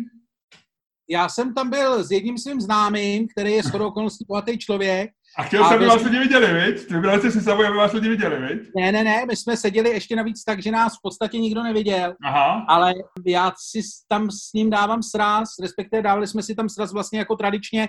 Já 1.08 1.28
jsem 1.28 1.54
tam 1.54 1.70
byl 1.70 2.04
s 2.04 2.10
jedním 2.10 2.38
svým 2.38 2.60
známým, 2.60 3.28
který 3.28 3.52
je 3.52 3.62
shodou 3.62 3.86
okolností 3.86 4.24
bohatý 4.28 4.58
člověk 4.58 5.10
a 5.38 5.42
chtěl 5.42 5.64
jsem, 5.64 5.76
aby 5.76 5.86
vás 5.86 6.02
lidi 6.02 6.18
viděli, 6.18 6.54
viď? 6.54 6.90
Vybrali 6.90 7.18
jste 7.18 7.30
si 7.30 7.40
Savoy, 7.40 7.66
aby 7.66 7.76
vás 7.76 7.92
lidi 7.92 8.08
viděli, 8.08 8.46
viď? 8.46 8.70
Ne, 8.76 8.92
ne, 8.92 9.04
ne, 9.04 9.26
my 9.26 9.36
jsme 9.36 9.56
seděli 9.56 9.90
ještě 9.90 10.16
navíc 10.16 10.44
tak, 10.44 10.62
že 10.62 10.70
nás 10.70 10.98
v 10.98 11.02
podstatě 11.02 11.38
nikdo 11.38 11.62
neviděl, 11.62 12.14
Aha. 12.24 12.64
ale 12.68 12.94
já 13.26 13.52
si 13.70 13.80
tam 14.08 14.30
s 14.30 14.52
ním 14.52 14.70
dávám 14.70 15.02
sraz, 15.02 15.48
respektive 15.62 16.02
dávali 16.02 16.26
jsme 16.26 16.42
si 16.42 16.54
tam 16.54 16.68
sraz 16.68 16.92
vlastně 16.92 17.18
jako 17.18 17.36
tradičně, 17.36 17.88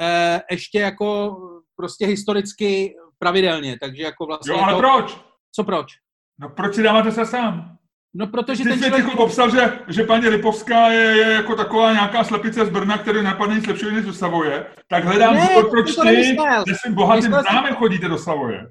eh, 0.00 0.40
ještě 0.50 0.78
jako 0.78 1.36
prostě 1.76 2.06
historicky 2.06 2.94
pravidelně, 3.18 3.76
takže 3.80 4.02
jako 4.02 4.26
vlastně... 4.26 4.52
Jo, 4.52 4.60
ale 4.62 4.72
to... 4.72 4.78
proč? 4.78 5.20
Co 5.52 5.64
proč? 5.64 5.92
No 6.40 6.48
proč 6.48 6.74
si 6.74 6.82
dáváte 6.82 7.12
se 7.12 7.26
sám? 7.26 7.76
No, 8.16 8.26
protože 8.26 8.62
Ty 8.62 8.68
ten 8.68 8.78
jsi 8.78 8.84
člověk... 8.84 9.16
popsal, 9.16 9.50
že, 9.50 9.78
že 9.88 10.04
paní 10.04 10.28
Lipovská 10.28 10.88
je, 10.88 11.02
je, 11.02 11.32
jako 11.32 11.56
taková 11.56 11.92
nějaká 11.92 12.24
slepice 12.24 12.66
z 12.66 12.68
Brna, 12.68 12.98
který 12.98 13.22
napadne 13.22 13.54
nic 13.54 13.66
lepšího 13.66 13.90
než 13.90 14.04
do 14.04 14.12
Savoje, 14.12 14.66
tak 14.88 15.04
hledám 15.04 15.34
ne, 15.34 15.48
důvod, 15.48 15.70
proč 15.70 15.86
ty 15.86 16.36
se 16.68 16.74
svým 16.74 16.94
bohatým 16.94 17.34
známým 17.50 17.74
chodíte 17.74 18.08
do 18.08 18.18
Savoje. 18.18 18.66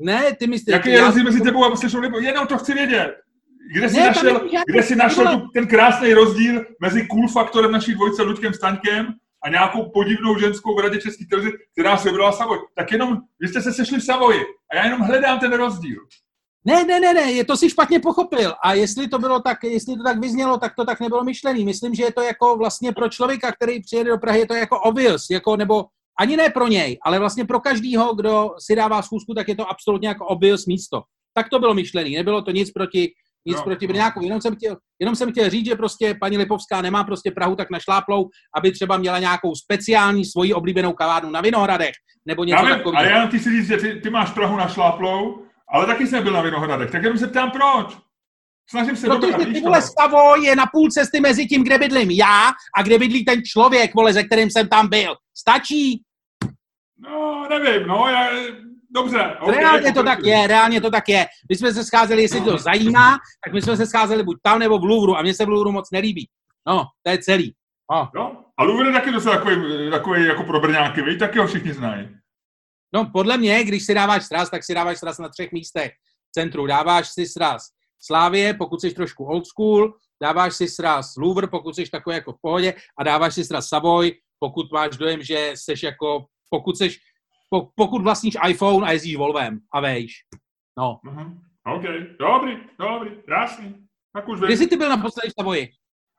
Ne, 0.00 0.34
ty 0.38 0.46
myslíš... 0.46 0.72
Jaký 0.72 0.90
je 0.90 1.00
rozdíl 1.00 1.24
mezi 1.24 1.40
tebou 1.40 1.64
a 1.64 1.76
Slyšou 1.76 2.00
Lipovou? 2.00 2.22
Jenom 2.22 2.46
to 2.46 2.58
chci 2.58 2.74
vědět. 2.74 3.14
Kde 3.74 3.88
jsi 3.88 3.96
ne, 3.96 4.06
našel, 4.06 4.48
kde 4.66 4.82
jsi 4.82 4.96
našel 4.96 5.26
tu, 5.26 5.48
ten 5.54 5.66
krásný 5.66 6.14
rozdíl 6.14 6.64
mezi 6.80 7.06
cool 7.06 7.28
faktorem 7.28 7.72
naší 7.72 7.94
dvojce 7.94 8.22
Luďkem 8.22 8.52
Staňkem 8.52 9.06
a 9.44 9.48
nějakou 9.48 9.90
podivnou 9.90 10.38
ženskou 10.38 10.76
v 10.76 10.80
Radě 10.80 11.00
České 11.00 11.24
televize, 11.30 11.56
která 11.72 11.96
se 11.96 12.08
vybrala 12.08 12.32
Savoj. 12.32 12.58
Tak 12.74 12.92
jenom, 12.92 13.18
vy 13.40 13.48
jste 13.48 13.62
se 13.62 13.72
sešli 13.72 13.98
v 13.98 14.04
Savoji 14.04 14.40
a 14.72 14.76
já 14.76 14.84
jenom 14.84 15.00
hledám 15.00 15.38
ten 15.38 15.52
rozdíl. 15.52 15.98
Ne, 16.66 16.84
ne, 16.84 17.00
ne, 17.00 17.14
ne, 17.14 17.32
je 17.32 17.44
to 17.44 17.56
si 17.56 17.70
špatně 17.70 18.00
pochopil. 18.00 18.54
A 18.64 18.74
jestli 18.74 19.08
to 19.08 19.18
bylo 19.18 19.40
tak, 19.40 19.64
jestli 19.64 19.96
to 19.96 20.02
tak 20.02 20.18
vyznělo, 20.18 20.58
tak 20.58 20.74
to 20.74 20.84
tak 20.84 21.00
nebylo 21.00 21.24
myšlený. 21.24 21.64
Myslím, 21.64 21.94
že 21.94 22.02
je 22.02 22.12
to 22.12 22.22
jako 22.22 22.56
vlastně 22.56 22.92
pro 22.92 23.08
člověka, 23.08 23.52
který 23.52 23.82
přijede 23.82 24.10
do 24.10 24.18
Prahy, 24.18 24.38
je 24.38 24.46
to 24.46 24.54
jako 24.54 24.80
obvious, 24.80 25.26
jako, 25.30 25.56
nebo 25.56 25.84
ani 26.20 26.36
ne 26.36 26.50
pro 26.50 26.68
něj, 26.68 26.98
ale 27.02 27.18
vlastně 27.18 27.44
pro 27.44 27.60
každýho, 27.60 28.14
kdo 28.14 28.50
si 28.58 28.76
dává 28.76 29.02
schůzku, 29.02 29.34
tak 29.34 29.48
je 29.48 29.56
to 29.56 29.70
absolutně 29.70 30.08
jako 30.08 30.26
obvious 30.26 30.66
místo. 30.66 31.02
Tak 31.34 31.48
to 31.48 31.58
bylo 31.58 31.74
myšlený, 31.74 32.14
nebylo 32.14 32.42
to 32.42 32.50
nic 32.50 32.70
proti, 32.70 33.12
nic 33.46 33.56
no, 33.56 33.62
proti 33.62 33.86
Brňáku. 33.86 34.22
Jenom 34.22 34.40
jsem, 34.40 34.56
chtěl, 34.56 34.76
jenom 34.98 35.16
jsem 35.16 35.32
chtěl 35.32 35.50
říct, 35.50 35.66
že 35.66 35.74
prostě 35.74 36.14
paní 36.20 36.38
Lipovská 36.38 36.82
nemá 36.82 37.04
prostě 37.04 37.30
Prahu 37.30 37.56
tak 37.56 37.70
našláplou, 37.70 38.28
aby 38.56 38.72
třeba 38.72 38.96
měla 38.96 39.18
nějakou 39.18 39.54
speciální 39.54 40.24
svoji 40.24 40.54
oblíbenou 40.54 40.92
kavárnu 40.92 41.30
na 41.30 41.40
Vinohradech, 41.40 41.94
nebo 42.26 42.44
něco 42.44 42.66
takového. 42.66 42.98
Ale 42.98 43.10
já 43.10 43.26
ti 43.30 43.38
si 43.38 43.50
říct, 43.50 43.66
že 43.66 43.76
ty, 43.76 44.00
ty 44.00 44.10
máš 44.10 44.30
Prahu 44.30 44.56
našláplou, 44.56 45.45
ale 45.72 45.86
taky 45.86 46.06
jsem 46.06 46.22
byl 46.22 46.32
na 46.32 46.42
Vinohradech, 46.42 46.90
tak 46.90 47.02
jenom 47.02 47.18
se 47.18 47.26
ptám 47.26 47.50
proč. 47.50 47.96
Snažím 48.70 48.96
se 48.96 49.06
Protože 49.06 49.46
ty 49.46 49.60
vole 49.60 49.82
stavo 49.82 50.36
je 50.42 50.56
na 50.56 50.66
půl 50.72 50.90
cesty 50.90 51.20
mezi 51.20 51.46
tím, 51.46 51.64
kde 51.64 51.78
bydlím 51.78 52.10
já 52.10 52.52
a 52.78 52.82
kde 52.82 52.98
bydlí 52.98 53.24
ten 53.24 53.42
člověk, 53.44 53.94
vole, 53.94 54.12
ze 54.12 54.24
kterým 54.24 54.50
jsem 54.50 54.68
tam 54.68 54.88
byl. 54.88 55.16
Stačí? 55.36 56.02
No, 56.98 57.46
nevím, 57.50 57.88
no, 57.88 58.08
já, 58.08 58.28
dobře. 58.90 59.36
Okay, 59.40 59.56
reálně 59.56 59.92
to 59.92 60.02
tak 60.02 60.18
je, 60.24 60.46
reálně 60.46 60.80
to 60.80 60.90
tak 60.90 61.08
je. 61.08 61.26
My 61.48 61.56
jsme 61.56 61.72
se 61.72 61.84
scházeli, 61.84 62.22
jestli 62.22 62.40
to 62.40 62.58
zajímá, 62.58 63.18
tak 63.44 63.54
my 63.54 63.62
jsme 63.62 63.76
se 63.76 63.86
scházeli 63.86 64.22
buď 64.22 64.36
tam 64.42 64.58
nebo 64.58 64.78
v 64.78 64.84
Louvru 64.84 65.16
a 65.16 65.22
mně 65.22 65.34
se 65.34 65.44
v 65.44 65.48
Louvru 65.48 65.72
moc 65.72 65.90
nelíbí. 65.90 66.28
No, 66.68 66.84
to 67.02 67.10
je 67.10 67.18
celý. 67.18 67.54
Oh. 67.92 68.08
Jo? 68.14 68.36
A 68.58 68.64
Louvre 68.64 68.88
je 68.88 68.92
taky 68.92 69.12
docela 69.12 69.36
takový, 69.36 69.90
takový 69.90 70.26
jako 70.26 70.44
pro 70.44 70.60
Brňáky, 70.60 71.02
vy 71.02 71.16
taky 71.16 71.38
ho 71.38 71.46
všichni 71.46 71.72
znají. 71.72 72.15
No, 72.92 73.10
podle 73.12 73.38
mě, 73.38 73.64
když 73.64 73.86
si 73.86 73.94
dáváš 73.94 74.26
sraz, 74.26 74.50
tak 74.50 74.64
si 74.64 74.74
dáváš 74.74 74.98
sraz 74.98 75.18
na 75.18 75.28
třech 75.28 75.52
místech. 75.52 75.92
V 76.28 76.32
centru 76.32 76.66
dáváš 76.66 77.08
si 77.08 77.26
sraz 77.26 77.62
Slávě, 78.00 78.54
pokud 78.54 78.80
jsi 78.80 78.94
trošku 78.94 79.24
old 79.24 79.46
school, 79.46 79.94
dáváš 80.22 80.56
si 80.56 80.68
sraz 80.68 81.16
Louvre, 81.16 81.46
pokud 81.46 81.76
jsi 81.76 81.90
takový 81.90 82.16
jako 82.16 82.32
v 82.32 82.40
pohodě 82.42 82.74
a 82.98 83.04
dáváš 83.04 83.34
si 83.34 83.44
sraz 83.44 83.68
Savoy, 83.68 84.12
pokud 84.38 84.72
máš 84.72 84.96
dojem, 84.96 85.22
že 85.22 85.52
jsi 85.54 85.74
jako, 85.86 86.24
pokud 86.50 86.78
jsi, 86.78 86.90
pokud 87.74 88.02
vlastníš 88.02 88.36
iPhone 88.48 88.86
a 88.86 88.92
jezdíš 88.92 89.16
Volvem 89.16 89.58
a 89.72 89.80
vejš. 89.80 90.12
No. 90.78 91.00
Uh-huh. 91.06 91.38
OK, 91.66 91.82
dobrý, 92.18 92.56
dobrý, 92.78 93.10
krásný. 93.24 93.74
Tak 94.12 94.28
už 94.28 94.40
Kdy 94.40 94.56
jsi 94.56 94.66
ty 94.66 94.76
byl 94.76 94.88
naposledy 94.88 95.28
v 95.28 95.34
Savoji? 95.40 95.68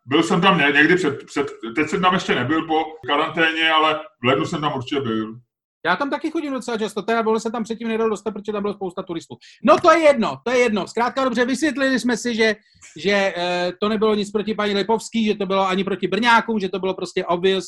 Byl 0.05 0.23
jsem 0.23 0.41
tam 0.41 0.57
někdy 0.57 0.95
před, 0.95 1.25
před, 1.25 1.47
teď 1.75 1.89
jsem 1.89 2.01
tam 2.01 2.13
ještě 2.13 2.35
nebyl 2.35 2.67
po 2.67 2.85
karanténě, 3.07 3.71
ale 3.71 3.99
v 4.21 4.25
lednu 4.25 4.45
jsem 4.45 4.61
tam 4.61 4.75
určitě 4.75 5.01
byl. 5.01 5.39
Já 5.85 5.95
tam 5.95 6.09
taky 6.09 6.31
chodím 6.31 6.53
docela 6.53 6.77
často, 6.77 7.01
teda 7.01 7.23
bylo 7.23 7.39
se 7.39 7.51
tam 7.51 7.63
předtím 7.63 7.87
nedalo 7.87 8.09
dostat, 8.09 8.31
protože 8.31 8.51
tam 8.51 8.61
bylo 8.61 8.73
spousta 8.73 9.03
turistů. 9.03 9.35
No 9.63 9.77
to 9.77 9.91
je 9.91 9.99
jedno, 9.99 10.37
to 10.45 10.51
je 10.51 10.57
jedno. 10.57 10.87
Zkrátka 10.87 11.23
dobře, 11.23 11.45
vysvětlili 11.45 11.99
jsme 11.99 12.17
si, 12.17 12.35
že, 12.35 12.55
že 12.97 13.11
e, 13.11 13.73
to 13.81 13.89
nebylo 13.89 14.15
nic 14.15 14.31
proti 14.31 14.53
paní 14.53 14.73
Lipovský, 14.73 15.25
že 15.25 15.35
to 15.35 15.45
bylo 15.45 15.67
ani 15.67 15.83
proti 15.83 16.07
Brňákům, 16.07 16.59
že 16.59 16.69
to 16.69 16.79
bylo 16.79 16.93
prostě 16.93 17.25
obvious, 17.25 17.65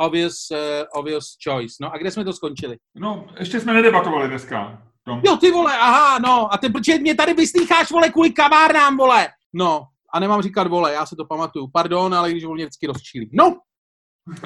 obvious, 0.00 0.50
uh, 0.50 1.00
obvious 1.00 1.36
choice. 1.44 1.74
No 1.80 1.94
a 1.94 1.98
kde 1.98 2.10
jsme 2.10 2.24
to 2.24 2.32
skončili? 2.32 2.76
No, 2.94 3.26
ještě 3.38 3.60
jsme 3.60 3.72
nedebatovali 3.72 4.28
dneska. 4.28 4.82
Tom. 5.04 5.20
Jo, 5.24 5.36
ty 5.36 5.50
vole, 5.50 5.78
aha, 5.78 6.18
no, 6.18 6.54
a 6.54 6.58
ty, 6.58 6.68
protože 6.68 6.98
mě 6.98 7.14
tady 7.14 7.34
vyslýcháš, 7.34 7.90
vole, 7.90 8.10
kvůli 8.10 8.32
kavárnám, 8.32 8.96
vole. 8.96 9.28
No, 9.52 9.82
a 10.14 10.20
nemám 10.20 10.42
říkat, 10.42 10.66
vole, 10.66 10.92
já 10.92 11.06
se 11.06 11.16
to 11.16 11.24
pamatuju, 11.24 11.68
pardon, 11.72 12.14
ale 12.14 12.30
když 12.30 12.44
mě 12.44 12.64
vždycky 12.64 12.86
rozčílí. 12.86 13.30
No, 13.32 13.56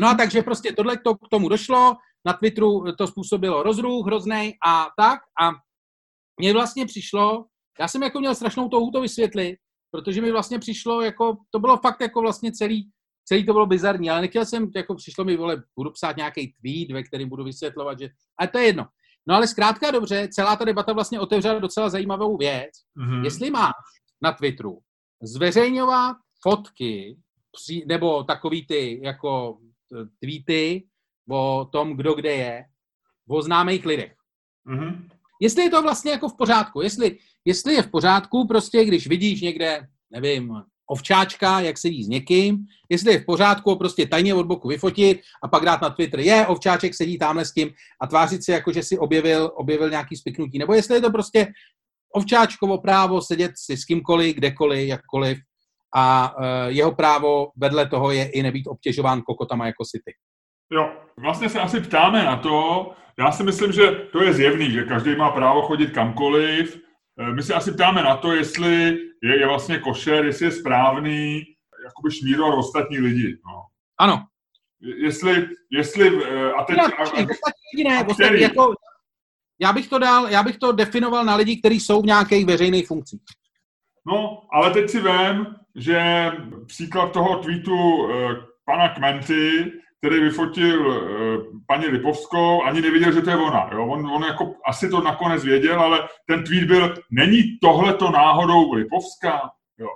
no 0.00 0.09
a 0.09 0.14
takže 0.14 0.42
prostě 0.42 0.72
tohle 0.72 0.96
to 0.96 1.14
k 1.14 1.29
tomu 1.31 1.48
došlo, 1.48 1.96
na 2.27 2.33
Twitteru 2.33 2.85
to 2.99 3.07
způsobilo 3.07 3.63
rozruch 3.63 4.07
hrozný 4.07 4.55
a 4.67 4.87
tak. 4.99 5.21
A 5.43 5.51
mně 6.41 6.53
vlastně 6.53 6.87
přišlo, 6.87 7.47
já 7.81 7.89
jsem 7.89 8.03
jako 8.03 8.21
měl 8.21 8.35
strašnou 8.35 8.69
touhu 8.69 8.91
to 8.91 9.01
vysvětlit, 9.01 9.57
protože 9.91 10.21
mi 10.21 10.33
vlastně 10.33 10.59
přišlo, 10.59 11.01
jako, 11.03 11.37
to 11.51 11.59
bylo 11.59 11.77
fakt 11.77 12.01
jako 12.01 12.21
vlastně 12.21 12.53
celý, 12.53 12.91
celý 13.25 13.47
to 13.47 13.53
bylo 13.53 13.67
bizarní, 13.67 14.11
ale 14.11 14.21
nechtěl 14.21 14.47
jsem, 14.47 14.71
jako 14.77 14.95
přišlo 14.95 15.25
mi, 15.25 15.37
vole, 15.37 15.63
budu 15.77 15.91
psát 15.91 16.17
nějaký 16.17 16.55
tweet, 16.63 16.91
ve 16.91 17.03
kterém 17.03 17.29
budu 17.29 17.45
vysvětlovat, 17.45 17.99
že, 17.99 18.09
ale 18.39 18.49
to 18.49 18.59
je 18.59 18.65
jedno. 18.65 18.87
No 19.29 19.35
ale 19.35 19.47
zkrátka 19.47 19.91
dobře, 19.91 20.29
celá 20.29 20.57
ta 20.57 20.65
debata 20.65 20.93
vlastně 20.93 21.21
otevřela 21.21 21.59
docela 21.59 21.91
zajímavou 21.91 22.37
věc. 22.37 22.71
Mm-hmm. 22.99 23.25
Jestli 23.25 23.51
máš 23.51 23.73
na 24.23 24.33
Twitteru 24.33 24.79
zveřejňovat 25.23 26.17
fotky 26.43 27.17
nebo 27.87 28.25
takový 28.25 28.67
ty 28.67 29.01
jako 29.05 29.59
tweety 30.21 30.87
o 31.31 31.69
tom, 31.73 31.97
kdo 31.97 32.15
kde 32.15 32.33
je, 32.33 32.65
o 33.29 33.43
známých 33.43 33.87
lidech. 33.87 34.15
Mm-hmm. 34.69 35.09
Jestli 35.41 35.63
je 35.63 35.71
to 35.71 35.83
vlastně 35.83 36.11
jako 36.11 36.29
v 36.29 36.37
pořádku, 36.37 36.81
jestli, 36.81 37.19
jestli 37.45 37.75
je 37.75 37.83
v 37.83 37.91
pořádku, 37.91 38.47
prostě 38.47 38.85
když 38.85 39.07
vidíš 39.07 39.41
někde, 39.41 39.87
nevím, 40.11 40.53
ovčáčka, 40.87 41.61
jak 41.61 41.79
sedí 41.79 42.05
s 42.05 42.09
někým, 42.09 42.59
jestli 42.91 43.13
je 43.13 43.21
v 43.21 43.27
pořádku 43.27 43.77
prostě 43.77 44.07
tajně 44.07 44.35
od 44.35 44.47
boku 44.47 44.69
vyfotit 44.69 45.21
a 45.43 45.49
pak 45.49 45.65
dát 45.65 45.81
na 45.83 45.91
Twitter, 45.91 46.21
je, 46.21 46.47
ovčáček 46.47 46.95
sedí 46.95 47.19
tamhle 47.19 47.45
s 47.45 47.53
tím 47.53 47.71
a 48.01 48.07
tvářit 48.07 48.45
si 48.45 48.51
jako, 48.51 48.73
že 48.73 48.83
si 48.83 48.99
objevil, 48.99 49.53
objevil 49.57 49.91
nějaký 49.91 50.17
spiknutí. 50.17 50.59
Nebo 50.59 50.75
jestli 50.75 50.95
je 50.95 51.01
to 51.01 51.11
prostě 51.11 51.53
ovčáčkovo 52.15 52.79
právo 52.79 53.23
sedět 53.23 53.53
si 53.57 53.77
s 53.77 53.85
kýmkoliv, 53.85 54.37
kdekoliv, 54.37 54.89
jakkoliv 54.89 55.39
a 55.97 56.37
uh, 56.39 56.45
jeho 56.67 56.93
právo 56.93 57.49
vedle 57.57 57.89
toho 57.89 58.11
je 58.11 58.25
i 58.29 58.43
nebýt 58.43 58.67
obtěžován 58.67 59.23
kokotama 59.23 59.67
jako 59.67 59.85
si 59.85 59.99
ty. 60.05 60.13
Jo, 60.75 60.93
vlastně 61.17 61.49
se 61.49 61.61
asi 61.61 61.81
ptáme 61.81 62.25
na 62.25 62.37
to, 62.37 62.91
já 63.19 63.33
si 63.33 63.43
myslím, 63.43 63.73
že 63.73 63.91
to 63.91 64.23
je 64.23 64.33
zjevný, 64.33 64.71
že 64.71 64.85
každý 64.85 65.17
má 65.17 65.31
právo 65.31 65.63
chodit 65.63 65.91
kamkoliv. 65.91 66.81
Eh, 67.21 67.33
my 67.33 67.43
se 67.43 67.55
asi 67.55 67.73
ptáme 67.73 68.03
na 68.03 68.17
to, 68.17 68.33
jestli 68.33 68.99
je, 69.23 69.41
je 69.41 69.47
vlastně 69.47 69.79
košer, 69.79 70.25
jestli 70.25 70.47
je 70.47 70.53
správný 70.53 71.43
jakoby 71.85 72.11
šmírovat 72.11 72.59
ostatní 72.59 72.99
lidi. 72.99 73.39
No. 73.47 73.63
Ano. 73.99 74.27
Jestli, 74.81 75.49
jestli, 75.73 76.25
eh, 76.25 76.53
a 76.53 76.65
teď... 76.65 76.77
Já, 76.77 76.85
a, 76.85 77.03
a, 77.03 77.51
jediné, 77.75 77.99
a 77.99 78.07
ostatní, 78.07 78.41
jako, 78.41 78.75
já 79.61 79.73
bych 79.73 79.89
to 79.89 79.99
dal, 79.99 80.29
já 80.29 80.43
bych 80.43 80.59
to 80.59 80.73
definoval 80.73 81.25
na 81.25 81.37
lidi, 81.37 81.57
kteří 81.57 81.81
jsou 81.81 82.03
v 82.03 82.07
nějakých 82.07 82.47
veřejných 82.47 82.87
funkcích. 82.87 83.21
No, 84.07 84.43
ale 84.53 84.71
teď 84.71 84.91
si 84.91 85.01
vím, 85.01 85.47
že 85.75 86.31
příklad 86.67 87.13
toho 87.13 87.39
tweetu 87.39 88.09
eh, 88.11 88.35
pana 88.65 88.89
Kmenty, 88.89 89.73
který 90.05 90.21
vyfotil 90.21 90.87
uh, 90.87 90.97
paní 91.67 91.87
Lipovskou, 91.87 92.62
ani 92.62 92.81
nevěděl, 92.81 93.12
že 93.12 93.23
to 93.23 93.31
je 93.31 93.37
ona. 93.37 93.71
Jo? 93.73 93.87
On, 93.87 94.07
on 94.07 94.23
jako 94.23 94.55
asi 94.67 94.88
to 94.88 95.01
nakonec 95.01 95.45
věděl, 95.45 95.81
ale 95.81 96.09
ten 96.27 96.45
tweet 96.45 96.64
byl, 96.64 96.95
není 97.11 97.43
tohleto 97.62 98.11
náhodou 98.11 98.73
Lipovská? 98.73 99.40
Jo. 99.79 99.88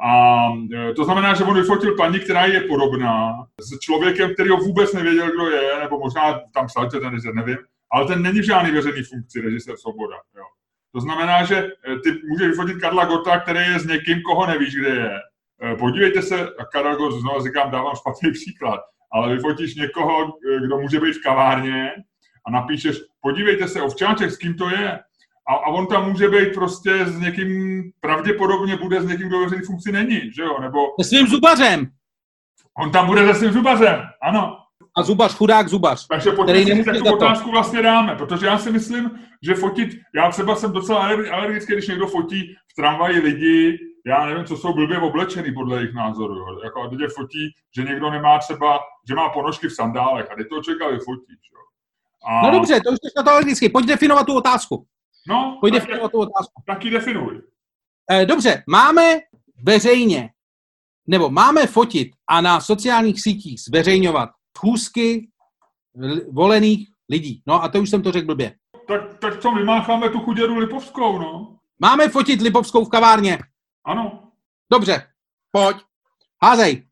A 0.00 0.48
uh, 0.50 0.94
to 0.96 1.04
znamená, 1.04 1.34
že 1.34 1.44
on 1.44 1.54
vyfotil 1.54 1.96
paní, 1.96 2.20
která 2.20 2.44
je 2.44 2.60
podobná, 2.60 3.32
s 3.60 3.78
člověkem, 3.78 4.34
který 4.34 4.48
ho 4.48 4.56
vůbec 4.56 4.92
nevěděl, 4.92 5.30
kdo 5.32 5.50
je, 5.50 5.78
nebo 5.80 5.98
možná 5.98 6.40
tam 6.54 6.66
psal, 6.66 6.90
že 6.92 7.00
ten 7.00 7.16
nevím, 7.34 7.56
ale 7.92 8.06
ten 8.06 8.22
není 8.22 8.40
v 8.40 8.46
žádný 8.46 8.70
veřejný 8.70 9.02
funkci, 9.02 9.40
režisér 9.40 9.76
Svoboda. 9.76 10.16
Jo. 10.36 10.44
To 10.94 11.00
znamená, 11.00 11.44
že 11.44 11.56
eh, 11.56 11.98
ty 11.98 12.20
můžeš 12.28 12.48
vyfotit 12.48 12.80
Karla 12.80 13.04
Gota, 13.04 13.40
který 13.40 13.58
je 13.58 13.78
s 13.78 13.86
někým, 13.86 14.22
koho 14.22 14.46
nevíš, 14.46 14.76
kde 14.76 14.88
je. 14.88 15.10
Podívejte 15.78 16.22
se, 16.22 16.48
Karel 16.72 16.96
Gott, 16.96 17.20
znovu 17.20 17.44
říkám, 17.44 17.70
dávám 17.70 17.96
špatný 17.96 18.32
příklad, 18.32 18.80
ale 19.14 19.34
vyfotíš 19.34 19.74
někoho, 19.74 20.32
kdo 20.64 20.78
může 20.78 21.00
být 21.00 21.12
v 21.12 21.22
kavárně 21.22 21.90
a 22.46 22.50
napíšeš, 22.50 22.96
podívejte 23.20 23.68
se, 23.68 23.82
ovčáček, 23.82 24.30
s 24.30 24.36
kým 24.36 24.54
to 24.54 24.70
je. 24.70 25.00
A, 25.48 25.54
a 25.54 25.66
on 25.66 25.86
tam 25.86 26.10
může 26.10 26.28
být 26.28 26.54
prostě 26.54 27.06
s 27.06 27.18
někým, 27.18 27.82
pravděpodobně 28.00 28.76
bude 28.76 29.00
s 29.00 29.06
někým, 29.06 29.28
kdo 29.28 29.46
ve 29.46 29.62
funkci 29.66 29.92
není, 29.92 30.20
že 30.36 30.42
jo? 30.42 30.60
Nebo... 30.60 30.78
Se 31.02 31.08
svým 31.08 31.26
zubařem. 31.26 31.86
On 32.78 32.90
tam 32.90 33.06
bude 33.06 33.26
se 33.26 33.34
svým 33.34 33.52
zubařem, 33.52 34.02
ano. 34.22 34.56
A 34.96 35.02
zubař, 35.02 35.34
chudák 35.34 35.68
zubař. 35.68 36.06
Takže 36.06 36.30
pojďme 36.30 36.64
si 36.64 36.84
takovou 36.84 37.14
otázku 37.14 37.50
vlastně 37.50 37.82
dáme, 37.82 38.16
protože 38.16 38.46
já 38.46 38.58
si 38.58 38.72
myslím, 38.72 39.10
že 39.42 39.54
fotit, 39.54 39.90
já 40.14 40.30
třeba 40.30 40.56
jsem 40.56 40.72
docela 40.72 41.08
alergický, 41.32 41.72
když 41.72 41.88
někdo 41.88 42.06
fotí 42.06 42.54
v 42.72 42.74
tramvaji 42.76 43.18
lidi, 43.18 43.78
já 44.06 44.26
nevím, 44.26 44.44
co 44.44 44.56
jsou 44.56 44.72
blbě 44.72 44.98
oblečený 44.98 45.54
podle 45.54 45.76
jejich 45.76 45.94
názoru. 45.94 46.34
Jo. 46.34 46.60
Jako 46.64 46.82
a 46.82 46.88
teď 46.88 46.98
fotí, 47.16 47.54
že 47.76 47.82
někdo 47.82 48.10
nemá 48.10 48.38
třeba, 48.38 48.80
že 49.08 49.14
má 49.14 49.28
ponožky 49.28 49.68
v 49.68 49.74
sandálech 49.74 50.30
a 50.30 50.34
teď 50.36 50.48
to 50.48 50.62
čeká 50.62 50.88
vyfotit. 50.88 51.38
Jo. 51.52 51.60
A... 52.26 52.46
No 52.46 52.50
dobře, 52.50 52.80
to 52.80 52.90
už 52.92 52.98
na 53.16 53.22
to 53.22 53.30
alergický. 53.30 53.68
Pojď 53.68 53.86
definovat 53.86 54.24
tu 54.24 54.36
otázku. 54.36 54.86
No, 55.28 55.58
Pojď 55.60 55.74
definovat 55.74 56.12
tu 56.12 56.18
otázku. 56.18 56.62
Taky 56.66 56.90
definuj. 56.90 57.42
Eh, 58.10 58.26
dobře, 58.26 58.62
máme 58.68 59.20
veřejně, 59.62 60.30
nebo 61.06 61.30
máme 61.30 61.66
fotit 61.66 62.08
a 62.28 62.40
na 62.40 62.60
sociálních 62.60 63.22
sítích 63.22 63.60
zveřejňovat 63.60 64.30
schůzky 64.56 65.28
volených 66.32 66.88
lidí. 67.10 67.42
No 67.46 67.62
a 67.62 67.68
to 67.68 67.80
už 67.80 67.90
jsem 67.90 68.02
to 68.02 68.12
řekl 68.12 68.26
blbě. 68.26 68.54
Tak, 68.88 69.18
tak 69.18 69.40
co, 69.40 69.50
vymácháme 69.50 70.08
tu 70.08 70.20
chuděru 70.20 70.58
Lipovskou, 70.58 71.18
no? 71.18 71.58
Máme 71.80 72.08
fotit 72.08 72.40
Lipovskou 72.40 72.84
v 72.84 72.88
kavárně. 72.88 73.38
Ano. 73.84 74.32
Dobře, 74.72 75.12
pojď. 75.50 75.76
Házej. 76.42 76.88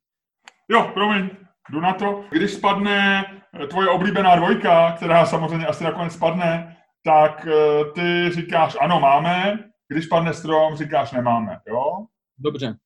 Jo, 0.68 0.90
promiň. 0.94 1.30
Jdu 1.70 1.80
na 1.80 1.94
to. 1.94 2.24
Když 2.30 2.52
spadne 2.52 3.24
tvoje 3.70 3.88
oblíbená 3.88 4.36
dvojka, 4.36 4.92
která 4.96 5.26
samozřejmě 5.26 5.66
asi 5.66 5.84
nakonec 5.84 6.12
spadne, 6.12 6.76
tak 7.04 7.46
eh, 7.46 7.84
ty 7.94 8.30
říkáš 8.34 8.76
ano, 8.80 9.00
máme, 9.00 9.58
když 9.88 10.06
padne 10.06 10.34
strom, 10.34 10.76
říkáš 10.76 11.12
nemáme, 11.12 11.60
jo? 11.68 12.06
Dobře. 12.38 12.76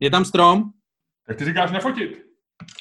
Je 0.00 0.10
tam 0.10 0.24
strom? 0.24 0.62
Tak 1.26 1.36
ty 1.36 1.44
říkáš 1.44 1.70
nefotit. 1.70 2.22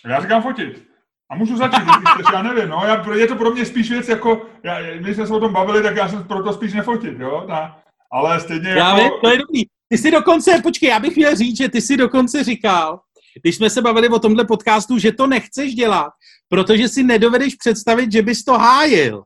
Já 0.06 0.22
říkám 0.22 0.42
fotit. 0.42 0.91
A 1.32 1.36
můžu 1.36 1.58
začít, 1.58 1.84
když 2.16 2.28
já 2.34 2.42
nevím, 2.42 2.70
no, 2.70 2.82
já, 2.86 3.14
je 3.16 3.28
to 3.28 3.36
pro 3.36 3.52
mě 3.52 3.66
spíš 3.66 3.92
věc 3.92 4.10
jako, 4.10 4.42
já, 4.64 4.78
my 5.02 5.16
jsme 5.16 5.28
se 5.28 5.34
o 5.34 5.40
tom 5.40 5.54
bavili, 5.54 5.84
tak 5.84 5.96
já 5.96 6.10
jsem 6.10 6.24
proto 6.24 6.54
spíš 6.54 6.74
nefotit, 6.74 7.20
jo, 7.20 7.44
ta, 7.48 7.82
ale 8.12 8.40
stejně 8.40 8.70
já 8.70 8.98
jako... 8.98 9.02
Vím, 9.02 9.12
to 9.22 9.30
je 9.30 9.38
dobrý. 9.38 9.64
Ty 9.90 9.98
jsi 9.98 10.12
dokonce, 10.12 10.62
počkej, 10.64 10.90
já 10.90 11.00
bych 11.00 11.16
měl 11.16 11.36
říct, 11.36 11.58
že 11.58 11.70
ty 11.70 11.82
jsi 11.82 11.98
dokonce 11.98 12.44
říkal, 12.44 13.00
když 13.42 13.56
jsme 13.56 13.70
se 13.70 13.82
bavili 13.82 14.10
o 14.10 14.20
tomhle 14.20 14.46
podcastu, 14.46 14.98
že 14.98 15.12
to 15.12 15.28
nechceš 15.28 15.76
dělat, 15.76 16.12
protože 16.50 16.88
si 16.88 17.04
nedovedeš 17.04 17.56
představit, 17.56 18.12
že 18.12 18.22
bys 18.22 18.44
to 18.44 18.54
hájil. 18.54 19.24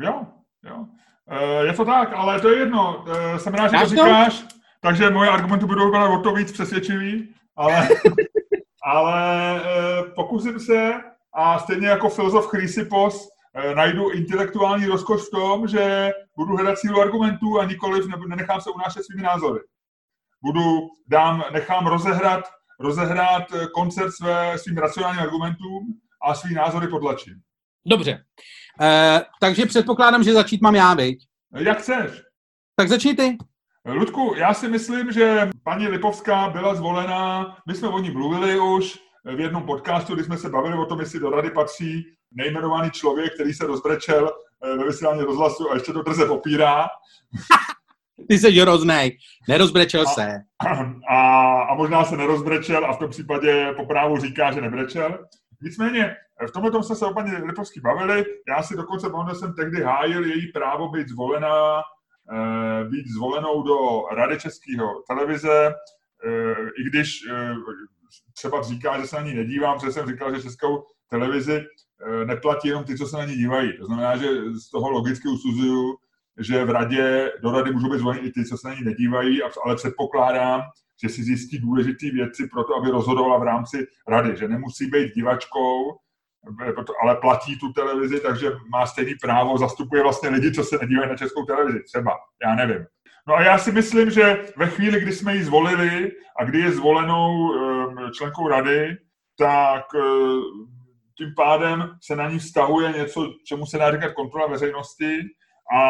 Jo, 0.00 0.26
jo. 0.64 0.84
E, 1.30 1.66
je 1.66 1.72
to 1.72 1.84
tak, 1.84 2.12
ale 2.14 2.40
to 2.40 2.48
je 2.48 2.58
jedno. 2.58 3.04
E, 3.08 3.38
jsem 3.38 3.54
rád, 3.54 3.68
že 3.68 3.78
to 3.78 3.86
říkáš, 3.86 4.44
takže 4.80 5.10
moje 5.10 5.30
argumenty 5.30 5.66
budou 5.66 6.18
o 6.18 6.22
to 6.22 6.32
víc 6.32 6.52
přesvědčivý, 6.52 7.28
ale, 7.56 7.88
ale 8.84 9.56
e, 9.56 10.02
pokusím 10.14 10.60
se 10.60 10.94
a 11.34 11.58
stejně 11.58 11.88
jako 11.88 12.08
filozof 12.08 12.46
Chrysippos 12.46 13.28
e, 13.54 13.74
najdu 13.74 14.10
intelektuální 14.10 14.86
rozkoš 14.86 15.20
v 15.20 15.30
tom, 15.30 15.68
že 15.68 16.10
budu 16.36 16.56
hledat 16.56 16.78
sílu 16.78 17.00
argumentů 17.00 17.60
a 17.60 17.64
nikoliv 17.64 18.06
ne, 18.06 18.16
nenechám 18.28 18.60
se 18.60 18.70
unášet 18.70 19.02
svými 19.04 19.22
názory. 19.22 19.60
Budu, 20.42 20.80
dám, 21.08 21.44
nechám 21.52 21.86
rozehrát 21.86 22.44
rozehrát 22.80 23.52
eh, 23.52 23.66
koncert 23.74 24.12
své, 24.12 24.58
svým 24.58 24.78
racionálním 24.78 25.22
argumentům 25.22 25.94
a 26.22 26.34
svý 26.34 26.54
názory 26.54 26.88
potlačím. 26.88 27.34
Dobře. 27.86 28.24
E, 28.80 29.22
takže 29.40 29.66
předpokládám, 29.66 30.22
že 30.22 30.32
začít 30.32 30.62
mám 30.62 30.74
já, 30.74 30.94
viď? 30.94 31.18
Jak 31.58 31.78
chceš. 31.78 32.22
Tak 32.76 32.88
začni 32.88 33.14
ty. 33.14 33.36
Ludku, 33.84 34.34
já 34.36 34.54
si 34.54 34.68
myslím, 34.68 35.12
že 35.12 35.50
paní 35.64 35.88
Lipovská 35.88 36.50
byla 36.50 36.74
zvolená, 36.74 37.56
my 37.66 37.74
jsme 37.74 37.88
o 37.88 37.98
ní 37.98 38.10
mluvili 38.10 38.60
už 38.60 38.98
v 39.36 39.40
jednom 39.40 39.62
podcastu, 39.62 40.14
kdy 40.14 40.24
jsme 40.24 40.36
se 40.36 40.48
bavili 40.48 40.78
o 40.78 40.86
tom, 40.86 41.00
jestli 41.00 41.20
do 41.20 41.30
rady 41.30 41.50
patří 41.50 42.04
nejmenovaný 42.32 42.90
člověk, 42.90 43.34
který 43.34 43.52
se 43.52 43.66
rozbrečel 43.66 44.30
eh, 44.64 44.76
ve 44.76 44.84
vysílání 44.84 45.22
rozhlasu 45.22 45.70
a 45.70 45.74
ještě 45.74 45.92
to 45.92 46.02
drze 46.02 46.26
popírá. 46.26 46.86
Ty 48.28 48.38
jsi 48.38 48.50
hroznej. 48.50 49.18
Nerozbrečel 49.48 50.02
a, 50.02 50.10
se. 50.10 50.28
A, 51.10 51.62
a 51.62 51.74
možná 51.74 52.04
se 52.04 52.16
nerozbrečel 52.16 52.86
a 52.86 52.92
v 52.92 52.98
tom 52.98 53.10
případě 53.10 53.72
po 53.76 53.86
právu 53.86 54.18
říká, 54.18 54.52
že 54.52 54.60
nebrečel. 54.60 55.18
Nicméně, 55.62 56.16
v 56.48 56.50
tomhle 56.50 56.70
tom 56.70 56.82
jsme 56.82 56.96
se 56.96 57.06
o 57.06 57.14
paní 57.14 57.32
Lipovský 57.32 57.80
bavili. 57.80 58.24
Já 58.48 58.62
si 58.62 58.76
dokonce 58.76 59.10
pamatuju, 59.10 59.34
jsem 59.34 59.54
tehdy 59.54 59.82
hájil 59.82 60.24
její 60.24 60.52
právo 60.52 60.88
být 60.88 61.08
zvolená, 61.08 61.82
eh, 62.32 62.84
být 62.84 63.06
zvolenou 63.16 63.62
do 63.62 63.76
Rady 64.16 64.40
Českého 64.40 65.02
televize, 65.08 65.74
eh, 66.24 66.54
i 66.80 66.90
když 66.90 67.20
eh, 67.30 67.54
třeba 68.34 68.62
říká, 68.62 69.00
že 69.00 69.06
se 69.06 69.16
na 69.16 69.22
ní 69.22 69.34
nedívám, 69.34 69.78
protože 69.78 69.92
jsem 69.92 70.06
říkal, 70.06 70.34
že 70.34 70.42
českou 70.42 70.84
televizi 71.10 71.64
neplatí 72.24 72.68
jenom 72.68 72.84
ty, 72.84 72.98
co 72.98 73.06
se 73.06 73.16
na 73.16 73.24
ní 73.24 73.36
dívají. 73.36 73.78
To 73.78 73.86
znamená, 73.86 74.16
že 74.16 74.26
z 74.54 74.70
toho 74.70 74.90
logicky 74.90 75.28
usuzuju, 75.28 75.96
že 76.38 76.64
v 76.64 76.70
radě, 76.70 77.32
do 77.42 77.50
rady 77.50 77.72
můžou 77.72 77.90
být 77.90 77.98
zvoleni 77.98 78.20
i 78.20 78.32
ty, 78.32 78.44
co 78.44 78.56
se 78.58 78.68
na 78.68 78.74
ní 78.74 78.80
nedívají, 78.84 79.40
ale 79.64 79.76
předpokládám, 79.76 80.62
že 81.02 81.08
si 81.08 81.22
zjistí 81.22 81.58
důležité 81.58 82.10
věci 82.10 82.48
pro 82.48 82.64
to, 82.64 82.76
aby 82.76 82.90
rozhodovala 82.90 83.38
v 83.38 83.42
rámci 83.42 83.86
rady, 84.08 84.36
že 84.36 84.48
nemusí 84.48 84.86
být 84.86 85.14
divačkou, 85.14 85.98
ale 87.02 87.16
platí 87.16 87.58
tu 87.58 87.72
televizi, 87.72 88.20
takže 88.20 88.52
má 88.70 88.86
stejný 88.86 89.14
právo, 89.14 89.58
zastupuje 89.58 90.02
vlastně 90.02 90.28
lidi, 90.28 90.52
co 90.52 90.64
se 90.64 90.78
nedívají 90.78 91.08
na 91.08 91.16
českou 91.16 91.44
televizi, 91.44 91.82
třeba, 91.82 92.12
já 92.44 92.54
nevím. 92.54 92.86
No 93.28 93.34
a 93.34 93.42
já 93.42 93.58
si 93.58 93.72
myslím, 93.72 94.10
že 94.10 94.44
ve 94.56 94.66
chvíli, 94.66 95.00
kdy 95.00 95.12
jsme 95.12 95.36
ji 95.36 95.44
zvolili 95.44 96.12
a 96.40 96.44
kdy 96.44 96.58
je 96.58 96.72
zvolenou 96.72 97.54
ehm, 97.54 98.12
členkou 98.12 98.48
rady, 98.48 98.96
tak 99.38 99.84
eh, 99.96 100.00
tím 101.18 101.34
pádem 101.36 101.90
se 102.02 102.16
na 102.16 102.30
ní 102.30 102.38
vztahuje 102.38 102.92
něco, 102.92 103.34
čemu 103.46 103.66
se 103.66 103.78
dá 103.78 103.92
říkat 103.92 104.12
kontrola 104.12 104.46
veřejnosti 104.46 105.18
a 105.76 105.80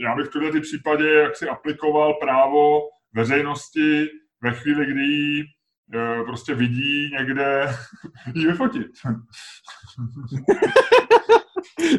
já 0.00 0.16
bych 0.16 0.26
v 0.26 0.32
tomto 0.32 0.60
případě 0.60 1.08
jak 1.08 1.36
si 1.36 1.48
aplikoval 1.48 2.14
právo 2.14 2.80
veřejnosti 3.14 4.06
ve 4.42 4.52
chvíli, 4.52 4.86
kdy 4.86 5.02
ji 5.02 5.44
e, 5.94 6.24
prostě 6.24 6.54
vidí 6.54 7.10
někde 7.18 7.68
ji 8.34 8.46
vyfotit. 8.46 8.86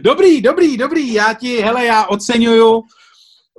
dobrý, 0.02 0.42
dobrý, 0.42 0.78
dobrý, 0.78 1.14
já 1.14 1.34
ti, 1.34 1.58
hele, 1.58 1.86
já 1.86 2.06
oceňuju, 2.06 2.84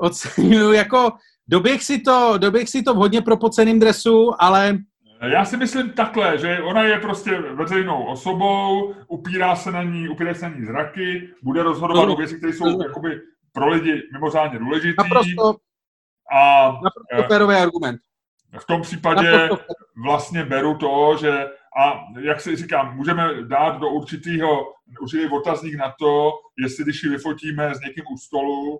oceňuju, 0.01 0.73
jako 0.73 1.13
doběh 1.49 1.83
si 1.83 2.01
to, 2.01 2.35
doběh 2.39 2.69
si 2.69 2.83
to 2.83 2.95
v 2.95 2.97
hodně 2.97 3.23
propoceným 3.23 3.81
dresu, 3.81 4.35
ale 4.39 4.79
já 5.23 5.45
si 5.45 5.57
myslím 5.57 5.91
takhle, 5.91 6.39
že 6.39 6.63
ona 6.63 6.83
je 6.83 6.99
prostě 6.99 7.39
veřejnou 7.39 8.05
osobou, 8.05 8.95
upírá 9.09 9.57
se 9.57 9.73
na 9.73 9.83
ní, 9.83 10.09
upírá 10.09 10.35
se 10.35 10.49
na 10.49 10.57
ní 10.57 10.65
zraky, 10.65 11.29
bude 11.43 11.63
rozhodovat 11.63 12.07
no, 12.07 12.15
o 12.15 12.17
věci, 12.17 12.37
které 12.37 12.53
jsou 12.53 12.83
jakoby 12.83 13.21
pro 13.53 13.69
lidi 13.69 14.03
mimořádně 14.13 14.59
důležitý. 14.59 14.95
Naprosto, 14.99 15.57
a, 16.33 16.67
naprosto 16.67 17.25
eh, 17.25 17.29
férový 17.29 17.55
argument. 17.55 18.01
V 18.59 18.67
tom 18.67 18.83
případě 18.83 19.49
vlastně 20.05 20.45
beru 20.45 20.77
to, 20.79 21.17
že 21.21 21.47
a 21.79 22.05
jak 22.21 22.41
se 22.41 22.57
říkám, 22.57 22.97
můžeme 22.97 23.43
dát 23.43 23.81
do 23.81 23.89
určitého, 23.89 24.61
určitý 25.01 25.29
otazník 25.29 25.75
na 25.75 25.95
to, 25.99 26.33
jestli 26.59 26.85
když 26.85 27.03
ji 27.03 27.11
vyfotíme 27.11 27.75
s 27.75 27.81
někým 27.81 28.05
u 28.15 28.19
stolu, 28.19 28.79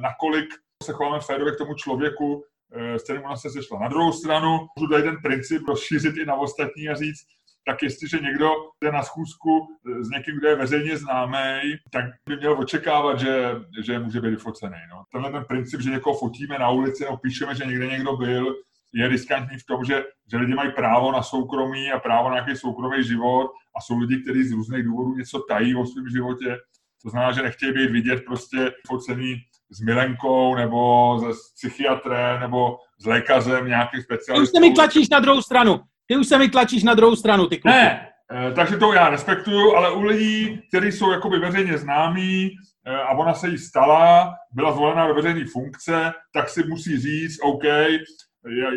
nakolik 0.00 0.48
se 0.82 0.92
chováme 0.92 1.20
férově 1.20 1.52
k 1.52 1.58
tomu 1.58 1.74
člověku, 1.74 2.44
eh, 2.72 2.98
s 2.98 3.02
kterým 3.02 3.24
ona 3.24 3.36
se 3.36 3.50
sešla. 3.50 3.80
Na 3.80 3.88
druhou 3.88 4.12
stranu 4.12 4.58
můžu 4.78 4.90
tady 4.90 5.02
ten 5.02 5.16
princip 5.22 5.62
rozšířit 5.68 6.16
i 6.16 6.26
na 6.26 6.34
ostatní 6.34 6.88
a 6.88 6.94
říct, 6.94 7.26
tak 7.68 7.82
jestliže 7.82 8.18
někdo 8.18 8.50
jde 8.84 8.92
na 8.92 9.02
schůzku 9.02 9.66
s 10.00 10.10
někým, 10.10 10.38
kdo 10.38 10.48
je 10.48 10.56
veřejně 10.56 10.96
známý, 10.96 11.76
tak 11.90 12.04
by 12.28 12.36
měl 12.36 12.58
očekávat, 12.58 13.20
že, 13.20 13.54
že 13.84 13.98
může 13.98 14.20
být 14.20 14.30
vyfocený. 14.30 14.76
No. 14.90 15.02
Tenhle 15.12 15.32
ten 15.32 15.44
princip, 15.44 15.80
že 15.80 15.90
někoho 15.90 16.18
fotíme 16.18 16.58
na 16.58 16.70
ulici 16.70 17.04
nebo 17.04 17.16
píšeme, 17.16 17.54
že 17.54 17.64
někde 17.64 17.86
někdo 17.86 18.16
byl, 18.16 18.54
je 18.94 19.08
riskantní 19.08 19.58
v 19.58 19.66
tom, 19.66 19.84
že, 19.84 20.04
že 20.30 20.36
lidi 20.36 20.54
mají 20.54 20.72
právo 20.72 21.12
na 21.12 21.22
soukromí 21.22 21.92
a 21.92 21.98
právo 21.98 22.28
na 22.28 22.34
nějaký 22.34 22.56
soukromý 22.56 23.04
život 23.04 23.50
a 23.76 23.80
jsou 23.80 23.98
lidi, 23.98 24.22
kteří 24.22 24.44
z 24.44 24.52
různých 24.52 24.84
důvodů 24.84 25.14
něco 25.14 25.38
tají 25.48 25.74
o 25.74 25.86
svém 25.86 26.08
životě. 26.08 26.58
To 27.02 27.10
znamená, 27.10 27.32
že 27.32 27.42
nechtějí 27.42 27.72
být 27.72 27.90
vidět 27.90 28.24
prostě 28.26 28.72
focený 28.86 29.36
s 29.70 29.80
milenkou 29.80 30.54
nebo 30.54 31.20
s 31.32 31.54
psychiatrem 31.54 32.40
nebo 32.40 32.76
s 32.98 33.06
lékařem 33.06 33.66
nějakých 33.66 34.02
specialistů. 34.02 34.42
Už 34.42 34.48
se 34.48 34.60
mi 34.60 34.74
tlačíš 34.74 35.08
na 35.08 35.20
druhou 35.20 35.42
stranu. 35.42 35.80
Ty 36.06 36.16
už 36.16 36.26
se 36.26 36.38
mi 36.38 36.48
tlačíš 36.48 36.82
na 36.82 36.94
druhou 36.94 37.16
stranu, 37.16 37.46
ty 37.46 37.58
kluky. 37.58 37.76
Ne, 37.76 38.08
eh, 38.32 38.52
takže 38.52 38.76
to 38.76 38.92
já 38.92 39.08
respektuju, 39.08 39.74
ale 39.74 39.92
u 39.92 40.02
lidí, 40.02 40.60
kteří 40.68 40.92
jsou 40.92 41.10
jakoby 41.10 41.38
veřejně 41.38 41.78
známí 41.78 42.50
eh, 42.86 42.96
a 42.96 43.10
ona 43.10 43.34
se 43.34 43.48
jí 43.48 43.58
stala, 43.58 44.34
byla 44.52 44.72
zvolena 44.72 45.06
ve 45.06 45.12
veřejné 45.12 45.44
funkce, 45.52 46.12
tak 46.34 46.48
si 46.48 46.62
musí 46.62 46.98
říct, 46.98 47.38
OK, 47.42 47.64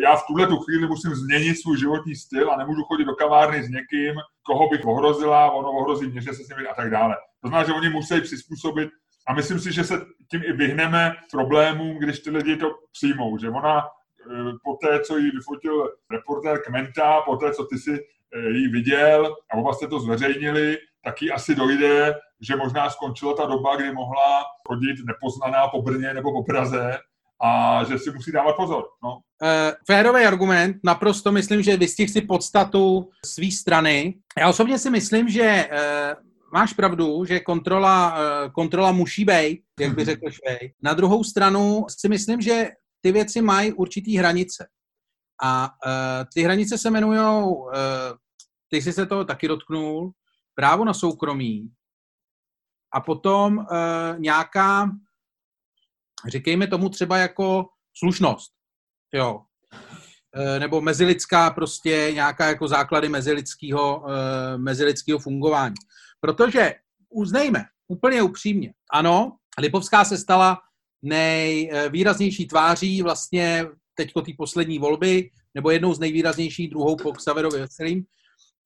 já 0.02 0.16
v 0.16 0.26
tuhle 0.26 0.46
tu 0.46 0.56
chvíli 0.56 0.86
musím 0.86 1.14
změnit 1.14 1.54
svůj 1.54 1.78
životní 1.78 2.14
styl 2.14 2.52
a 2.52 2.56
nemůžu 2.56 2.82
chodit 2.82 3.04
do 3.04 3.14
kavárny 3.14 3.62
s 3.62 3.68
někým, 3.68 4.14
koho 4.42 4.68
bych 4.68 4.84
ohrozila, 4.84 5.50
ono 5.50 5.70
ohrozí 5.70 6.06
mě, 6.06 6.20
že 6.20 6.32
se 6.32 6.44
s 6.44 6.48
nimi 6.48 6.68
a 6.68 6.74
tak 6.74 6.90
dále. 6.90 7.16
To 7.42 7.48
znamená, 7.48 7.66
že 7.66 7.72
oni 7.72 7.88
musí 7.88 8.20
přizpůsobit 8.20 8.90
a 9.26 9.34
myslím 9.34 9.58
si, 9.58 9.72
že 9.72 9.84
se 9.84 10.00
tím 10.30 10.42
i 10.44 10.52
vyhneme 10.52 11.14
problémům, 11.30 11.98
když 11.98 12.20
ty 12.20 12.30
lidi 12.30 12.56
to 12.56 12.66
přijmou, 12.92 13.38
že 13.38 13.50
ona 13.50 13.82
Eh, 14.26 14.52
po 14.64 14.76
té, 14.86 15.00
co 15.00 15.16
ji 15.16 15.30
vyfotil 15.30 15.88
reportér 16.10 16.62
Kmenta, 16.62 17.20
po 17.20 17.36
té, 17.36 17.52
co 17.52 17.64
ty 17.64 17.78
si 17.78 17.92
eh, 17.92 18.50
ji 18.50 18.68
viděl 18.68 19.36
a 19.50 19.56
oba 19.56 19.72
jste 19.72 19.86
to 19.86 20.00
zveřejnili, 20.00 20.78
taky 21.04 21.30
asi 21.30 21.54
dojde, 21.54 22.14
že 22.40 22.56
možná 22.56 22.90
skončila 22.90 23.34
ta 23.34 23.46
doba, 23.46 23.76
kdy 23.76 23.92
mohla 23.92 24.44
chodit 24.66 24.96
nepoznaná 25.06 25.68
po 25.68 25.82
Brně 25.82 26.14
nebo 26.14 26.32
po 26.32 26.44
Praze 26.44 26.98
a 27.42 27.84
že 27.84 27.98
si 27.98 28.10
musí 28.10 28.32
dávat 28.32 28.56
pozor. 28.56 28.84
No. 29.02 29.12
Uh, 29.12 29.48
férový 29.86 30.24
argument, 30.24 30.76
naprosto 30.84 31.32
myslím, 31.32 31.62
že 31.62 31.76
vystih 31.76 32.10
si 32.10 32.20
podstatu 32.20 33.10
své 33.24 33.50
strany. 33.50 34.14
Já 34.38 34.48
osobně 34.48 34.78
si 34.78 34.90
myslím, 34.90 35.28
že 35.28 35.68
uh, 35.72 36.29
máš 36.52 36.72
pravdu, 36.72 37.24
že 37.24 37.40
kontrola, 37.40 38.14
uh, 38.14 38.52
kontrola 38.52 38.92
musí 38.92 39.24
být, 39.24 39.64
jak 39.80 39.94
by 39.94 40.04
řekl 40.04 40.30
Švej. 40.30 40.74
Na 40.82 40.94
druhou 40.94 41.24
stranu 41.24 41.86
si 41.88 42.08
myslím, 42.08 42.40
že 42.40 42.68
ty 43.00 43.12
věci 43.12 43.42
mají 43.42 43.72
určitý 43.72 44.16
hranice. 44.16 44.68
A 45.42 45.68
uh, 45.68 46.28
ty 46.34 46.42
hranice 46.42 46.78
se 46.78 46.88
jmenují, 46.88 47.20
uh, 47.20 47.72
ty 48.68 48.82
jsi 48.82 48.92
se 48.92 49.06
toho 49.06 49.24
taky 49.24 49.48
dotknul, 49.48 50.12
právo 50.54 50.84
na 50.84 50.94
soukromí 50.94 51.70
a 52.94 53.00
potom 53.00 53.58
uh, 53.58 53.66
nějaká, 54.18 54.90
říkejme 56.28 56.66
tomu 56.66 56.88
třeba 56.88 57.18
jako 57.18 57.68
slušnost. 57.98 58.52
Jo. 59.14 59.42
nebo 60.58 60.80
mezilidská 60.80 61.50
prostě 61.50 62.10
nějaká 62.14 62.46
jako 62.46 62.68
základy 62.68 63.08
mezilidského, 63.08 64.04
mezilidského 64.56 65.18
fungování. 65.18 65.74
Protože 66.20 66.74
uznejme, 67.10 67.64
úplně 67.88 68.22
upřímně, 68.22 68.72
ano, 68.92 69.36
Lipovská 69.58 70.04
se 70.04 70.18
stala 70.18 70.58
nejvýraznější 71.02 72.46
tváří 72.46 73.02
vlastně 73.02 73.66
teďko 73.94 74.22
té 74.22 74.32
poslední 74.38 74.78
volby, 74.78 75.30
nebo 75.54 75.70
jednou 75.70 75.94
z 75.94 75.98
nejvýraznějších, 75.98 76.70
druhou 76.70 76.96
po 76.96 77.12
Xaverovi 77.12 77.58
Veselým. 77.58 78.04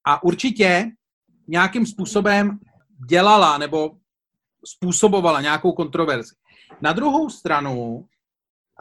A 0.06 0.22
určitě 0.22 0.90
nějakým 1.48 1.86
způsobem 1.86 2.58
dělala 3.08 3.58
nebo 3.58 3.96
způsobovala 4.66 5.40
nějakou 5.40 5.72
kontroverzi. 5.72 6.34
Na 6.80 6.92
druhou 6.92 7.30
stranu, 7.30 8.06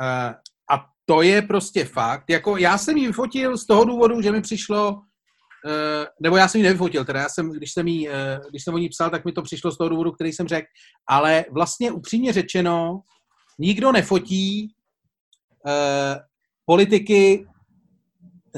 eh, 0.02 0.36
a 0.72 0.86
to 1.06 1.22
je 1.22 1.42
prostě 1.42 1.86
fakt, 1.86 2.30
jako 2.30 2.58
já 2.58 2.78
jsem 2.78 2.98
ji 2.98 3.08
vyfotil 3.08 3.58
z 3.58 3.66
toho 3.66 3.86
důvodu, 3.86 4.22
že 4.22 4.32
mi 4.32 4.42
přišlo, 4.42 5.02
nebo 6.20 6.38
já 6.38 6.48
jsem 6.48 6.62
ji 6.62 6.66
nevyfotil, 6.68 7.06
teda 7.06 7.20
já 7.20 7.30
jsem, 7.30 7.52
když 7.52 7.72
jsem, 7.72 7.88
jí, 7.88 8.10
eh, 8.10 8.40
když 8.50 8.64
jsem 8.64 8.74
o 8.74 8.78
ní 8.78 8.90
psal, 8.90 9.10
tak 9.10 9.26
mi 9.26 9.32
to 9.32 9.42
přišlo 9.42 9.72
z 9.72 9.78
toho 9.78 9.90
důvodu, 9.90 10.12
který 10.12 10.34
jsem 10.34 10.48
řekl, 10.48 10.68
ale 11.08 11.46
vlastně 11.52 11.92
upřímně 11.92 12.34
řečeno, 12.34 13.02
nikdo 13.60 13.92
nefotí 13.92 14.76
politiky, 16.66 17.48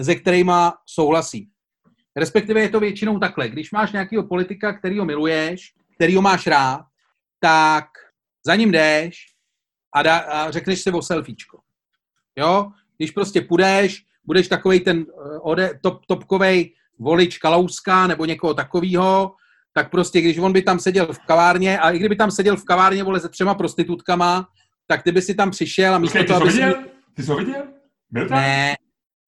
se 0.02 0.16
kterými 0.16 0.52
souhlasí. 0.86 1.50
Respektive 2.16 2.62
je 2.62 2.70
to 2.70 2.80
většinou 2.80 3.20
takhle. 3.20 3.50
Když 3.50 3.72
máš 3.72 3.92
nějakého 3.92 4.28
politika, 4.28 4.74
kterýho 4.74 5.06
miluješ, 5.06 5.74
kterýho 5.96 6.22
máš 6.22 6.48
rád, 6.48 6.82
tak 7.40 7.86
za 8.46 8.56
ním 8.56 8.72
jdeš 8.72 9.16
a, 9.96 10.04
da, 10.04 10.18
a 10.18 10.52
řekneš 10.52 10.82
si 10.82 10.92
o 10.92 11.02
selfiečko. 11.02 11.60
Jo? 12.36 12.72
Když 12.98 13.12
prostě 13.12 13.42
půjdeš, 13.42 14.06
budeš 14.26 14.48
takový 14.48 14.80
ten 14.80 15.06
ode, 15.42 15.80
top, 15.84 16.06
topkovej 16.06 16.76
volič 17.00 17.38
Kalouska 17.38 18.08
nebo 18.08 18.26
někoho 18.26 18.54
takového, 18.54 19.32
tak 19.74 19.92
prostě, 19.92 20.22
když 20.22 20.38
on 20.38 20.54
by 20.54 20.62
tam 20.62 20.80
seděl 20.80 21.14
v 21.14 21.20
kavárně, 21.20 21.80
a 21.80 21.92
i 21.92 22.00
kdyby 22.00 22.16
tam 22.16 22.32
seděl 22.32 22.58
v 22.58 22.66
kavárně, 22.66 23.04
vole, 23.04 23.20
se 23.20 23.30
třema 23.30 23.56
prostitutkama, 23.56 24.48
tak 24.88 25.04
ty 25.04 25.12
by 25.12 25.22
si 25.22 25.36
tam 25.36 25.52
přišel 25.52 25.96
a 25.96 25.98
místo 25.98 26.24
toho, 26.24 26.42
aby 26.42 26.50
viděl? 26.50 26.74
Si... 26.74 26.90
Ty 27.16 27.24
jsi 27.24 27.32
ho 27.32 27.38
viděl? 27.38 27.64
Byl 28.12 28.28
tam? 28.28 28.38
Ne, 28.38 28.76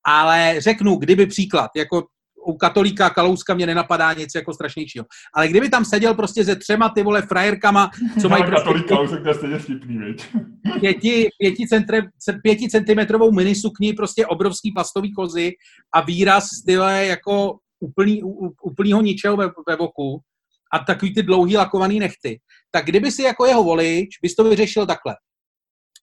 ale 0.06 0.56
řeknu, 0.58 0.96
kdyby 0.96 1.26
příklad, 1.26 1.72
jako 1.76 2.04
u 2.48 2.58
katolíka 2.58 3.10
Kalouska 3.10 3.54
mě 3.54 3.66
nenapadá 3.66 4.14
nic 4.14 4.36
jako 4.36 4.54
strašnějšího. 4.54 5.06
Ale 5.34 5.48
kdyby 5.48 5.70
tam 5.70 5.86
seděl 5.86 6.14
prostě 6.14 6.46
se 6.46 6.56
třema 6.56 6.90
ty 6.90 7.04
vole 7.04 7.22
frajerkama, 7.22 7.90
co 8.22 8.30
mají 8.30 8.44
prostě... 8.44 8.64
Katolík 8.64 8.88
Kalousek 8.88 9.24
to 9.24 9.30
je 9.30 9.36
stejně 9.36 9.60
vtipný, 9.60 9.98
viď? 9.98 10.26
Pěti, 10.80 11.30
pěti, 11.38 11.68
centre, 11.68 12.02
pěti 12.44 12.70
centimetrovou 12.70 13.32
minisukni, 13.32 13.94
prostě 13.94 14.26
obrovský 14.26 14.72
plastový 14.72 15.14
kozy 15.14 15.52
a 15.96 16.02
výraz 16.02 16.48
style 16.62 17.06
jako 17.06 17.58
úplný, 17.80 18.24
úplnýho 18.64 19.02
ničeho 19.02 19.38
ve, 19.38 19.46
ve 19.68 19.76
voku 19.76 20.20
a 20.74 20.80
takový 20.80 21.14
ty 21.14 21.24
dlouhý 21.24 21.58
lakovaný 21.58 22.00
nechty. 22.00 22.40
Tak 22.72 22.86
kdyby 22.86 23.12
si 23.12 23.22
jako 23.22 23.46
jeho 23.46 23.64
volič, 23.64 24.08
bys 24.22 24.36
to 24.36 24.44
vyřešil 24.44 24.86
takhle. 24.86 25.16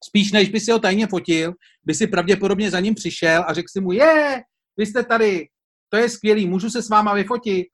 Spíš 0.05 0.33
než 0.33 0.49
by 0.49 0.61
si 0.61 0.73
ho 0.73 0.79
tajně 0.79 1.07
fotil, 1.07 1.53
by 1.85 1.95
si 1.95 2.07
pravděpodobně 2.07 2.71
za 2.71 2.81
ním 2.81 2.95
přišel 2.95 3.45
a 3.47 3.53
řekl 3.53 3.69
si 3.71 3.81
mu, 3.81 3.93
je, 3.93 4.43
vy 4.77 4.87
jste 4.87 5.05
tady, 5.05 5.47
to 5.95 5.99
je 5.99 6.09
skvělý, 6.09 6.47
můžu 6.47 6.71
se 6.71 6.83
s 6.83 6.89
váma 6.89 7.15
vyfotit. 7.15 7.67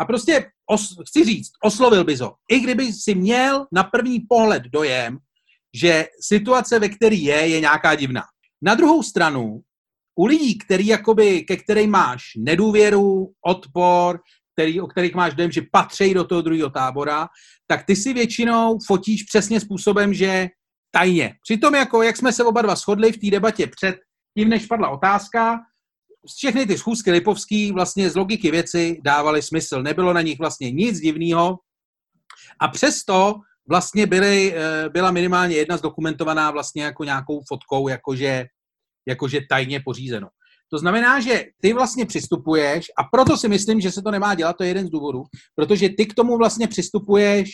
A 0.00 0.04
prostě, 0.04 0.50
os, 0.70 0.96
chci 1.08 1.24
říct, 1.24 1.50
oslovil 1.64 2.04
bys 2.04 2.20
ho. 2.20 2.34
I 2.50 2.60
kdyby 2.60 2.92
si 2.92 3.14
měl 3.14 3.66
na 3.72 3.84
první 3.84 4.20
pohled 4.20 4.62
dojem, 4.62 5.18
že 5.74 6.06
situace, 6.20 6.78
ve 6.78 6.88
které 6.88 7.16
je, 7.16 7.48
je 7.48 7.60
nějaká 7.60 7.94
divná. 7.94 8.22
Na 8.62 8.74
druhou 8.74 9.02
stranu, 9.02 9.60
u 10.18 10.26
lidí, 10.26 10.58
který 10.58 10.86
jakoby, 10.86 11.44
ke 11.44 11.56
kterým 11.56 11.90
máš 11.90 12.22
nedůvěru, 12.36 13.32
odpor, 13.46 14.20
který, 14.52 14.80
o 14.80 14.86
kterých 14.86 15.14
máš 15.14 15.34
dojem, 15.34 15.52
že 15.52 15.62
patří 15.72 16.14
do 16.14 16.24
toho 16.24 16.42
druhého 16.42 16.70
tábora, 16.70 17.28
tak 17.66 17.86
ty 17.86 17.96
si 17.96 18.12
většinou 18.12 18.78
fotíš 18.86 19.22
přesně 19.22 19.60
způsobem, 19.60 20.14
že 20.14 20.48
tajně. 20.90 21.34
Přitom, 21.42 21.74
jako, 21.74 22.02
jak 22.02 22.16
jsme 22.16 22.32
se 22.32 22.44
oba 22.44 22.62
dva 22.62 22.74
shodli 22.74 23.12
v 23.12 23.18
té 23.18 23.30
debatě 23.30 23.66
před 23.66 23.96
tím, 24.38 24.48
než 24.48 24.66
padla 24.66 24.88
otázka, 24.88 25.60
všechny 26.36 26.66
ty 26.66 26.78
schůzky 26.78 27.10
Lipovský 27.10 27.72
vlastně 27.72 28.10
z 28.10 28.16
logiky 28.16 28.50
věci 28.50 29.00
dávaly 29.04 29.42
smysl. 29.42 29.82
Nebylo 29.82 30.12
na 30.12 30.22
nich 30.22 30.38
vlastně 30.38 30.70
nic 30.70 31.00
divného 31.00 31.58
a 32.60 32.68
přesto 32.68 33.34
vlastně 33.68 34.06
byly, 34.06 34.54
eh, 34.56 34.88
byla 34.88 35.10
minimálně 35.10 35.56
jedna 35.56 35.76
zdokumentovaná 35.76 36.50
vlastně 36.50 36.82
jako 36.82 37.04
nějakou 37.04 37.40
fotkou, 37.48 37.88
jakože, 37.88 38.44
jakože 39.08 39.40
tajně 39.48 39.80
pořízeno. 39.80 40.28
To 40.70 40.78
znamená, 40.78 41.20
že 41.20 41.44
ty 41.60 41.72
vlastně 41.72 42.06
přistupuješ, 42.06 42.86
a 42.98 43.04
proto 43.04 43.36
si 43.36 43.48
myslím, 43.48 43.80
že 43.80 43.92
se 43.92 44.02
to 44.02 44.10
nemá 44.10 44.34
dělat, 44.34 44.56
to 44.56 44.64
je 44.64 44.70
jeden 44.70 44.86
z 44.86 44.90
důvodů, 44.90 45.22
protože 45.54 45.88
ty 45.88 46.06
k 46.06 46.14
tomu 46.14 46.38
vlastně 46.38 46.68
přistupuješ 46.68 47.50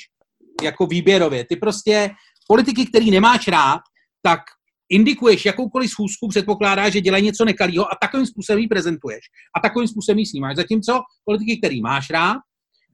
jako 0.62 0.87
výběrově. 0.87 1.44
Ty 1.44 1.56
prostě 1.56 2.11
politiky, 2.48 2.87
který 2.87 3.11
nemáš 3.11 3.48
rád, 3.48 3.80
tak 4.22 4.40
indikuješ 4.92 5.44
jakoukoliv 5.44 5.90
schůzku, 5.90 6.28
předpokládá, 6.28 6.88
že 6.88 7.00
dělají 7.00 7.24
něco 7.24 7.44
nekalého 7.44 7.92
a 7.92 7.96
takovým 8.00 8.26
způsobem 8.26 8.59
ji 8.59 8.68
prezentuješ. 8.68 9.20
A 9.57 9.61
takovým 9.61 9.88
způsobem 9.88 10.18
ji 10.18 10.26
snímáš. 10.26 10.57
Zatímco 10.57 11.00
politiky, 11.24 11.57
který 11.57 11.81
máš 11.81 12.11
rád, 12.11 12.38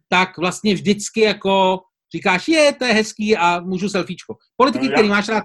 tak 0.08 0.38
vlastně 0.38 0.74
vždycky 0.74 1.20
jako 1.20 1.80
říkáš, 2.14 2.48
je, 2.48 2.72
to 2.72 2.84
je 2.84 2.92
hezký 2.92 3.36
a 3.36 3.60
můžu 3.60 3.88
selfiečko. 3.88 4.36
Politiky, 4.56 4.86
no, 4.86 4.92
který 4.92 5.08
máš 5.08 5.28
rád, 5.28 5.44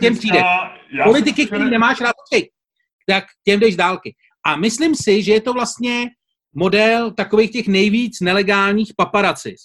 těm 0.00 0.18
přijde. 0.18 0.42
Politiky, 1.04 1.46
který 1.46 1.70
nemáš 1.70 2.00
rád, 2.00 2.14
tak 3.08 3.24
těm 3.44 3.60
jdeš 3.60 3.76
dálky. 3.76 4.14
A 4.46 4.56
myslím 4.56 4.94
si, 4.94 5.22
že 5.22 5.32
je 5.32 5.40
to 5.40 5.52
vlastně 5.52 6.10
model 6.54 7.10
takových 7.10 7.50
těch 7.50 7.68
nejvíc 7.68 8.20
nelegálních 8.20 8.92
paparacis. 8.96 9.60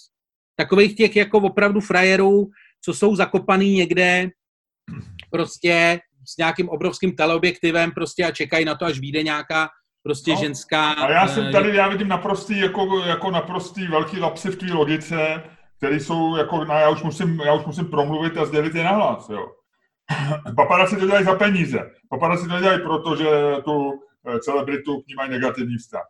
Takových 0.56 0.96
těch 0.96 1.16
jako 1.16 1.38
opravdu 1.38 1.80
frajerů, 1.80 2.46
co 2.84 2.94
jsou 2.94 3.16
zakopaný 3.16 3.74
někde 3.74 4.30
prostě 5.30 6.00
s 6.30 6.36
nějakým 6.36 6.68
obrovským 6.68 7.16
teleobjektivem 7.16 7.92
prostě 7.92 8.24
a 8.24 8.30
čekají 8.30 8.64
na 8.64 8.74
to, 8.74 8.84
až 8.84 8.98
vyjde 8.98 9.22
nějaká 9.22 9.68
prostě 10.02 10.30
no, 10.30 10.36
ženská... 10.36 10.92
A 10.92 11.10
já 11.10 11.28
jsem 11.28 11.46
eh, 11.46 11.52
tady, 11.52 11.76
já 11.76 11.88
vidím 11.88 12.08
naprostý, 12.08 12.60
jako, 12.60 13.02
jako 13.06 13.30
naprostý 13.30 13.86
velký 13.86 14.20
lapsy 14.20 14.50
v 14.50 14.56
tvý 14.56 14.72
logice, 14.72 15.42
který 15.78 16.00
jsou 16.00 16.36
jako, 16.36 16.64
no, 16.64 16.74
já 16.74 16.88
už 16.88 17.02
musím, 17.02 17.40
já 17.40 17.54
už 17.54 17.66
musím 17.66 17.84
promluvit 17.84 18.36
a 18.36 18.44
sdělit 18.44 18.74
je 18.74 18.84
nahlas, 18.84 19.28
jo. 19.28 19.46
Paparazzi 20.56 20.96
to 20.96 21.06
dělají 21.06 21.24
za 21.24 21.34
peníze. 21.34 21.90
Paparazzi 22.10 22.48
to 22.48 22.60
dělají 22.60 22.80
proto, 22.80 23.16
že 23.16 23.30
tu 23.64 23.92
eh, 24.28 24.38
celebritu 24.38 25.00
k 25.00 25.06
ní 25.06 25.14
mají 25.14 25.30
negativní 25.30 25.76
vztah. 25.76 26.04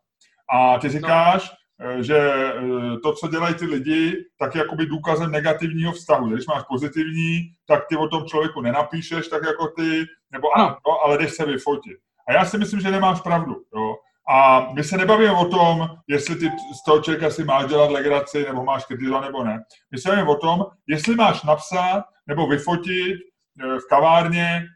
A 0.53 0.79
ty 0.79 0.87
no. 0.87 0.93
říkáš, 0.93 1.51
Eh, 1.51 1.60
že 2.01 2.19
eh, 2.19 2.99
to, 3.03 3.13
co 3.13 3.29
dělají 3.29 3.55
ty 3.55 3.67
lidi, 3.67 4.17
tak 4.39 4.55
je 4.55 4.59
jakoby 4.59 4.87
důkazem 4.87 5.31
negativního 5.31 5.93
vztahu. 5.93 6.29
Když 6.29 6.47
máš 6.47 6.63
pozitivní, 6.69 7.41
tak 7.67 7.87
ty 7.89 7.97
o 7.97 8.09
tom 8.09 8.25
člověku 8.25 8.61
nenapíšeš 8.61 9.29
tak 9.29 9.43
jako 9.47 9.69
ty, 9.69 10.05
nebo 10.31 10.57
ano, 10.57 10.77
no, 10.87 11.01
ale 11.05 11.19
jdeš 11.19 11.33
se 11.33 11.47
vyfotit. 11.47 11.99
A 12.29 12.33
já 12.33 12.45
si 12.45 12.59
myslím, 12.59 12.81
že 12.81 12.91
nemáš 12.91 13.21
pravdu. 13.21 13.57
Jo? 13.77 13.97
A 14.29 14.69
my 14.73 14.85
se 14.85 14.97
nebavíme 14.97 15.33
o 15.33 15.45
tom, 15.45 15.89
jestli 16.09 16.37
ty 16.37 16.51
z 16.81 16.85
toho 16.85 17.01
člověka 17.01 17.31
si 17.31 17.45
máš 17.45 17.67
dělat 17.67 17.91
legraci, 17.91 18.45
nebo 18.49 18.65
máš 18.65 18.85
kritizovat, 18.85 19.21
nebo 19.21 19.45
ne. 19.45 19.63
My 19.91 19.99
se 19.99 20.09
bavíme 20.09 20.29
o 20.29 20.37
tom, 20.37 20.65
jestli 20.87 21.15
máš 21.15 21.43
napsat 21.43 22.05
nebo 22.27 22.47
vyfotit 22.47 23.17
eh, 23.17 23.79
v 23.79 23.89
kavárně 23.89 24.67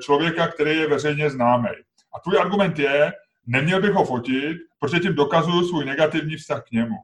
člověka, 0.00 0.46
který 0.46 0.76
je 0.76 0.88
veřejně 0.88 1.30
známý. 1.30 1.68
A 2.14 2.20
tvůj 2.20 2.38
argument 2.38 2.78
je, 2.78 3.12
neměl 3.46 3.80
bych 3.80 3.92
ho 3.92 4.04
fotit, 4.04 4.56
protože 4.80 5.00
tím 5.00 5.14
dokazuju 5.14 5.68
svůj 5.68 5.84
negativní 5.84 6.36
vztah 6.36 6.64
k 6.64 6.70
němu. 6.70 6.96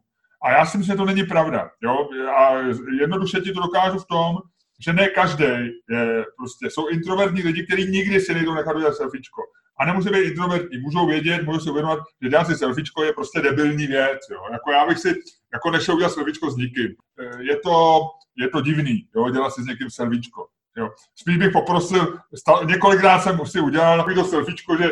A 0.43 0.51
já 0.51 0.67
si 0.67 0.79
myslím, 0.79 0.95
že 0.95 0.99
to 0.99 1.05
není 1.05 1.25
pravda. 1.25 1.71
Jo? 1.83 2.09
A 2.37 2.53
jednoduše 3.01 3.41
ti 3.41 3.53
to 3.53 3.61
dokážu 3.61 3.99
v 3.99 4.07
tom, 4.07 4.37
že 4.81 4.93
ne 4.93 5.09
každý 5.09 5.45
je 5.91 6.25
prostě, 6.37 6.71
jsou 6.71 6.89
introvertní 6.89 7.43
lidi, 7.43 7.67
kteří 7.67 7.91
nikdy 7.91 8.21
si 8.21 8.35
nejdou 8.35 8.55
nechat 8.55 8.77
udělat 8.77 8.97
selfiečko. 8.97 9.43
A 9.81 9.85
nemusí 9.87 10.11
být 10.11 10.29
introvertní, 10.29 10.79
můžou 10.79 11.07
vědět, 11.07 11.43
můžou 11.43 11.61
si 11.61 11.71
uvědomit, 11.71 12.01
že 12.23 12.29
dělat 12.29 12.47
si 12.47 12.55
selfiečko 12.55 13.05
je 13.05 13.13
prostě 13.13 13.41
debilní 13.41 13.87
věc. 13.87 14.19
Jo? 14.31 14.41
Jako 14.53 14.73
já 14.73 14.87
bych 14.87 14.99
si 14.99 15.15
jako 15.53 15.71
nešel 15.71 15.95
udělat 15.95 16.13
selfiečko 16.13 16.51
s 16.51 16.57
nikým. 16.57 16.89
E, 17.19 17.43
je 17.43 17.57
to, 17.57 18.01
je 18.37 18.49
to 18.49 18.61
divný, 18.61 19.09
jo? 19.17 19.31
dělat 19.31 19.51
si 19.51 19.63
s 19.63 19.67
někým 19.67 19.91
selfiečko. 19.91 20.47
Jo. 20.77 20.91
Spíš 21.15 21.37
bych 21.37 21.53
poprosil, 21.53 22.19
několikrát 22.67 23.19
jsem 23.21 23.47
si 23.47 23.61
udělal 23.61 23.99
takový 23.99 24.15
to 24.15 24.25
selfiečko, 24.25 24.77
že 24.77 24.91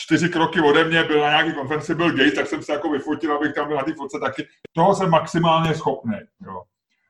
čtyři 0.00 0.28
kroky 0.28 0.60
ode 0.60 0.84
mě, 0.84 1.04
byl 1.04 1.20
na 1.20 1.28
nějaký 1.28 1.52
konferenci, 1.52 1.94
byl 1.94 2.10
Gates, 2.10 2.34
tak 2.34 2.46
jsem 2.46 2.62
se 2.62 2.72
jako 2.72 2.90
vyfotil, 2.90 3.32
abych 3.32 3.54
tam 3.54 3.68
byl 3.68 3.76
na 3.76 3.82
té 3.82 3.94
fotce 3.94 4.18
taky. 4.20 4.46
Toho 4.72 4.94
jsem 4.94 5.10
maximálně 5.10 5.74
schopný, 5.74 6.18
jo. 6.46 6.62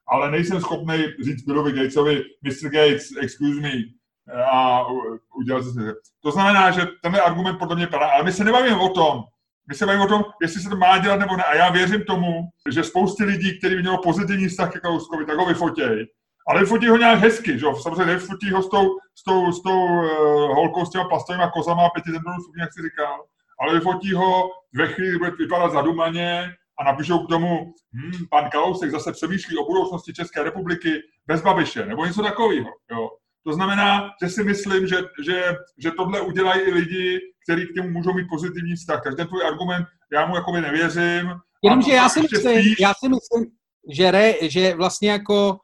Ale 0.08 0.30
nejsem 0.30 0.60
schopný 0.60 1.04
říct 1.24 1.42
Billovi 1.42 1.72
Gatesovi, 1.72 2.22
Mr. 2.42 2.68
Gates, 2.70 3.08
excuse 3.20 3.60
me, 3.60 3.70
a 4.52 4.84
udělat 5.36 5.62
si 5.62 5.70
To 6.22 6.30
znamená, 6.30 6.70
že 6.70 6.86
tenhle 7.02 7.20
argument 7.20 7.58
podle 7.58 7.76
mě 7.76 7.86
padá, 7.86 8.06
ale 8.06 8.24
my 8.24 8.32
se 8.32 8.44
nebavíme 8.44 8.76
o 8.76 8.88
tom, 8.88 9.24
my 9.68 9.74
se 9.74 9.86
bavíme 9.86 10.04
o 10.04 10.08
tom, 10.08 10.24
jestli 10.42 10.60
se 10.60 10.68
to 10.68 10.76
má 10.76 10.98
dělat 10.98 11.20
nebo 11.20 11.36
ne. 11.36 11.44
A 11.44 11.54
já 11.54 11.70
věřím 11.70 12.04
tomu, 12.04 12.48
že 12.70 12.84
spousty 12.84 13.24
lidí, 13.24 13.58
kteří 13.58 13.76
mělo 13.76 14.02
pozitivní 14.02 14.48
vztah 14.48 14.72
ke 14.72 14.80
Kalouskovi, 14.80 15.26
tak 15.26 15.38
ho 15.38 15.46
vyfotějí. 15.46 16.06
Ale 16.48 16.66
fotí 16.66 16.88
ho 16.88 16.96
nějak 16.96 17.18
hezky, 17.18 17.58
že 17.58 17.66
jo? 17.66 17.76
Samozřejmě 17.76 18.04
nefotí 18.04 18.50
ho 18.50 18.62
s 18.62 18.68
tou, 18.68 18.88
s 19.14 19.22
tou, 19.22 19.52
s 19.52 19.62
tou 19.62 19.84
uh, 19.84 20.54
holkou 20.54 20.84
s 20.84 20.90
těma 20.90 21.08
plastovými 21.08 21.44
kozama 21.52 21.86
a 21.86 21.90
pěti 21.90 22.10
jak 22.58 22.72
si 22.72 22.82
říkal, 22.82 23.24
ale 23.60 23.74
vyfotí 23.74 24.12
ho 24.12 24.50
ve 24.74 24.86
chvíli, 24.86 25.18
bude 25.18 25.30
vypadat 25.30 25.72
zadumaně 25.72 26.54
a 26.80 26.84
napíšou 26.84 27.18
k 27.18 27.28
tomu, 27.28 27.72
hm, 27.94 28.26
pan 28.30 28.50
Kalousek 28.50 28.90
zase 28.90 29.12
přemýšlí 29.12 29.58
o 29.58 29.64
budoucnosti 29.64 30.12
České 30.12 30.42
republiky 30.42 30.90
bez 31.26 31.42
Babiše, 31.42 31.86
nebo 31.86 32.06
něco 32.06 32.22
takového. 32.22 32.68
Jo. 32.90 33.10
To 33.44 33.52
znamená, 33.52 34.10
že 34.22 34.28
si 34.28 34.44
myslím, 34.44 34.86
že, 34.86 34.96
že, 35.24 35.56
že 35.78 35.90
tohle 35.90 36.20
udělají 36.20 36.60
i 36.60 36.70
lidi, 36.70 37.20
kteří 37.44 37.66
k 37.66 37.74
němu 37.74 37.90
můžou 37.90 38.12
mít 38.12 38.26
pozitivní 38.30 38.74
vztah. 38.74 39.02
Takže 39.02 39.16
ten 39.16 39.26
tvůj 39.26 39.44
argument, 39.46 39.86
já 40.12 40.26
mu 40.26 40.36
jakoby 40.36 40.60
nevěřím. 40.60 41.30
Jenomže 41.64 41.92
já 41.92 42.08
si 42.08 42.20
myslím, 42.20 42.60
spíš... 42.60 42.80
já 42.80 42.94
si 42.94 43.08
myslím 43.08 43.58
že, 43.88 44.10
re, 44.10 44.34
že 44.42 44.74
vlastně 44.74 45.10
jako 45.10 45.58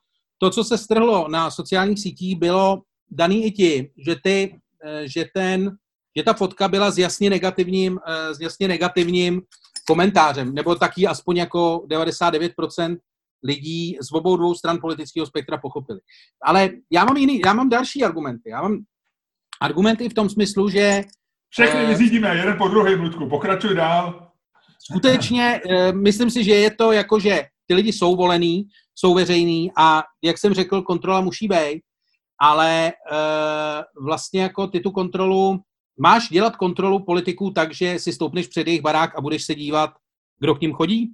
to, 0.45 0.51
co 0.51 0.65
se 0.65 0.79
strhlo 0.79 1.29
na 1.29 1.51
sociálních 1.51 2.01
sítích, 2.01 2.39
bylo 2.39 2.83
daný 3.11 3.45
i 3.45 3.51
tím, 3.51 3.87
že, 4.07 4.17
ty, 4.23 4.61
eh, 4.85 5.09
že, 5.09 5.25
ten, 5.35 5.77
že 6.17 6.23
ta 6.23 6.35
fotka 6.35 6.69
byla 6.69 6.91
s 6.91 6.99
jasně 6.99 7.31
negativním, 7.31 7.99
eh, 8.07 8.35
s 8.35 8.41
jasně 8.41 8.69
negativním 8.69 9.43
komentářem, 9.87 10.55
nebo 10.55 10.75
taky 10.75 11.07
aspoň 11.07 11.37
jako 11.37 11.87
99% 11.89 12.97
lidí 13.45 13.97
z 14.01 14.13
obou 14.13 14.37
dvou 14.37 14.55
stran 14.55 14.79
politického 14.81 15.27
spektra 15.27 15.59
pochopili. 15.59 16.01
Ale 16.43 16.71
já 16.93 17.05
mám 17.05 17.17
jiný, 17.17 17.41
já 17.47 17.53
mám 17.53 17.69
další 17.69 18.05
argumenty. 18.05 18.51
Já 18.51 18.63
mám 18.63 18.79
argumenty 19.61 20.09
v 20.09 20.15
tom 20.15 20.29
smyslu, 20.31 20.69
že... 20.69 21.03
Všechny 21.51 21.81
eh, 21.81 21.87
vyřídíme, 21.87 22.37
jeden 22.37 22.59
po 22.59 22.69
druhém, 22.69 23.01
Ludku, 23.01 23.29
pokračuj 23.29 23.75
dál. 23.75 24.31
Skutečně, 24.91 25.61
myslím 25.93 26.31
si, 26.31 26.45
že 26.45 26.55
je 26.55 26.71
to 26.71 26.93
jako, 26.93 27.21
že 27.21 27.45
ty 27.67 27.75
lidi 27.75 27.93
jsou 27.93 28.17
volený, 28.17 28.67
jsou 28.95 29.15
veřejný 29.15 29.71
a, 29.77 30.03
jak 30.23 30.39
jsem 30.39 30.55
řekl, 30.55 30.83
kontrola 30.83 31.21
musí 31.21 31.49
být, 31.49 31.83
ale 32.41 32.89
eh, 32.89 33.83
vlastně 34.01 34.43
jako 34.43 34.67
ty 34.67 34.81
tu 34.81 34.91
kontrolu, 34.91 35.61
máš 35.99 36.29
dělat 36.29 36.57
kontrolu 36.57 37.05
politiků 37.05 37.51
tak, 37.51 37.75
že 37.75 37.99
si 37.99 38.13
stoupneš 38.13 38.47
před 38.47 38.67
jejich 38.67 38.83
barák 38.83 39.19
a 39.19 39.21
budeš 39.21 39.45
se 39.45 39.55
dívat, 39.55 39.91
kdo 40.41 40.55
k 40.55 40.61
ním 40.61 40.73
chodí? 40.73 41.13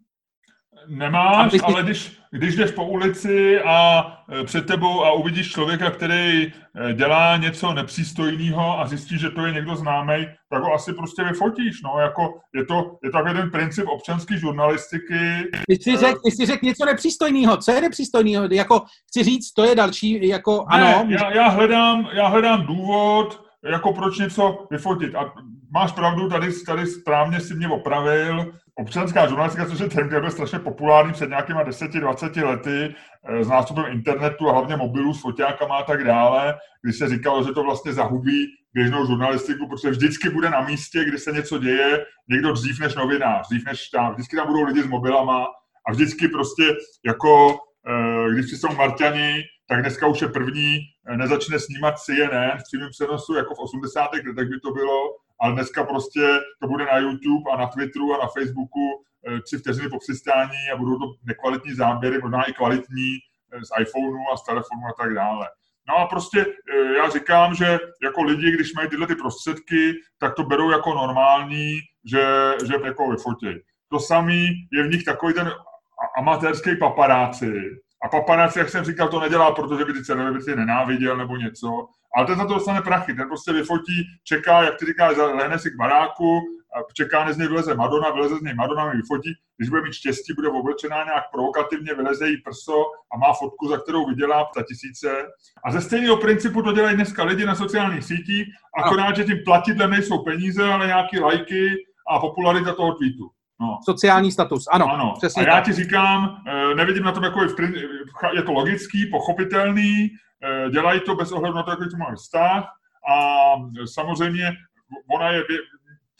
Nemáš, 0.91 1.53
ty... 1.53 1.61
ale 1.61 1.83
když, 1.83 2.19
když 2.31 2.57
jdeš 2.57 2.71
po 2.71 2.85
ulici 2.85 3.61
a 3.61 4.07
e, 4.41 4.45
před 4.45 4.67
tebou 4.67 5.05
a 5.05 5.13
uvidíš 5.13 5.51
člověka, 5.51 5.91
který 5.91 6.47
e, 6.47 6.53
dělá 6.95 7.37
něco 7.37 7.73
nepřístojného 7.75 8.81
a 8.81 8.87
zjistíš, 8.87 9.21
že 9.21 9.31
to 9.31 9.47
je 9.47 9.53
někdo 9.53 9.77
známý, 9.77 10.27
tak 10.51 10.63
ho 10.63 10.75
asi 10.75 10.93
prostě 10.93 11.25
vyfotíš. 11.25 11.83
No, 11.83 12.01
jako 12.01 12.23
je 12.55 12.65
to, 12.65 12.99
je 13.05 13.11
to 13.11 13.19
takový 13.19 13.35
ten 13.35 13.51
princip 13.51 13.85
občanské 13.89 14.39
žurnalistiky. 14.39 15.51
Ty 15.67 15.75
jsi 15.75 15.97
řekl 15.97 16.21
řek 16.45 16.63
něco 16.63 16.85
nepřístojného. 16.85 17.57
Co 17.57 17.73
je 17.73 17.81
nepřístojného? 17.81 18.49
Jako, 18.51 18.83
chci 19.09 19.23
říct, 19.23 19.53
to 19.53 19.65
je 19.65 19.75
další, 19.75 20.29
jako 20.29 20.67
ne, 20.77 20.95
ano. 20.95 21.07
Já, 21.09 21.35
já, 21.35 21.49
hledám, 21.49 22.09
já 22.13 22.29
hledám 22.29 22.67
důvod, 22.67 23.45
jako 23.65 23.93
proč 23.93 24.19
něco 24.19 24.67
vyfotit. 24.71 25.15
A 25.15 25.33
máš 25.71 25.93
pravdu, 25.93 26.29
tady, 26.29 26.53
tady 26.67 26.87
správně 26.87 27.41
si 27.41 27.55
mě 27.55 27.69
opravil. 27.69 28.53
Občanská 28.81 29.27
žurnalistika, 29.27 29.67
což 29.67 29.79
je 29.79 29.89
který 29.89 30.09
byl 30.09 30.31
strašně 30.31 30.59
populární 30.59 31.13
před 31.13 31.29
nějakýma 31.29 31.65
10-20 31.65 32.47
lety 32.47 32.95
eh, 33.29 33.45
s 33.45 33.49
nástupem 33.49 33.85
internetu 33.89 34.49
a 34.49 34.53
hlavně 34.53 34.77
mobilů 34.77 35.15
s 35.15 35.21
foťákama 35.21 35.77
a 35.77 35.83
tak 35.83 36.05
dále, 36.05 36.55
kdy 36.83 36.93
se 36.93 37.09
říkalo, 37.09 37.43
že 37.45 37.53
to 37.53 37.63
vlastně 37.63 37.93
zahubí 37.93 38.47
běžnou 38.75 39.07
žurnalistiku, 39.07 39.69
protože 39.69 39.91
vždycky 39.91 40.31
bude 40.31 40.51
na 40.51 40.61
místě, 40.61 41.05
kdy 41.05 41.19
se 41.19 41.33
něco 41.33 41.59
děje, 41.59 42.07
někdo 42.29 42.53
dřív 42.53 42.81
než 42.81 42.95
novinář, 42.95 43.49
dřív 43.49 43.67
než 43.67 43.89
tam, 43.89 44.13
vždycky 44.13 44.37
tam 44.37 44.47
budou 44.47 44.65
lidi 44.65 44.83
s 44.83 44.87
mobilama 44.87 45.47
a 45.89 45.93
vždycky 45.93 46.29
prostě 46.29 46.63
jako, 47.07 47.59
eh, 47.89 48.31
když 48.33 48.61
jsou 48.61 48.75
Marťani, 48.75 49.43
tak 49.69 49.81
dneska 49.81 50.07
už 50.07 50.21
je 50.23 50.29
první, 50.29 50.79
eh, 51.09 51.17
nezačne 51.17 51.59
snímat 51.59 51.99
CNN 51.99 52.59
v 52.59 52.65
přímém 52.65 52.91
přenosu, 52.91 53.35
jako 53.35 53.55
v 53.55 53.59
80. 53.59 54.27
letech 54.27 54.49
by 54.49 54.61
to 54.61 54.71
bylo, 54.71 55.01
ale 55.41 55.53
dneska 55.53 55.85
prostě 55.85 56.41
to 56.61 56.69
bude 56.69 56.85
na 56.85 56.99
YouTube 56.99 57.51
a 57.53 57.57
na 57.57 57.67
Twitteru 57.67 58.15
a 58.15 58.19
na 58.19 58.29
Facebooku 58.29 59.03
eh, 59.29 59.41
tři 59.41 59.59
vteřiny 59.59 59.89
po 59.89 59.99
přistání 59.99 60.71
a 60.73 60.77
budou 60.77 60.99
to 60.99 61.05
nekvalitní 61.25 61.75
záběry, 61.75 62.19
možná 62.19 62.43
i 62.43 62.53
kvalitní 62.53 63.11
eh, 63.53 63.65
z 63.65 63.81
iPhoneu 63.81 64.25
a 64.33 64.37
z 64.37 64.45
telefonu 64.45 64.83
a 64.87 65.03
tak 65.03 65.15
dále. 65.15 65.49
No 65.89 65.97
a 65.97 66.07
prostě 66.07 66.47
já 66.97 67.09
říkám, 67.09 67.55
že 67.55 67.79
jako 68.03 68.23
lidi, 68.23 68.51
když 68.51 68.75
mají 68.75 68.89
tyhle 68.89 69.07
ty 69.07 69.15
prostředky, 69.15 69.93
tak 70.19 70.35
to 70.35 70.45
berou 70.45 70.71
jako 70.71 70.95
normální, 70.95 71.79
že, 72.05 72.55
že 72.67 72.75
jako 72.85 73.11
vyfotí. 73.11 73.61
To 73.89 74.01
samý 74.01 74.47
je 74.73 74.83
v 74.83 74.91
nich 74.91 75.05
takový 75.05 75.35
ten 75.35 75.53
amatérský 76.19 76.77
paparáci, 76.77 77.53
a 78.03 78.09
paparazzi, 78.09 78.59
jak 78.59 78.69
jsem 78.69 78.85
říkal, 78.85 79.09
to 79.09 79.21
nedělá, 79.21 79.53
protože 79.53 79.85
by 79.85 79.93
ty 79.93 80.05
celebrity 80.05 80.57
nenáviděl 80.57 81.17
nebo 81.17 81.37
něco, 81.37 81.89
ale 82.17 82.27
ten 82.27 82.39
za 82.39 82.45
to 82.45 82.55
dostane 82.55 82.83
prachy, 82.83 83.15
ten 83.15 83.29
prostě 83.29 83.53
vyfotí, 83.53 84.05
čeká, 84.25 84.63
jak 84.63 84.79
ty 84.79 84.87
říkáš, 84.87 85.17
lehne 85.17 85.59
si 85.59 85.71
k 85.71 85.77
baráku, 85.77 86.41
čeká, 86.93 87.25
než 87.25 87.35
z 87.35 87.39
něj 87.39 87.49
vyleze 87.49 87.75
Madonna, 87.75 88.11
vyleze 88.11 88.37
z 88.37 88.43
něj 88.43 88.55
Madonna, 88.55 88.91
mi 88.91 88.97
vyfotí, 88.97 89.35
když 89.57 89.71
bude 89.71 89.83
mít 89.83 89.93
štěstí, 89.93 90.33
bude 90.33 90.49
oblečená 90.49 91.05
nějak 91.05 91.25
provokativně, 91.33 91.95
vyleze 91.95 92.29
jí 92.29 92.37
prso 92.37 92.85
a 93.13 93.19
má 93.19 93.33
fotku, 93.33 93.69
za 93.69 93.79
kterou 93.79 94.07
vydělá 94.07 94.51
ta 94.55 94.63
tisíce. 94.63 95.27
A 95.65 95.73
ze 95.73 95.81
stejného 95.81 96.17
principu 96.17 96.63
to 96.63 96.73
dělají 96.73 96.97
dneska 96.97 97.25
lidi 97.25 97.47
na 97.47 97.55
sociálních 97.55 98.05
sítích, 98.05 98.49
akorát, 98.85 99.17
že 99.17 99.25
tím 99.25 99.39
platidlem 99.45 99.91
nejsou 99.91 100.19
peníze, 100.19 100.65
ale 100.65 100.87
nějaký 100.87 101.21
lajky 101.21 101.75
a 102.11 102.19
popularita 102.19 102.75
toho 102.75 102.95
tweetu. 102.95 103.31
No. 103.61 103.79
Sociální 103.85 104.33
status, 104.33 104.65
ano. 104.71 104.93
ano. 104.93 105.15
Přesně 105.19 105.43
a 105.43 105.49
já 105.49 105.55
tak. 105.55 105.65
ti 105.65 105.73
říkám, 105.73 106.43
eh, 106.49 106.75
nevidím 106.75 107.05
na 107.05 107.13
tom 107.13 107.25
jako 107.25 107.41
je 108.35 108.43
to 108.43 108.53
logický, 108.53 109.07
pochopitelný, 109.07 110.11
dělají 110.71 111.01
to 111.01 111.15
bez 111.15 111.33
ohledu 111.33 111.57
na 111.57 111.63
to, 111.63 111.71
jaký 111.71 111.91
to 111.91 111.97
má 111.97 112.15
vztah 112.15 112.65
a 113.11 113.55
samozřejmě 113.85 114.53
ona 115.15 115.31
je, 115.31 115.43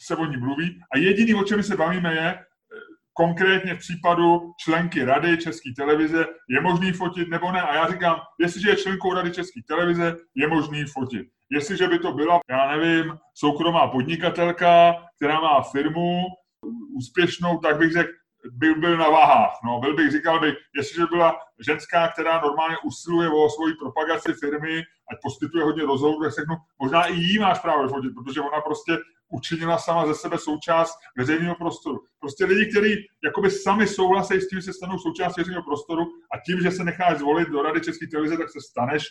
se 0.01 0.15
o 0.15 0.25
ní 0.25 0.37
mluví 0.37 0.81
a 0.93 0.97
jediný, 0.97 1.33
o 1.33 1.43
čem 1.43 1.63
se 1.63 1.75
bavíme, 1.75 2.13
je 2.13 2.29
eh, 2.29 2.43
konkrétně 3.13 3.75
v 3.75 3.79
případu 3.79 4.53
členky 4.59 5.03
Rady 5.03 5.37
České 5.37 5.69
televize, 5.75 6.25
je 6.49 6.61
možný 6.61 6.91
fotit 6.91 7.29
nebo 7.29 7.51
ne. 7.51 7.61
A 7.61 7.75
já 7.75 7.91
říkám, 7.91 8.19
jestliže 8.39 8.69
je 8.69 8.75
členkou 8.75 9.13
Rady 9.13 9.31
České 9.31 9.59
televize, 9.67 10.15
je 10.35 10.47
možný 10.47 10.85
fotit. 10.85 11.27
Jestliže 11.51 11.87
by 11.87 11.99
to 11.99 12.13
byla, 12.13 12.39
já 12.49 12.77
nevím, 12.77 13.17
soukromá 13.33 13.87
podnikatelka, 13.87 14.95
která 15.15 15.41
má 15.41 15.61
firmu, 15.61 16.23
úspěšnou, 16.97 17.57
tak 17.57 17.77
bych 17.77 17.91
řekl, 17.91 18.11
byl, 18.51 18.79
byl 18.79 18.97
na 18.97 19.09
váhách. 19.09 19.53
No, 19.65 19.79
byl 19.79 19.95
bych 19.95 20.11
říkal, 20.11 20.39
bych, 20.39 20.55
jestliže 20.75 21.05
byla 21.05 21.39
ženská, 21.65 22.07
která 22.07 22.41
normálně 22.41 22.75
usiluje 22.83 23.29
o 23.29 23.49
svoji 23.49 23.73
propagaci 23.73 24.33
firmy, 24.33 24.83
ať 25.11 25.17
poskytuje 25.21 25.63
hodně 25.63 25.83
rozhovorů, 25.83 26.23
tak 26.23 26.31
řeknu, 26.31 26.55
možná 26.81 27.05
i 27.05 27.13
jí 27.13 27.39
máš 27.39 27.59
právo 27.59 27.87
fotit, 27.87 28.11
protože 28.15 28.41
ona 28.41 28.61
prostě 28.61 28.97
učinila 29.31 29.77
sama 29.77 30.07
ze 30.07 30.15
sebe 30.15 30.37
součást 30.37 30.93
veřejného 31.17 31.55
prostoru. 31.55 31.99
Prostě 32.19 32.45
lidi, 32.45 32.71
kteří 32.71 33.07
jakoby 33.23 33.51
sami 33.51 33.87
souhlasí 33.87 34.41
s 34.41 34.47
tím, 34.47 34.59
že 34.59 34.65
se 34.65 34.73
stanou 34.73 34.97
součástí 34.97 35.41
veřejného 35.41 35.63
prostoru 35.63 36.03
a 36.03 36.39
tím, 36.45 36.61
že 36.61 36.71
se 36.71 36.83
necháš 36.83 37.17
zvolit 37.17 37.49
do 37.49 37.61
Rady 37.61 37.81
České 37.81 38.07
televize, 38.07 38.37
tak 38.37 38.49
se 38.49 38.59
staneš 38.61 39.07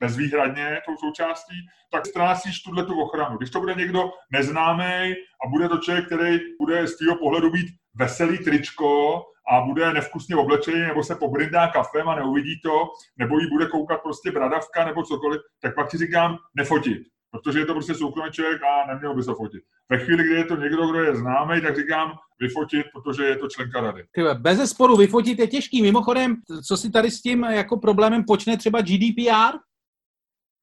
bezvýhradně 0.00 0.78
tou 0.86 0.96
součástí, 0.96 1.54
tak 1.90 2.06
ztrácíš 2.06 2.62
tuhle 2.62 2.84
tu 2.84 3.00
ochranu. 3.00 3.36
Když 3.36 3.50
to 3.50 3.60
bude 3.60 3.74
někdo 3.74 4.10
neznámý 4.32 5.14
a 5.44 5.48
bude 5.50 5.68
to 5.68 5.78
člověk, 5.78 6.06
který 6.06 6.38
bude 6.60 6.86
z 6.86 6.96
tvého 6.96 7.16
pohledu 7.16 7.50
být 7.50 7.66
veselý 7.94 8.38
tričko 8.38 9.22
a 9.52 9.60
bude 9.60 9.92
nevkusně 9.92 10.36
oblečený, 10.36 10.80
nebo 10.80 11.02
se 11.02 11.14
pobrindá 11.14 11.68
kafem 11.68 12.08
a 12.08 12.14
neuvidí 12.14 12.60
to, 12.64 12.88
nebo 13.18 13.38
jí 13.38 13.46
bude 13.50 13.66
koukat 13.66 14.02
prostě 14.02 14.30
bradavka 14.30 14.84
nebo 14.84 15.02
cokoliv, 15.02 15.40
tak 15.62 15.74
pak 15.74 15.90
ti 15.90 15.98
říkám 15.98 16.36
nefotit, 16.56 16.98
protože 17.30 17.58
je 17.58 17.66
to 17.66 17.72
prostě 17.74 17.94
soukromý 17.94 18.30
člověk 18.30 18.62
a 18.62 18.86
neměl 18.92 19.14
by 19.14 19.22
se 19.22 19.34
fotit. 19.34 19.62
Ve 19.90 19.98
chvíli, 19.98 20.24
kdy 20.24 20.34
je 20.34 20.44
to 20.44 20.56
někdo, 20.56 20.86
kdo 20.86 21.02
je 21.02 21.16
známý, 21.16 21.60
tak 21.60 21.76
říkám 21.76 22.12
vyfotit, 22.40 22.86
protože 22.92 23.24
je 23.24 23.36
to 23.36 23.48
členka 23.48 23.80
rady. 23.80 24.04
Bez 24.34 24.70
sporu 24.70 24.96
vyfotit 24.96 25.38
je 25.38 25.46
těžký. 25.46 25.82
Mimochodem, 25.82 26.36
co 26.66 26.76
si 26.76 26.90
tady 26.90 27.10
s 27.10 27.22
tím 27.22 27.44
jako 27.44 27.76
problémem 27.76 28.24
počne 28.24 28.56
třeba 28.56 28.80
GDPR? 28.80 29.58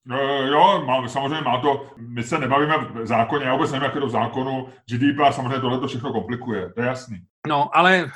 No, 0.08 0.18
jo, 0.48 0.84
má, 0.86 1.08
samozřejmě 1.08 1.42
má 1.42 1.62
to, 1.62 1.88
my 1.98 2.24
se 2.24 2.40
nebavíme 2.40 2.78
v 2.78 3.06
zákoně, 3.08 3.46
já 3.46 3.54
vůbec 3.54 3.72
nevím, 3.72 3.84
jak 3.84 3.96
je 3.96 4.02
to 4.02 4.08
v 4.08 4.12
zákonu, 4.12 4.70
GDPR 4.90 5.32
samozřejmě 5.32 5.60
tohle 5.60 5.80
to 5.80 5.88
všechno 5.88 6.14
komplikuje, 6.14 6.74
to 6.74 6.82
je 6.82 6.88
jasný. 6.88 7.18
No, 7.48 7.78
ale, 7.78 8.12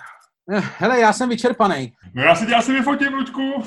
eh, 0.54 0.62
hele, 0.78 1.00
já 1.00 1.14
jsem 1.14 1.30
vyčerpaný. 1.30 1.94
No 2.14 2.24
já 2.24 2.36
si 2.36 2.46
tě 2.46 2.56
asi 2.56 2.74
vyfotím, 2.74 3.14
Luďku. 3.14 3.42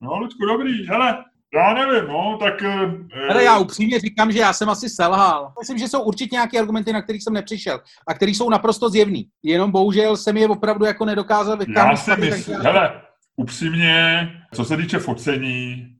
no, 0.00 0.18
Luďku, 0.18 0.46
dobrý, 0.46 0.86
hele, 0.86 1.24
já 1.54 1.74
nevím, 1.74 2.08
no, 2.08 2.38
tak... 2.40 2.62
Eh, 2.62 3.42
já 3.42 3.58
upřímně 3.58 4.00
říkám, 4.00 4.32
že 4.32 4.38
já 4.38 4.52
jsem 4.52 4.70
asi 4.70 4.88
selhal. 4.88 5.52
Myslím, 5.60 5.78
že 5.78 5.88
jsou 5.88 6.02
určitě 6.02 6.36
nějaké 6.36 6.58
argumenty, 6.58 6.92
na 6.92 7.02
kterých 7.02 7.24
jsem 7.24 7.32
nepřišel 7.32 7.80
a 8.06 8.14
které 8.14 8.30
jsou 8.30 8.50
naprosto 8.50 8.90
zjevný. 8.90 9.28
Jenom 9.42 9.70
bohužel 9.70 10.16
jsem 10.16 10.36
je 10.36 10.48
opravdu 10.48 10.84
jako 10.84 11.04
nedokázal 11.04 11.56
vytáhnout. 11.56 11.90
Já 11.90 11.96
si 11.96 12.20
myslím, 12.20 12.60
hele, 12.60 13.00
upřímně, 13.36 14.28
co 14.54 14.64
se 14.64 14.76
týče 14.76 14.98
focení, 14.98 15.86
Eh, 15.86 15.99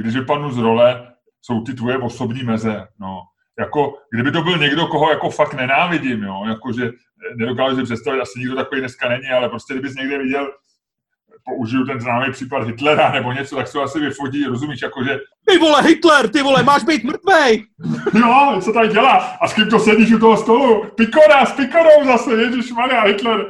když 0.00 0.14
vypadnu 0.14 0.52
z 0.52 0.58
role, 0.58 1.12
jsou 1.42 1.60
ty 1.60 1.74
tvoje 1.74 1.98
osobní 1.98 2.42
meze. 2.42 2.86
No. 3.00 3.20
Jako, 3.58 3.94
kdyby 4.12 4.32
to 4.32 4.42
byl 4.42 4.58
někdo, 4.58 4.86
koho 4.86 5.10
jako 5.10 5.30
fakt 5.30 5.54
nenávidím, 5.54 6.22
jo? 6.22 6.44
Jako, 6.48 6.72
že 6.72 6.90
nedokážu 7.36 7.76
si 7.76 7.82
představit, 7.82 8.20
asi 8.20 8.38
nikdo 8.38 8.56
takový 8.56 8.80
dneska 8.80 9.08
není, 9.08 9.26
ale 9.26 9.48
prostě 9.48 9.74
kdybys 9.74 9.94
někde 9.94 10.18
viděl 10.18 10.48
použiju 11.44 11.84
ten 11.84 12.00
známý 12.00 12.32
případ 12.32 12.66
Hitlera 12.66 13.12
nebo 13.12 13.32
něco, 13.32 13.56
tak 13.56 13.68
se 13.68 13.78
asi 13.78 14.00
vyfotí, 14.00 14.44
rozumíš, 14.44 14.82
jakože... 14.82 15.18
Ty 15.48 15.58
vole, 15.58 15.82
Hitler, 15.82 16.28
ty 16.28 16.42
vole, 16.42 16.62
máš 16.62 16.84
být 16.84 17.04
mrtvej! 17.04 17.64
jo, 18.14 18.60
co 18.64 18.72
tady 18.72 18.88
dělá? 18.88 19.16
A 19.40 19.48
s 19.48 19.54
kým 19.54 19.68
to 19.70 19.78
sedíš 19.78 20.12
u 20.12 20.18
toho 20.18 20.36
stolu? 20.36 20.84
Pikora, 20.96 21.46
s 21.46 21.52
Pikorou 21.52 22.04
zase, 22.04 22.32
Ježíš 22.32 22.72
Maria, 22.72 23.02
Hitler. 23.02 23.46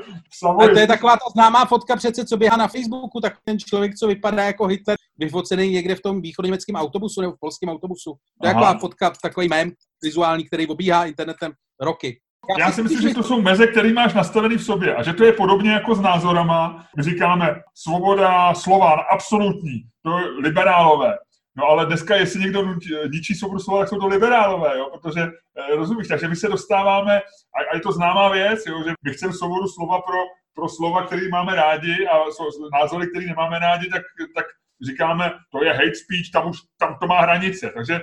A 0.60 0.68
to 0.68 0.78
je 0.78 0.86
taková 0.86 1.12
ta 1.12 1.30
známá 1.32 1.64
fotka 1.64 1.96
přece, 1.96 2.24
co 2.24 2.36
běhá 2.36 2.56
na 2.56 2.68
Facebooku, 2.68 3.20
tak 3.20 3.34
ten 3.44 3.58
člověk, 3.58 3.94
co 3.94 4.06
vypadá 4.06 4.42
jako 4.42 4.66
Hitler, 4.66 4.96
vyfocený 5.18 5.70
někde 5.70 5.94
v 5.94 6.00
tom 6.00 6.20
východněmeckém 6.20 6.76
autobusu 6.76 7.20
nebo 7.20 7.32
v 7.32 7.40
polském 7.40 7.68
autobusu. 7.68 8.14
To 8.40 8.46
je 8.46 8.52
Aha. 8.52 8.60
taková 8.60 8.78
fotka, 8.78 9.12
takový 9.22 9.48
mém 9.48 9.72
vizuální, 10.02 10.44
který 10.44 10.66
obíhá 10.66 11.04
internetem 11.04 11.52
roky. 11.80 12.20
Já 12.58 12.72
si 12.72 12.82
myslím, 12.82 13.08
že 13.08 13.14
to 13.14 13.22
jsou 13.22 13.42
meze, 13.42 13.66
které 13.66 13.92
máš 13.92 14.14
nastavený 14.14 14.56
v 14.56 14.64
sobě 14.64 14.94
a 14.94 15.02
že 15.02 15.12
to 15.12 15.24
je 15.24 15.32
podobně 15.32 15.70
jako 15.70 15.94
s 15.94 16.00
názorama. 16.00 16.86
My 16.96 17.02
říkáme 17.02 17.54
svoboda 17.74 18.54
slova, 18.54 18.92
absolutní, 18.92 19.82
to 20.02 20.18
je 20.18 20.24
liberálové. 20.26 21.16
No 21.56 21.64
ale 21.64 21.86
dneska, 21.86 22.16
jestli 22.16 22.40
někdo 22.40 22.74
ničí 23.12 23.34
svobodu 23.34 23.60
slova, 23.60 23.80
tak 23.80 23.88
jsou 23.88 23.98
to 23.98 24.06
liberálové, 24.06 24.78
jo? 24.78 24.90
protože 24.92 25.20
eh, 25.20 25.76
rozumíš, 25.76 26.08
takže 26.08 26.28
my 26.28 26.36
se 26.36 26.48
dostáváme, 26.48 27.18
a, 27.20 27.58
a 27.72 27.74
je 27.74 27.80
to 27.80 27.92
známá 27.92 28.28
věc, 28.28 28.66
jo? 28.66 28.82
že 28.86 28.92
my 29.04 29.12
chceme 29.12 29.32
svobodu 29.32 29.68
slova 29.68 30.00
pro, 30.00 30.18
pro 30.54 30.68
slova, 30.68 31.06
které 31.06 31.28
máme 31.28 31.54
rádi 31.54 32.06
a 32.06 32.24
názory, 32.80 33.06
které 33.10 33.26
nemáme 33.26 33.58
rádi, 33.58 33.88
tak, 33.90 34.02
tak 34.36 34.44
říkáme, 34.86 35.32
to 35.52 35.64
je 35.64 35.72
hate 35.72 35.94
speech, 35.94 36.30
tam 36.32 36.50
už 36.50 36.58
tam 36.78 36.96
to 37.00 37.06
má 37.06 37.20
hranice. 37.20 37.72
Takže 37.74 38.00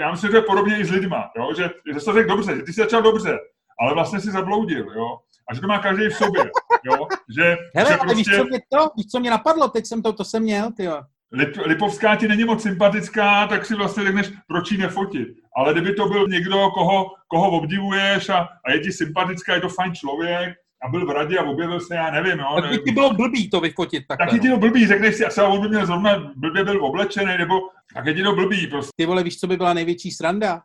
já 0.00 0.10
myslím, 0.10 0.28
že 0.28 0.32
to 0.32 0.36
je 0.36 0.42
podobně 0.42 0.78
i 0.78 0.84
s 0.84 0.90
lidma, 0.90 1.30
jo? 1.36 1.54
že, 1.56 1.70
že 1.92 2.00
jsi 2.00 2.04
to 2.04 2.12
řekl 2.12 2.28
dobře, 2.28 2.56
že 2.56 2.62
ty 2.62 2.72
jsi 2.72 2.80
začal 2.80 3.02
dobře, 3.02 3.38
ale 3.80 3.94
vlastně 3.94 4.20
si 4.20 4.30
zabloudil, 4.30 4.86
jo. 4.96 5.18
A 5.50 5.54
že 5.54 5.60
to 5.60 5.66
má 5.66 5.78
každý 5.78 6.06
v 6.06 6.14
sobě, 6.14 6.50
jo. 6.84 7.06
Že, 7.36 7.56
Hele, 7.74 7.92
že 7.92 7.96
prostě... 7.96 8.16
víš, 8.16 8.26
co 8.36 8.44
mě 8.44 8.60
to, 8.68 8.90
víš, 8.96 9.06
co 9.06 9.20
mě 9.20 9.30
napadlo, 9.30 9.68
teď 9.68 9.86
jsem 9.86 10.02
to, 10.02 10.12
to 10.12 10.24
jsem 10.24 10.42
měl, 10.42 10.72
ty 10.72 10.84
jo. 10.84 11.02
Lip, 11.32 11.56
Lipovská 11.66 12.16
ti 12.16 12.28
není 12.28 12.44
moc 12.44 12.62
sympatická, 12.62 13.46
tak 13.46 13.66
si 13.66 13.74
vlastně 13.74 14.04
řekneš, 14.04 14.32
proč 14.48 14.72
ji 14.72 14.78
nefotit. 14.78 15.28
Ale 15.56 15.72
kdyby 15.72 15.94
to 15.94 16.08
byl 16.08 16.28
někdo, 16.28 16.70
koho, 16.70 17.06
koho 17.28 17.50
obdivuješ 17.50 18.28
a, 18.28 18.48
a 18.64 18.70
je 18.70 18.78
ti 18.78 18.92
sympatická, 18.92 19.54
je 19.54 19.60
to 19.60 19.68
fajn 19.68 19.94
člověk, 19.94 20.54
a 20.84 20.88
byl 20.88 21.06
v 21.06 21.10
radě 21.10 21.38
a 21.38 21.44
objevil 21.44 21.80
se, 21.80 21.94
já 21.94 22.10
nevím, 22.10 22.38
jo. 22.38 22.60
Tak 22.60 22.70
by 22.70 22.78
ti 22.78 22.92
bylo 22.92 23.14
blbý 23.14 23.50
to 23.50 23.60
vyfotit 23.60 24.06
takhle. 24.08 24.26
Taky 24.26 24.40
ti 24.40 24.50
to 24.50 24.56
blbý, 24.56 24.86
řekneš 24.86 25.16
si, 25.16 25.24
a 25.24 25.48
on 25.48 25.60
by 25.60 25.68
měl 25.68 25.86
zrovna 25.86 26.32
blbě 26.36 26.64
byl 26.64 26.84
oblečený, 26.84 27.38
nebo 27.38 27.54
tak 27.94 28.06
je 28.06 28.14
ti 28.14 28.22
to 28.22 28.34
blbý 28.34 28.66
prostě. 28.66 28.90
Ty 28.96 29.06
vole, 29.06 29.22
víš, 29.22 29.40
co 29.40 29.46
by 29.46 29.56
byla 29.56 29.74
největší 29.74 30.10
sranda? 30.10 30.62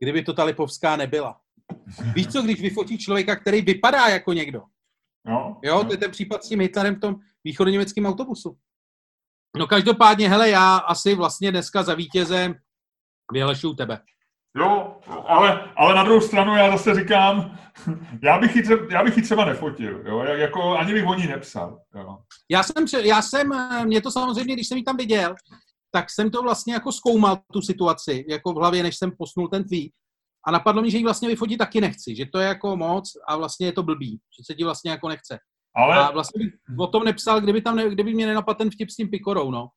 Kdyby 0.00 0.22
to 0.22 0.32
ta 0.32 0.44
Lipovská 0.44 0.96
nebyla. 0.96 1.40
Víš 2.14 2.26
co, 2.26 2.42
když 2.42 2.60
vyfotí 2.60 2.98
člověka, 2.98 3.36
který 3.36 3.62
vypadá 3.62 4.08
jako 4.08 4.32
někdo. 4.32 4.62
No, 5.26 5.60
jo, 5.62 5.84
to 5.84 5.92
je 5.92 5.96
ten 5.96 6.10
případ 6.10 6.44
s 6.44 6.48
tím 6.48 6.60
Hitlerem 6.60 6.94
v 6.94 7.00
tom 7.00 7.16
východoněmeckém 7.44 8.06
autobusu. 8.06 8.56
No 9.56 9.66
každopádně, 9.66 10.28
hele, 10.28 10.50
já 10.50 10.76
asi 10.76 11.14
vlastně 11.14 11.50
dneska 11.50 11.82
za 11.82 11.94
vítěze 11.94 12.54
vyhlašuju 13.32 13.74
tebe. 13.74 14.00
Jo, 14.56 14.96
ale, 15.26 15.70
ale 15.76 15.94
na 15.94 16.04
druhou 16.04 16.20
stranu 16.20 16.56
já 16.56 16.70
zase 16.70 16.94
říkám, 16.94 17.58
já 18.22 18.38
bych 18.38 18.56
ji 18.56 18.62
třeba, 18.62 18.86
já 18.90 19.04
bych 19.04 19.16
ji 19.16 19.22
třeba 19.22 19.44
nefotil, 19.44 20.02
jo, 20.06 20.18
jako 20.18 20.78
ani 20.78 20.92
bych 20.92 21.06
o 21.06 21.14
ní 21.14 21.26
nepsal. 21.26 21.80
Jo. 21.94 22.18
Já 22.50 22.62
jsem, 22.62 22.84
já 23.02 23.22
jsem, 23.22 23.50
mě 23.84 24.00
to 24.02 24.10
samozřejmě, 24.10 24.54
když 24.54 24.68
jsem 24.68 24.78
ji 24.78 24.84
tam 24.84 24.96
viděl, 24.96 25.34
tak 25.90 26.10
jsem 26.10 26.30
to 26.30 26.42
vlastně 26.42 26.74
jako 26.74 26.92
zkoumal, 26.92 27.38
tu 27.52 27.62
situaci, 27.62 28.24
jako 28.28 28.52
v 28.52 28.56
hlavě, 28.56 28.82
než 28.82 28.96
jsem 28.96 29.12
posnul 29.18 29.48
ten 29.48 29.64
tweet. 29.64 29.90
A 30.46 30.50
napadlo 30.50 30.82
mi, 30.82 30.90
že 30.90 30.98
ji 30.98 31.04
vlastně 31.04 31.28
vyfotit 31.28 31.58
taky 31.58 31.80
nechci, 31.80 32.16
že 32.16 32.26
to 32.32 32.38
je 32.38 32.46
jako 32.46 32.76
moc 32.76 33.12
a 33.28 33.36
vlastně 33.36 33.66
je 33.66 33.72
to 33.72 33.82
blbý, 33.82 34.20
že 34.38 34.44
se 34.46 34.54
ti 34.54 34.64
vlastně 34.64 34.90
jako 34.90 35.08
nechce. 35.08 35.38
Ale... 35.76 35.96
A 35.96 36.10
vlastně 36.10 36.44
bych 36.44 36.54
o 36.78 36.86
tom 36.86 37.04
nepsal, 37.04 37.40
kdyby, 37.40 37.60
tam 37.60 37.76
ne, 37.76 37.90
kdyby 37.90 38.14
mě 38.14 38.26
nenapadl 38.26 38.58
ten 38.58 38.70
vtip 38.70 38.90
s 38.90 38.96
tím 38.96 39.10
pikorou, 39.10 39.50
no. 39.50 39.68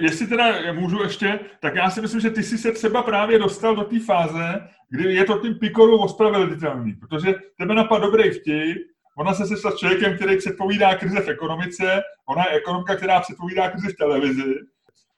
Jestli 0.00 0.26
teda 0.26 0.72
můžu 0.72 1.02
ještě, 1.02 1.40
tak 1.60 1.74
já 1.74 1.90
si 1.90 2.00
myslím, 2.00 2.20
že 2.20 2.30
ty 2.30 2.42
jsi 2.42 2.58
se 2.58 2.72
třeba 2.72 3.02
právě 3.02 3.38
dostal 3.38 3.76
do 3.76 3.84
té 3.84 4.00
fáze, 4.00 4.68
kdy 4.90 5.14
je 5.14 5.24
to 5.24 5.38
tím 5.38 5.54
pikorou 5.54 5.98
ospravedlitelný, 5.98 6.92
protože 6.92 7.34
tebe 7.58 7.74
napadl 7.74 8.06
dobrý 8.06 8.30
vtip, 8.30 8.78
ona 9.18 9.34
se 9.34 9.46
sešla 9.46 9.70
s 9.70 9.76
člověkem, 9.76 10.16
který 10.16 10.36
předpovídá 10.36 10.94
krize 10.94 11.20
v 11.20 11.28
ekonomice, 11.28 12.02
ona 12.28 12.44
je 12.44 12.56
ekonomka, 12.58 12.96
která 12.96 13.20
předpovídá 13.20 13.70
krize 13.70 13.88
v 13.88 13.96
televizi, 13.96 14.54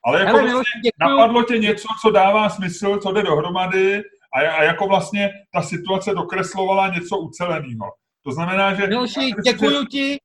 ale 0.04 0.20
jako 0.20 0.36
Hele, 0.36 0.52
vlastně 0.52 0.90
napadlo 1.00 1.42
tě 1.42 1.58
něco, 1.58 1.88
co 2.02 2.10
dává 2.10 2.48
smysl, 2.48 2.98
co 2.98 3.12
jde 3.12 3.22
dohromady 3.22 4.02
a, 4.34 4.50
a 4.50 4.62
jako 4.62 4.86
vlastně 4.86 5.30
ta 5.52 5.62
situace 5.62 6.14
dokreslovala 6.14 6.94
něco 6.94 7.18
uceleného. 7.18 7.86
To 8.24 8.32
znamená, 8.32 8.74
že... 8.74 8.86
Miloši, 8.86 9.32
děkuju 9.44 9.84
ti, 9.84 10.18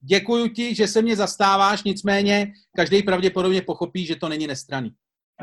děkuju 0.00 0.48
ti, 0.48 0.74
že 0.74 0.88
se 0.88 1.02
mě 1.02 1.16
zastáváš, 1.16 1.82
nicméně 1.84 2.52
každý 2.76 3.02
pravděpodobně 3.02 3.62
pochopí, 3.62 4.06
že 4.06 4.16
to 4.16 4.28
není 4.28 4.46
nestraný. 4.46 4.90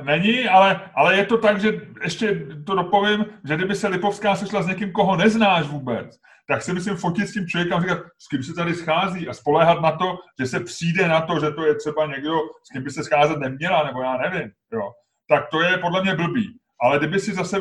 Není, 0.03 0.45
ale, 0.45 0.89
ale 0.95 1.17
je 1.17 1.25
to 1.25 1.37
tak, 1.37 1.61
že 1.61 1.81
ještě 2.03 2.47
to 2.65 2.75
dopovím, 2.75 3.25
že 3.47 3.55
kdyby 3.55 3.75
se 3.75 3.87
Lipovská 3.87 4.35
sešla 4.35 4.63
s 4.63 4.67
někým, 4.67 4.91
koho 4.91 5.15
neznáš 5.15 5.67
vůbec, 5.67 6.15
tak 6.47 6.61
si 6.61 6.73
myslím 6.73 6.95
fotit 6.95 7.27
s 7.27 7.33
tím 7.33 7.47
člověkem 7.47 7.81
říkat, 7.81 7.99
s 8.19 8.27
kým 8.27 8.43
se 8.43 8.53
tady 8.53 8.75
schází 8.75 9.27
a 9.27 9.33
spoléhat 9.33 9.81
na 9.81 9.91
to, 9.91 10.17
že 10.39 10.45
se 10.45 10.59
přijde 10.59 11.07
na 11.07 11.21
to, 11.21 11.39
že 11.39 11.51
to 11.51 11.65
je 11.65 11.75
třeba 11.75 12.05
někdo, 12.05 12.39
s 12.63 12.73
kým 12.73 12.83
by 12.83 12.91
se 12.91 13.03
scházet 13.03 13.39
neměla, 13.39 13.83
nebo 13.83 14.01
já 14.01 14.17
nevím, 14.17 14.51
jo. 14.73 14.91
Tak 15.29 15.49
to 15.51 15.61
je 15.61 15.77
podle 15.77 16.01
mě 16.01 16.15
blbý. 16.15 16.57
Ale 16.81 16.97
kdyby 16.97 17.19
si 17.19 17.33
zase 17.33 17.57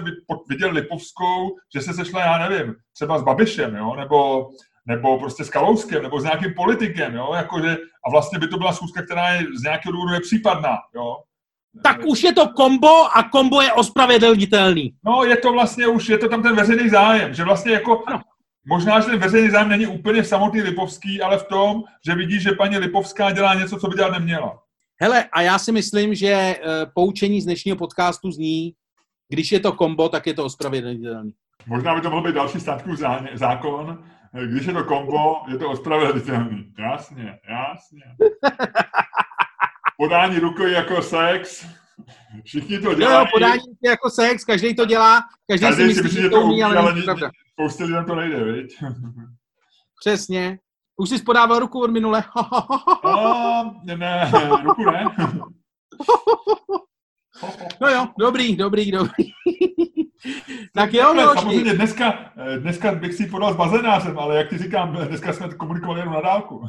viděl 0.49 0.71
Lipovskou, 0.71 1.57
že 1.75 1.81
se 1.81 1.95
sešla, 1.95 2.21
já 2.21 2.49
nevím, 2.49 2.75
třeba 2.93 3.19
s 3.19 3.23
Babišem, 3.23 3.77
jo, 3.77 3.95
nebo, 3.97 4.49
nebo 4.87 5.19
prostě 5.19 5.45
s 5.45 5.51
Kalouskem, 5.51 6.03
nebo 6.03 6.21
s 6.21 6.25
nějakým 6.25 6.55
politikem, 6.55 7.15
jo, 7.15 7.33
jakože, 7.37 7.77
a 8.07 8.11
vlastně 8.11 8.39
by 8.39 8.49
to 8.49 8.57
byla 8.59 8.73
schůzka, 8.73 9.03
která 9.03 9.29
je 9.29 9.47
z 9.59 9.63
nějakého 9.63 9.93
důvodu 9.93 10.13
nepřípadná, 10.13 10.77
jo. 10.95 11.17
Tak 11.83 11.99
už 12.07 12.23
je 12.23 12.33
to 12.33 12.49
kombo 12.49 13.17
a 13.17 13.23
kombo 13.23 13.63
je 13.63 13.73
ospravedlnitelný. 13.73 14.95
No, 15.05 15.25
je 15.25 15.37
to 15.37 15.53
vlastně 15.53 15.87
už, 15.87 16.09
je 16.09 16.19
to 16.19 16.29
tam 16.29 16.43
ten 16.43 16.57
veřejný 16.57 16.89
zájem, 16.89 17.35
že 17.35 17.45
vlastně 17.45 17.73
jako, 17.73 18.03
ano. 18.07 18.21
možná, 18.67 19.01
že 19.01 19.07
ten 19.07 19.19
veřejný 19.19 19.51
zájem 19.51 19.69
není 19.69 19.87
úplně 19.87 20.23
v 20.23 20.27
samotný 20.27 20.63
Lipovský, 20.63 21.23
ale 21.23 21.39
v 21.39 21.45
tom, 21.45 21.83
že 22.07 22.15
vidí, 22.15 22.41
že 22.41 22.53
paní 22.53 22.79
Lipovská 22.79 23.31
dělá 23.31 23.55
něco, 23.55 23.77
co 23.77 23.89
by 23.89 23.97
dělat 23.97 24.13
neměla. 24.13 24.59
Hele, 25.01 25.25
a 25.33 25.43
já 25.43 25.59
si 25.59 25.73
myslím, 25.73 26.15
že 26.15 26.31
eh, 26.31 26.61
poučení 26.95 27.41
z 27.41 27.45
dnešního 27.45 27.77
podcastu 27.77 28.31
zní, 28.31 28.73
když 29.29 29.53
je 29.53 29.61
to 29.61 29.73
kombo, 29.73 30.09
tak 30.09 30.27
je 30.27 30.35
to 30.35 30.45
ospravedlnitelný. 30.45 31.33
Možná 31.67 31.95
by 31.95 32.01
to 32.01 32.11
mohl 32.11 32.23
být 32.23 32.35
další 32.35 32.61
státku 32.61 32.91
zákon. 33.35 34.05
Když 34.43 34.67
je 34.67 34.73
to 34.73 34.85
kombo, 34.85 35.37
je 35.49 35.59
to 35.59 35.71
ospravedlnitelný. 35.71 36.73
Jasně, 36.79 37.39
jasně. 37.49 38.03
Podání 39.97 40.39
ruky 40.39 40.73
jako 40.73 41.03
sex. 41.03 41.67
Všichni 42.45 42.79
to 42.79 42.95
dělají. 42.95 43.17
Jo, 43.19 43.27
podání 43.33 43.63
jako 43.85 44.11
sex, 44.11 44.45
každý 44.45 44.75
to 44.75 44.85
dělá, 44.85 45.23
každý, 45.51 45.67
každý 45.67 45.95
si 45.95 46.03
myslí, 46.03 46.23
že 46.23 46.31
to 46.31 46.41
umí, 46.41 46.63
ale, 46.63 46.77
ale 46.79 46.95
spoustě 47.53 47.85
lidem 47.85 48.05
to 48.05 48.15
nejde, 48.15 48.45
viď? 48.45 48.77
Přesně. 50.01 50.59
Už 50.97 51.09
jsi 51.09 51.23
podával 51.23 51.59
ruku 51.59 51.83
od 51.83 51.91
minule. 51.91 52.25
no, 53.05 53.81
ne, 53.85 54.33
ruku 54.63 54.91
ne. 54.91 55.05
No 57.81 57.89
jo, 57.89 58.09
dobrý, 58.19 58.57
dobrý, 58.57 58.91
dobrý. 58.93 59.25
tak 60.75 60.95
jo, 60.95 61.15
Miloši. 61.15 61.41
Samozřejmě 61.41 61.75
dneska, 61.75 62.33
eh, 62.37 62.59
dneska 62.59 62.95
bych 62.95 63.15
si 63.15 63.27
podal 63.27 63.53
s 63.53 63.57
bazénářem, 63.57 64.19
ale 64.19 64.37
jak 64.37 64.49
ti 64.49 64.59
říkám, 64.59 64.97
dneska 65.09 65.33
jsme 65.33 65.49
komunikovali 65.49 66.01
jenom 66.01 66.15
na 66.15 66.21
dálku. 66.21 66.67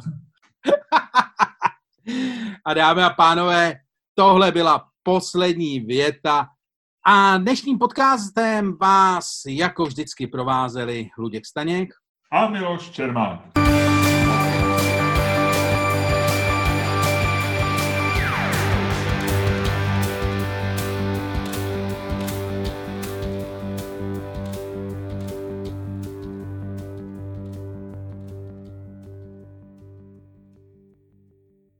a 2.64 2.74
dámy 2.74 3.02
a 3.02 3.10
pánové, 3.10 3.74
tohle 4.14 4.52
byla 4.52 4.84
poslední 5.02 5.80
věta 5.80 6.48
a 7.06 7.38
dnešním 7.38 7.78
podcastem 7.78 8.76
vás 8.80 9.42
jako 9.48 9.84
vždycky 9.84 10.26
provázeli 10.26 11.08
Luděk 11.18 11.46
Staněk 11.46 11.88
a 12.32 12.48
Miloš 12.48 12.90
Čermák. 12.90 13.65